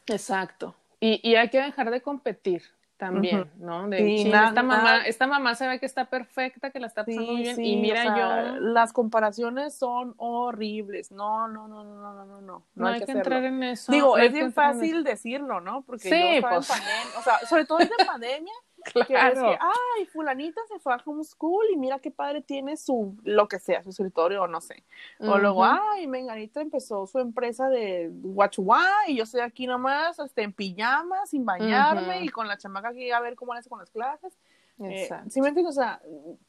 Exacto. 0.06 0.74
Y, 1.00 1.20
y 1.28 1.36
hay 1.36 1.48
que 1.48 1.60
dejar 1.62 1.90
de 1.90 2.00
competir 2.02 2.62
también. 2.96 3.50
¿no? 3.58 3.88
De, 3.88 3.98
Sí, 3.98 4.16
"Chin, 4.24 4.30
nada- 4.32 4.48
esta 4.48 4.62
mamá, 4.62 4.82
nada- 4.82 5.06
esta 5.06 5.26
mamá 5.26 5.54
se 5.54 5.66
ve 5.66 5.78
que 5.80 5.86
está 5.86 6.04
perfecta, 6.04 6.70
que 6.70 6.78
la 6.80 6.86
está 6.88 7.04
pasando 7.04 7.32
muy 7.32 7.42
bien, 7.42 7.60
y 7.60 7.64
sí, 7.64 7.76
mira 7.76 8.00
o 8.00 8.14
sea, 8.16 8.54
yo, 8.54 8.60
Las 8.60 8.92
comparaciones 8.92 9.74
son 9.74 10.14
horribles. 10.18 11.10
No, 11.12 11.48
no, 11.48 11.66
no, 11.68 11.82
no, 11.84 11.94
no, 11.94 12.14
no, 12.14 12.24
no, 12.26 12.40
no. 12.40 12.62
no, 12.74 12.86
hay 12.86 13.00
que, 13.04 13.10
entrar 13.12 13.42
en 13.44 13.62
eso. 13.64 13.90
Digo, 13.90 14.08
no 14.08 14.14
hay 14.16 14.26
es 14.28 14.32
bien 14.32 14.52
fácil 14.52 15.02
decirlo, 15.04 15.60
¿no? 15.60 15.82
Porque 15.82 16.10
Sí, 16.10 16.40
yo 16.40 16.48
pues. 16.48 16.68
pandemia, 16.68 17.18
o 17.18 17.22
sea, 17.22 17.38
sobre 17.48 17.64
todo 17.64 17.80
en 17.80 17.88
pandemia, 18.06 18.52
eso. 18.84 18.92
que 19.06 19.14
es 19.14 19.20
Claro. 19.20 19.50
que, 19.50 19.58
ay, 19.60 20.06
fulanita 20.06 20.60
se 20.68 20.78
fue 20.78 20.94
a 20.94 21.02
homeschool 21.04 21.66
y 21.72 21.76
mira 21.76 21.98
qué 21.98 22.10
padre 22.10 22.42
tiene 22.42 22.76
su, 22.76 23.16
lo 23.24 23.48
que 23.48 23.58
sea, 23.58 23.82
su 23.82 23.90
escritorio 23.90 24.42
o 24.42 24.46
no 24.46 24.60
sé. 24.60 24.84
O 25.20 25.38
luego, 25.38 25.64
ay, 25.64 26.06
Menganita 26.06 26.60
empezó 26.60 27.06
su 27.06 27.18
empresa 27.18 27.68
de 27.68 28.10
guachuá 28.12 28.86
y 29.08 29.16
yo 29.16 29.24
estoy 29.24 29.40
aquí 29.40 29.66
nomás, 29.66 30.18
este, 30.18 30.42
en 30.42 30.52
pijama, 30.52 31.26
sin 31.26 31.44
bañarme 31.44 32.22
y 32.24 32.28
con 32.28 32.48
la 32.48 32.58
chamaca 32.58 32.88
aquí 32.88 33.10
a 33.10 33.20
ver 33.20 33.34
cómo 33.36 33.54
le 33.54 33.60
hace 33.60 33.70
con 33.70 33.78
las 33.78 33.90
clases. 33.90 34.32
Eh, 34.78 35.02
Exacto. 35.02 35.30
¿Sí 35.30 35.40
me 35.40 35.48
entiendes? 35.48 35.76
O 35.76 35.80
sea, 35.80 36.00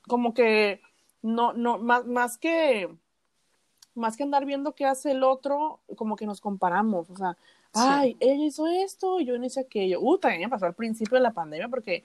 como 0.07 0.34
que 0.34 0.81
no, 1.21 1.53
no, 1.53 1.77
más, 1.77 2.05
más 2.05 2.38
que 2.38 2.89
más 3.95 4.17
que 4.17 4.23
andar 4.23 4.45
viendo 4.45 4.73
qué 4.73 4.86
hace 4.86 5.11
el 5.11 5.23
otro, 5.23 5.79
como 5.95 6.15
que 6.15 6.25
nos 6.25 6.41
comparamos, 6.41 7.09
o 7.09 7.15
sea. 7.15 7.38
Ay, 7.74 8.17
ella 8.19 8.45
hizo 8.45 8.67
esto, 8.67 9.19
yo 9.19 9.38
no 9.38 9.45
hice 9.45 9.61
aquello. 9.61 9.99
Uh, 10.01 10.17
también 10.17 10.41
me 10.41 10.49
pasó 10.49 10.65
al 10.65 10.76
principio 10.76 11.17
de 11.17 11.24
la 11.24 11.34
pandemia 11.34 11.67
porque 11.67 12.03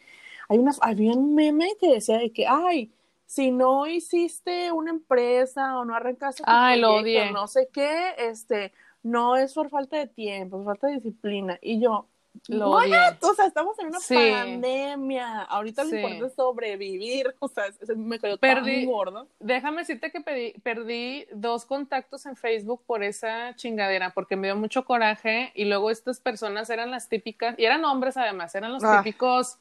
hay 0.49 0.59
una, 0.59 0.73
había 0.81 1.13
un 1.13 1.35
meme 1.35 1.77
que 1.81 1.93
decía 1.93 2.19
de 2.19 2.33
que, 2.33 2.47
ay, 2.47 2.93
si 3.27 3.51
no 3.51 3.87
hiciste 3.87 4.73
una 4.73 4.91
empresa 4.91 5.79
o 5.79 5.85
no 5.85 5.95
arrancaste 5.95 6.43
Ay, 6.47 6.81
lo 6.81 6.97
odié. 6.97 7.31
no 7.31 7.47
sé 7.47 7.69
qué, 7.73 8.15
este, 8.19 8.73
no 9.03 9.37
es 9.37 9.53
por 9.53 9.69
falta 9.69 9.99
de 9.99 10.07
tiempo, 10.07 10.59
es 10.59 10.65
por 10.65 10.77
falta 10.77 10.87
de 10.89 10.95
disciplina. 10.95 11.59
Y 11.61 11.81
yo, 11.81 12.09
Lo 12.49 12.71
"What? 12.71 12.85
odié. 12.85 12.99
O 13.23 13.35
sea, 13.35 13.47
estamos 13.47 13.79
en 13.79 13.89
una 13.89 14.01
Sí. 14.01 14.15
pandemia. 14.15 15.43
Ahorita 15.43 15.83
lo 15.85 15.91
Sí. 15.91 15.97
importante 15.97 16.27
es 16.27 16.35
sobrevivir. 16.35 17.35
O 17.41 17.49
sea, 17.49 17.65
me 17.97 18.19
cayó 18.19 18.37
Perdí- 18.39 18.85
tan 18.85 18.87
gordo. 18.87 19.27
Déjame 19.41 19.79
decirte 19.79 20.11
que 20.11 20.21
pedí- 20.21 20.55
perdí 20.63 21.27
dos 21.33 21.65
contactos 21.65 22.27
en 22.27 22.37
Facebook 22.37 22.83
por 22.87 23.03
esa 23.03 23.55
chingadera, 23.57 24.11
porque 24.11 24.37
me 24.37 24.49
dio 24.49 24.57
mucho 24.57 24.85
coraje 24.85 25.53
y 25.55 25.65
luego 25.65 25.91
estas 25.91 26.21
personas 26.21 26.71
eran 26.71 26.91
las 26.91 27.09
típicas, 27.09 27.55
y 27.59 27.65
eran 27.65 27.85
hombres 27.85 28.17
además, 28.17 28.55
eran 28.55 28.73
los 28.73 28.85
Ah. 28.85 29.03
típicos 29.03 29.59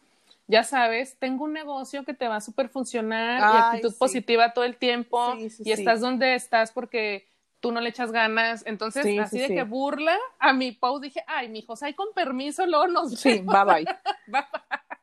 ya 0.49 0.63
sabes, 0.63 1.17
tengo 1.19 1.43
un 1.43 1.51
negocio 1.51 2.05
que 2.05 2.13
te 2.13 2.25
va 2.29 2.37
a 2.37 2.41
super 2.41 2.69
funcionar 2.69 3.41
y 3.41 3.57
actitud 3.75 3.91
sí. 3.91 3.97
positiva 3.99 4.53
todo 4.53 4.63
el 4.63 4.77
tiempo 4.77 5.35
y 5.59 5.71
estás 5.73 5.99
donde 5.99 6.35
estás 6.35 6.71
porque 6.71 7.27
tú 7.59 7.71
no 7.71 7.81
le 7.81 7.89
echas 7.89 8.11
ganas. 8.11 8.63
Entonces, 8.65 9.03
Sí, 9.03 9.17
así 9.17 9.37
sí, 9.37 9.41
de 9.41 9.47
sí. 9.47 9.55
que 9.55 9.63
burla 9.63 10.17
a 10.39 10.53
mi 10.53 10.71
post 10.71 11.03
dije, 11.03 11.23
ay, 11.27 11.49
mijos, 11.49 11.81
ahí 11.83 11.93
con 11.93 12.07
permiso, 12.13 12.65
luego 12.65 12.87
nos 12.87 13.19
Sí, 13.19 13.41
bye 13.43 13.63
bye. 13.65 13.85
Bye, 14.27 14.43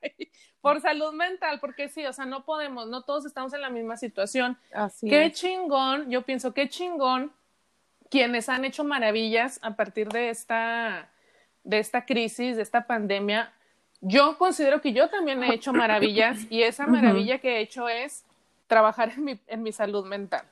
bye. 0.01 0.31
Por 0.61 0.81
salud 0.81 1.13
mental, 1.13 1.61
porque 1.61 1.89
sí, 1.89 2.07
o 2.07 2.13
sea, 2.13 2.25
no 2.25 2.45
podemos, 2.45 2.87
no 2.89 3.03
todos 3.03 3.27
estamos 3.27 3.53
en 3.53 3.61
la 3.61 3.69
misma 3.71 3.97
situación. 3.99 4.57
Así 4.73 5.09
Qué 5.09 5.27
es. 5.27 5.33
chingón, 5.35 6.11
yo 6.11 6.23
pienso, 6.23 6.55
qué 6.55 6.69
chingón 6.69 7.33
quienes 8.11 8.49
han 8.49 8.65
hecho 8.65 8.85
maravillas 8.85 9.59
a 9.63 9.77
partir 9.77 10.09
de 10.09 10.31
esta, 10.31 11.11
de 11.65 11.79
esta 11.81 12.07
crisis, 12.07 12.57
de 12.57 12.63
esta 12.63 12.87
pandemia. 12.87 13.53
Yo 14.01 14.39
considero 14.39 14.81
que 14.81 14.93
yo 14.93 15.09
también 15.11 15.43
he 15.43 15.53
hecho 15.55 15.73
maravillas 15.73 16.39
y 16.51 16.63
esa 16.63 16.87
maravilla 16.87 17.39
que 17.41 17.57
he 17.57 17.61
hecho 17.61 17.89
es 17.89 18.25
trabajar 18.67 19.11
en 19.11 19.25
mi, 19.25 19.41
en 19.47 19.63
mi 19.63 19.73
salud 19.73 20.07
mental. 20.07 20.47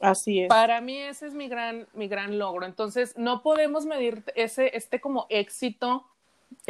Así 0.00 0.42
es. 0.42 0.48
Para 0.48 0.80
mí 0.80 0.96
ese 0.96 1.26
es 1.26 1.34
mi 1.34 1.48
gran, 1.48 1.86
mi 1.94 2.08
gran 2.08 2.38
logro. 2.38 2.66
Entonces, 2.66 3.16
no 3.16 3.42
podemos 3.42 3.86
medir 3.86 4.22
ese, 4.36 4.76
este 4.76 5.00
como 5.00 5.26
éxito 5.28 6.06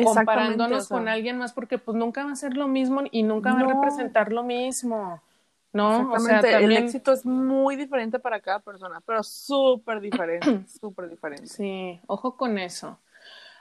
comparándonos 0.03 0.85
o 0.85 0.87
sea, 0.87 0.97
con 0.97 1.09
alguien 1.09 1.39
más 1.39 1.53
porque 1.53 1.79
pues 1.79 1.97
nunca 1.97 2.25
va 2.25 2.33
a 2.33 2.37
ser 2.37 2.57
lo 2.57 2.69
mismo 2.69 3.03
y 3.11 3.23
nunca 3.23 3.53
va 3.53 3.61
a 3.61 3.63
No. 3.63 3.69
representar 3.69 4.33
lo 4.33 4.43
mismo. 4.43 5.23
¿No? 5.71 6.13
O 6.13 6.19
sea, 6.19 6.41
también... 6.41 6.73
el 6.73 6.77
éxito 6.79 7.13
es 7.13 7.27
muy 7.27 7.77
diferente 7.77 8.19
para 8.19 8.41
cada 8.41 8.59
persona, 8.61 9.03
pero 9.05 9.23
súper 9.23 10.01
diferente, 10.01 10.65
súper 10.81 11.11
diferente. 11.11 11.47
Sí, 11.47 12.01
ojo 12.07 12.37
con 12.37 12.59
eso. 12.59 12.99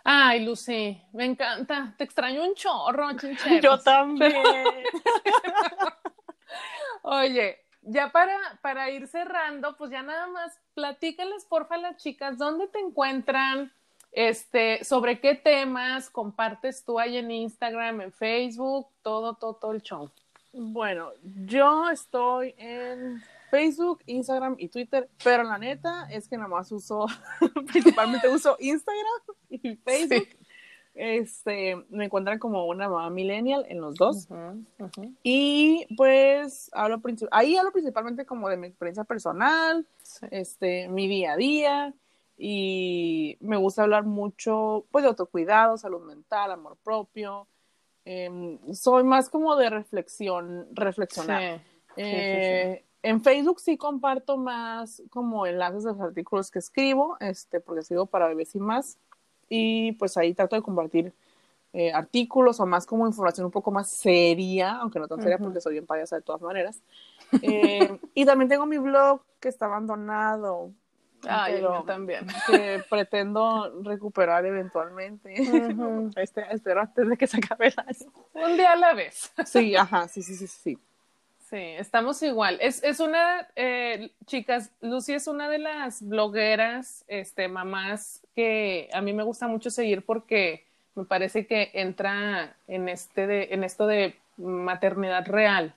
Ay, 0.05 0.45
Lucy, 0.45 1.01
me 1.11 1.25
encanta. 1.25 1.93
Te 1.97 2.05
extraño 2.05 2.43
un 2.43 2.55
chorro, 2.55 3.11
chincheros. 3.19 3.61
Yo 3.61 3.77
también. 3.79 4.33
Oye, 7.03 7.57
ya 7.87 8.11
para, 8.11 8.37
para 8.61 8.89
ir 8.89 9.07
cerrando, 9.07 9.75
pues 9.77 9.91
ya 9.91 10.03
nada 10.03 10.27
más, 10.27 10.59
platícales 10.73 11.45
porfa 11.45 11.75
a 11.75 11.79
las 11.79 11.97
chicas, 11.97 12.37
¿dónde 12.37 12.67
te 12.67 12.79
encuentran? 12.79 13.71
Este, 14.11 14.83
sobre 14.83 15.19
qué 15.19 15.35
temas 15.35 16.09
compartes 16.09 16.83
tú 16.83 16.99
ahí 16.99 17.17
en 17.17 17.29
Instagram, 17.29 18.01
en 18.01 18.11
Facebook, 18.11 18.87
todo, 19.01 19.35
todo, 19.35 19.53
todo 19.55 19.71
el 19.73 19.81
show. 19.81 20.09
Bueno, 20.53 21.11
yo 21.45 21.89
estoy 21.89 22.55
en 22.57 23.21
Facebook, 23.51 24.01
Instagram 24.05 24.55
y 24.57 24.69
Twitter, 24.69 25.09
pero 25.23 25.43
la 25.43 25.57
neta 25.57 26.07
es 26.09 26.27
que 26.27 26.35
nada 26.35 26.49
más 26.49 26.71
uso, 26.71 27.05
principalmente 27.67 28.27
uso 28.27 28.57
Instagram 28.59 29.21
y 29.49 29.75
Facebook. 29.75 30.27
Este, 30.99 31.75
me 31.89 32.05
encuentran 32.05 32.39
como 32.39 32.65
una 32.65 32.89
mamá 32.89 33.09
millennial 33.11 33.65
en 33.69 33.79
los 33.81 33.93
dos. 33.95 34.27
Y 35.21 35.85
pues 35.95 36.71
hablo 36.73 36.99
ahí 37.31 37.55
hablo 37.55 37.71
principalmente 37.71 38.25
como 38.25 38.49
de 38.49 38.57
mi 38.57 38.67
experiencia 38.67 39.03
personal, 39.03 39.85
Sí. 40.01 40.25
este, 40.31 40.87
mi 40.89 41.07
día 41.07 41.33
a 41.33 41.37
día 41.37 41.93
y 42.37 43.37
me 43.41 43.57
gusta 43.57 43.83
hablar 43.83 44.05
mucho 44.05 44.85
pues 44.89 45.03
de 45.03 45.09
autocuidado, 45.09 45.77
salud 45.77 46.01
mental, 46.01 46.51
amor 46.51 46.77
propio. 46.83 47.47
Em, 48.03 48.57
soy 48.73 49.03
más 49.03 49.29
como 49.29 49.55
de 49.55 49.69
reflexión, 49.69 50.67
reflexionar. 50.71 51.59
Sí. 51.59 51.61
Eh, 51.97 52.83
En 53.03 53.21
Facebook 53.21 53.59
sí 53.59 53.77
comparto 53.77 54.37
más 54.37 55.01
como 55.11 55.45
enlaces 55.45 55.83
de 55.83 55.91
los 55.91 56.01
artículos 56.01 56.49
que 56.49 56.59
escribo, 56.59 57.15
este, 57.19 57.59
porque 57.59 57.81
escribo 57.81 58.05
para 58.07 58.27
bebés 58.27 58.55
y 58.55 58.59
más. 58.59 58.97
Y 59.49 59.93
pues 59.93 60.17
ahí 60.17 60.33
trato 60.33 60.55
de 60.55 60.61
compartir 60.61 61.13
eh, 61.73 61.91
artículos 61.91 62.59
o 62.59 62.65
más 62.65 62.85
como 62.85 63.07
información 63.07 63.45
un 63.45 63.51
poco 63.51 63.71
más 63.71 63.89
seria, 63.89 64.77
aunque 64.77 64.99
no 64.99 65.07
tan 65.07 65.21
seria 65.21 65.35
Ujú. 65.35 65.45
porque 65.45 65.61
soy 65.61 65.73
bien 65.73 65.85
payasa 65.85 66.15
de 66.15 66.21
todas 66.21 66.41
maneras. 66.41 66.81
Eh, 67.41 67.99
y 68.13 68.25
también 68.25 68.49
tengo 68.49 68.65
mi 68.65 68.77
blog 68.77 69.21
que 69.39 69.49
está 69.49 69.65
abandonado, 69.65 70.71
pero 71.21 71.71
mío 71.71 71.83
también. 71.85 72.27
que 72.47 72.81
pretendo 72.89 73.81
recuperar 73.83 74.45
eventualmente. 74.45 75.35
Ujú. 75.41 76.11
Este, 76.15 76.45
espero 76.51 76.81
antes 76.81 77.07
de 77.07 77.17
que 77.17 77.27
se 77.27 77.37
acabe 77.37 77.67
el 77.67 77.73
año. 77.77 78.11
Un 78.33 78.57
día 78.57 78.71
a 78.71 78.75
la 78.75 78.93
vez. 78.93 79.31
Sí, 79.45 79.75
ajá, 79.75 80.07
sí, 80.07 80.23
sí, 80.23 80.35
sí, 80.35 80.47
sí. 80.47 80.79
Sí, 81.49 81.55
estamos 81.55 82.21
igual. 82.23 82.57
Es, 82.61 82.83
es 82.83 82.99
una, 82.99 83.47
eh, 83.55 84.11
chicas, 84.25 84.69
Lucy 84.81 85.13
es 85.13 85.27
una 85.27 85.47
de 85.47 85.59
las 85.59 86.01
blogueras, 86.01 87.05
este, 87.07 87.47
mamás 87.47 88.21
que 88.35 88.89
a 88.91 88.99
mí 88.99 89.13
me 89.13 89.23
gusta 89.23 89.47
mucho 89.47 89.69
seguir 89.69 90.03
porque 90.03 90.65
me 90.95 91.05
parece 91.05 91.47
que 91.47 91.71
entra 91.73 92.53
en 92.67 92.89
este 92.89 93.27
de, 93.27 93.47
en 93.51 93.63
esto 93.63 93.87
de 93.87 94.17
maternidad 94.35 95.25
real, 95.25 95.73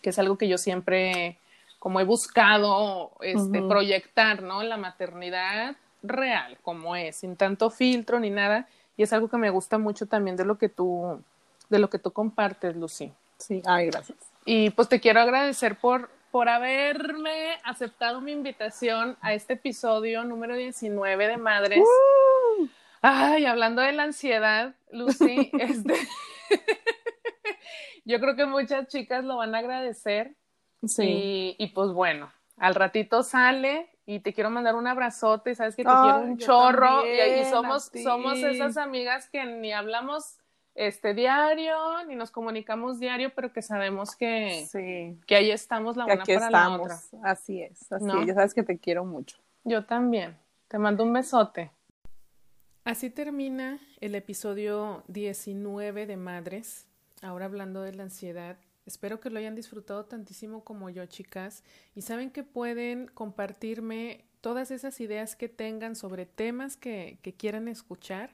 que 0.00 0.08
es 0.08 0.18
algo 0.18 0.38
que 0.38 0.48
yo 0.48 0.56
siempre 0.56 1.36
como 1.78 2.00
he 2.00 2.04
buscado 2.04 3.12
este, 3.20 3.60
proyectar, 3.60 4.42
¿no? 4.42 4.62
La 4.62 4.78
maternidad 4.78 5.76
real, 6.02 6.56
como 6.62 6.96
es, 6.96 7.16
sin 7.16 7.36
tanto 7.36 7.68
filtro 7.68 8.20
ni 8.20 8.30
nada, 8.30 8.66
y 8.96 9.02
es 9.02 9.12
algo 9.12 9.28
que 9.28 9.36
me 9.36 9.50
gusta 9.50 9.76
mucho 9.76 10.06
también 10.06 10.36
de 10.36 10.46
lo 10.46 10.56
que 10.56 10.70
tú, 10.70 11.22
de 11.68 11.78
lo 11.78 11.90
que 11.90 11.98
tú 11.98 12.10
compartes, 12.10 12.74
Lucy. 12.74 13.12
Sí, 13.36 13.62
ay, 13.66 13.86
gracias. 13.86 14.27
Y 14.50 14.70
pues 14.70 14.88
te 14.88 14.98
quiero 14.98 15.20
agradecer 15.20 15.76
por, 15.76 16.08
por 16.30 16.48
haberme 16.48 17.58
aceptado 17.64 18.22
mi 18.22 18.32
invitación 18.32 19.18
a 19.20 19.34
este 19.34 19.52
episodio 19.52 20.24
número 20.24 20.56
19 20.56 21.28
de 21.28 21.36
Madres. 21.36 21.84
Ay, 23.02 23.44
hablando 23.44 23.82
de 23.82 23.92
la 23.92 24.04
ansiedad, 24.04 24.74
Lucy, 24.90 25.50
este, 25.58 25.92
yo 28.06 28.18
creo 28.20 28.36
que 28.36 28.46
muchas 28.46 28.88
chicas 28.88 29.22
lo 29.22 29.36
van 29.36 29.54
a 29.54 29.58
agradecer. 29.58 30.34
Sí. 30.82 31.02
Y, 31.02 31.56
y 31.58 31.66
pues 31.74 31.92
bueno, 31.92 32.32
al 32.56 32.74
ratito 32.74 33.22
sale 33.22 33.90
y 34.06 34.20
te 34.20 34.32
quiero 34.32 34.48
mandar 34.48 34.76
un 34.76 34.86
abrazote, 34.86 35.54
sabes 35.56 35.76
que 35.76 35.84
te 35.84 35.90
quiero 35.90 36.20
un 36.20 36.38
chorro 36.38 37.04
y, 37.04 37.40
y 37.40 37.44
somos, 37.44 37.90
somos 38.02 38.38
esas 38.38 38.78
amigas 38.78 39.28
que 39.28 39.44
ni 39.44 39.74
hablamos 39.74 40.38
este 40.78 41.12
diario, 41.12 41.74
ni 42.06 42.14
nos 42.14 42.30
comunicamos 42.30 43.00
diario, 43.00 43.32
pero 43.34 43.52
que 43.52 43.62
sabemos 43.62 44.14
que, 44.14 44.66
Sí. 44.70 45.18
que 45.26 45.34
ahí 45.36 45.50
estamos 45.50 45.96
la 45.96 46.06
que 46.06 46.12
una 46.12 46.22
aquí 46.22 46.34
para 46.34 46.50
la 46.50 46.70
otra. 46.70 46.98
Así 47.24 47.60
es, 47.62 47.90
así 47.90 48.04
¿No? 48.04 48.20
es. 48.20 48.26
Ya 48.28 48.34
sabes 48.34 48.54
que 48.54 48.62
te 48.62 48.78
quiero 48.78 49.04
mucho. 49.04 49.36
Yo 49.64 49.84
también. 49.84 50.36
Te 50.68 50.78
mando 50.78 51.02
un 51.02 51.12
besote. 51.12 51.72
Así 52.84 53.10
termina 53.10 53.80
el 54.00 54.14
episodio 54.14 55.02
19 55.08 56.06
de 56.06 56.16
Madres. 56.16 56.86
Ahora 57.22 57.46
hablando 57.46 57.82
de 57.82 57.94
la 57.94 58.04
ansiedad. 58.04 58.56
Espero 58.86 59.20
que 59.20 59.30
lo 59.30 59.38
hayan 59.38 59.54
disfrutado 59.54 60.04
tantísimo 60.06 60.62
como 60.64 60.88
yo, 60.90 61.04
chicas. 61.06 61.64
Y 61.94 62.02
saben 62.02 62.30
que 62.30 62.44
pueden 62.44 63.08
compartirme 63.08 64.24
todas 64.40 64.70
esas 64.70 65.00
ideas 65.00 65.34
que 65.34 65.48
tengan 65.48 65.96
sobre 65.96 66.24
temas 66.24 66.76
que, 66.76 67.18
que 67.22 67.34
quieran 67.34 67.66
escuchar 67.66 68.30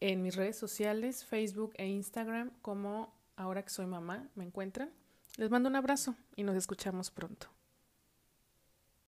en 0.00 0.22
mis 0.22 0.36
redes 0.36 0.58
sociales, 0.58 1.24
Facebook 1.24 1.72
e 1.76 1.86
Instagram, 1.86 2.50
como 2.62 3.14
ahora 3.36 3.62
que 3.62 3.70
soy 3.70 3.86
mamá, 3.86 4.28
me 4.34 4.44
encuentran. 4.44 4.90
Les 5.36 5.50
mando 5.50 5.68
un 5.68 5.76
abrazo 5.76 6.14
y 6.34 6.42
nos 6.42 6.56
escuchamos 6.56 7.10
pronto. 7.10 7.55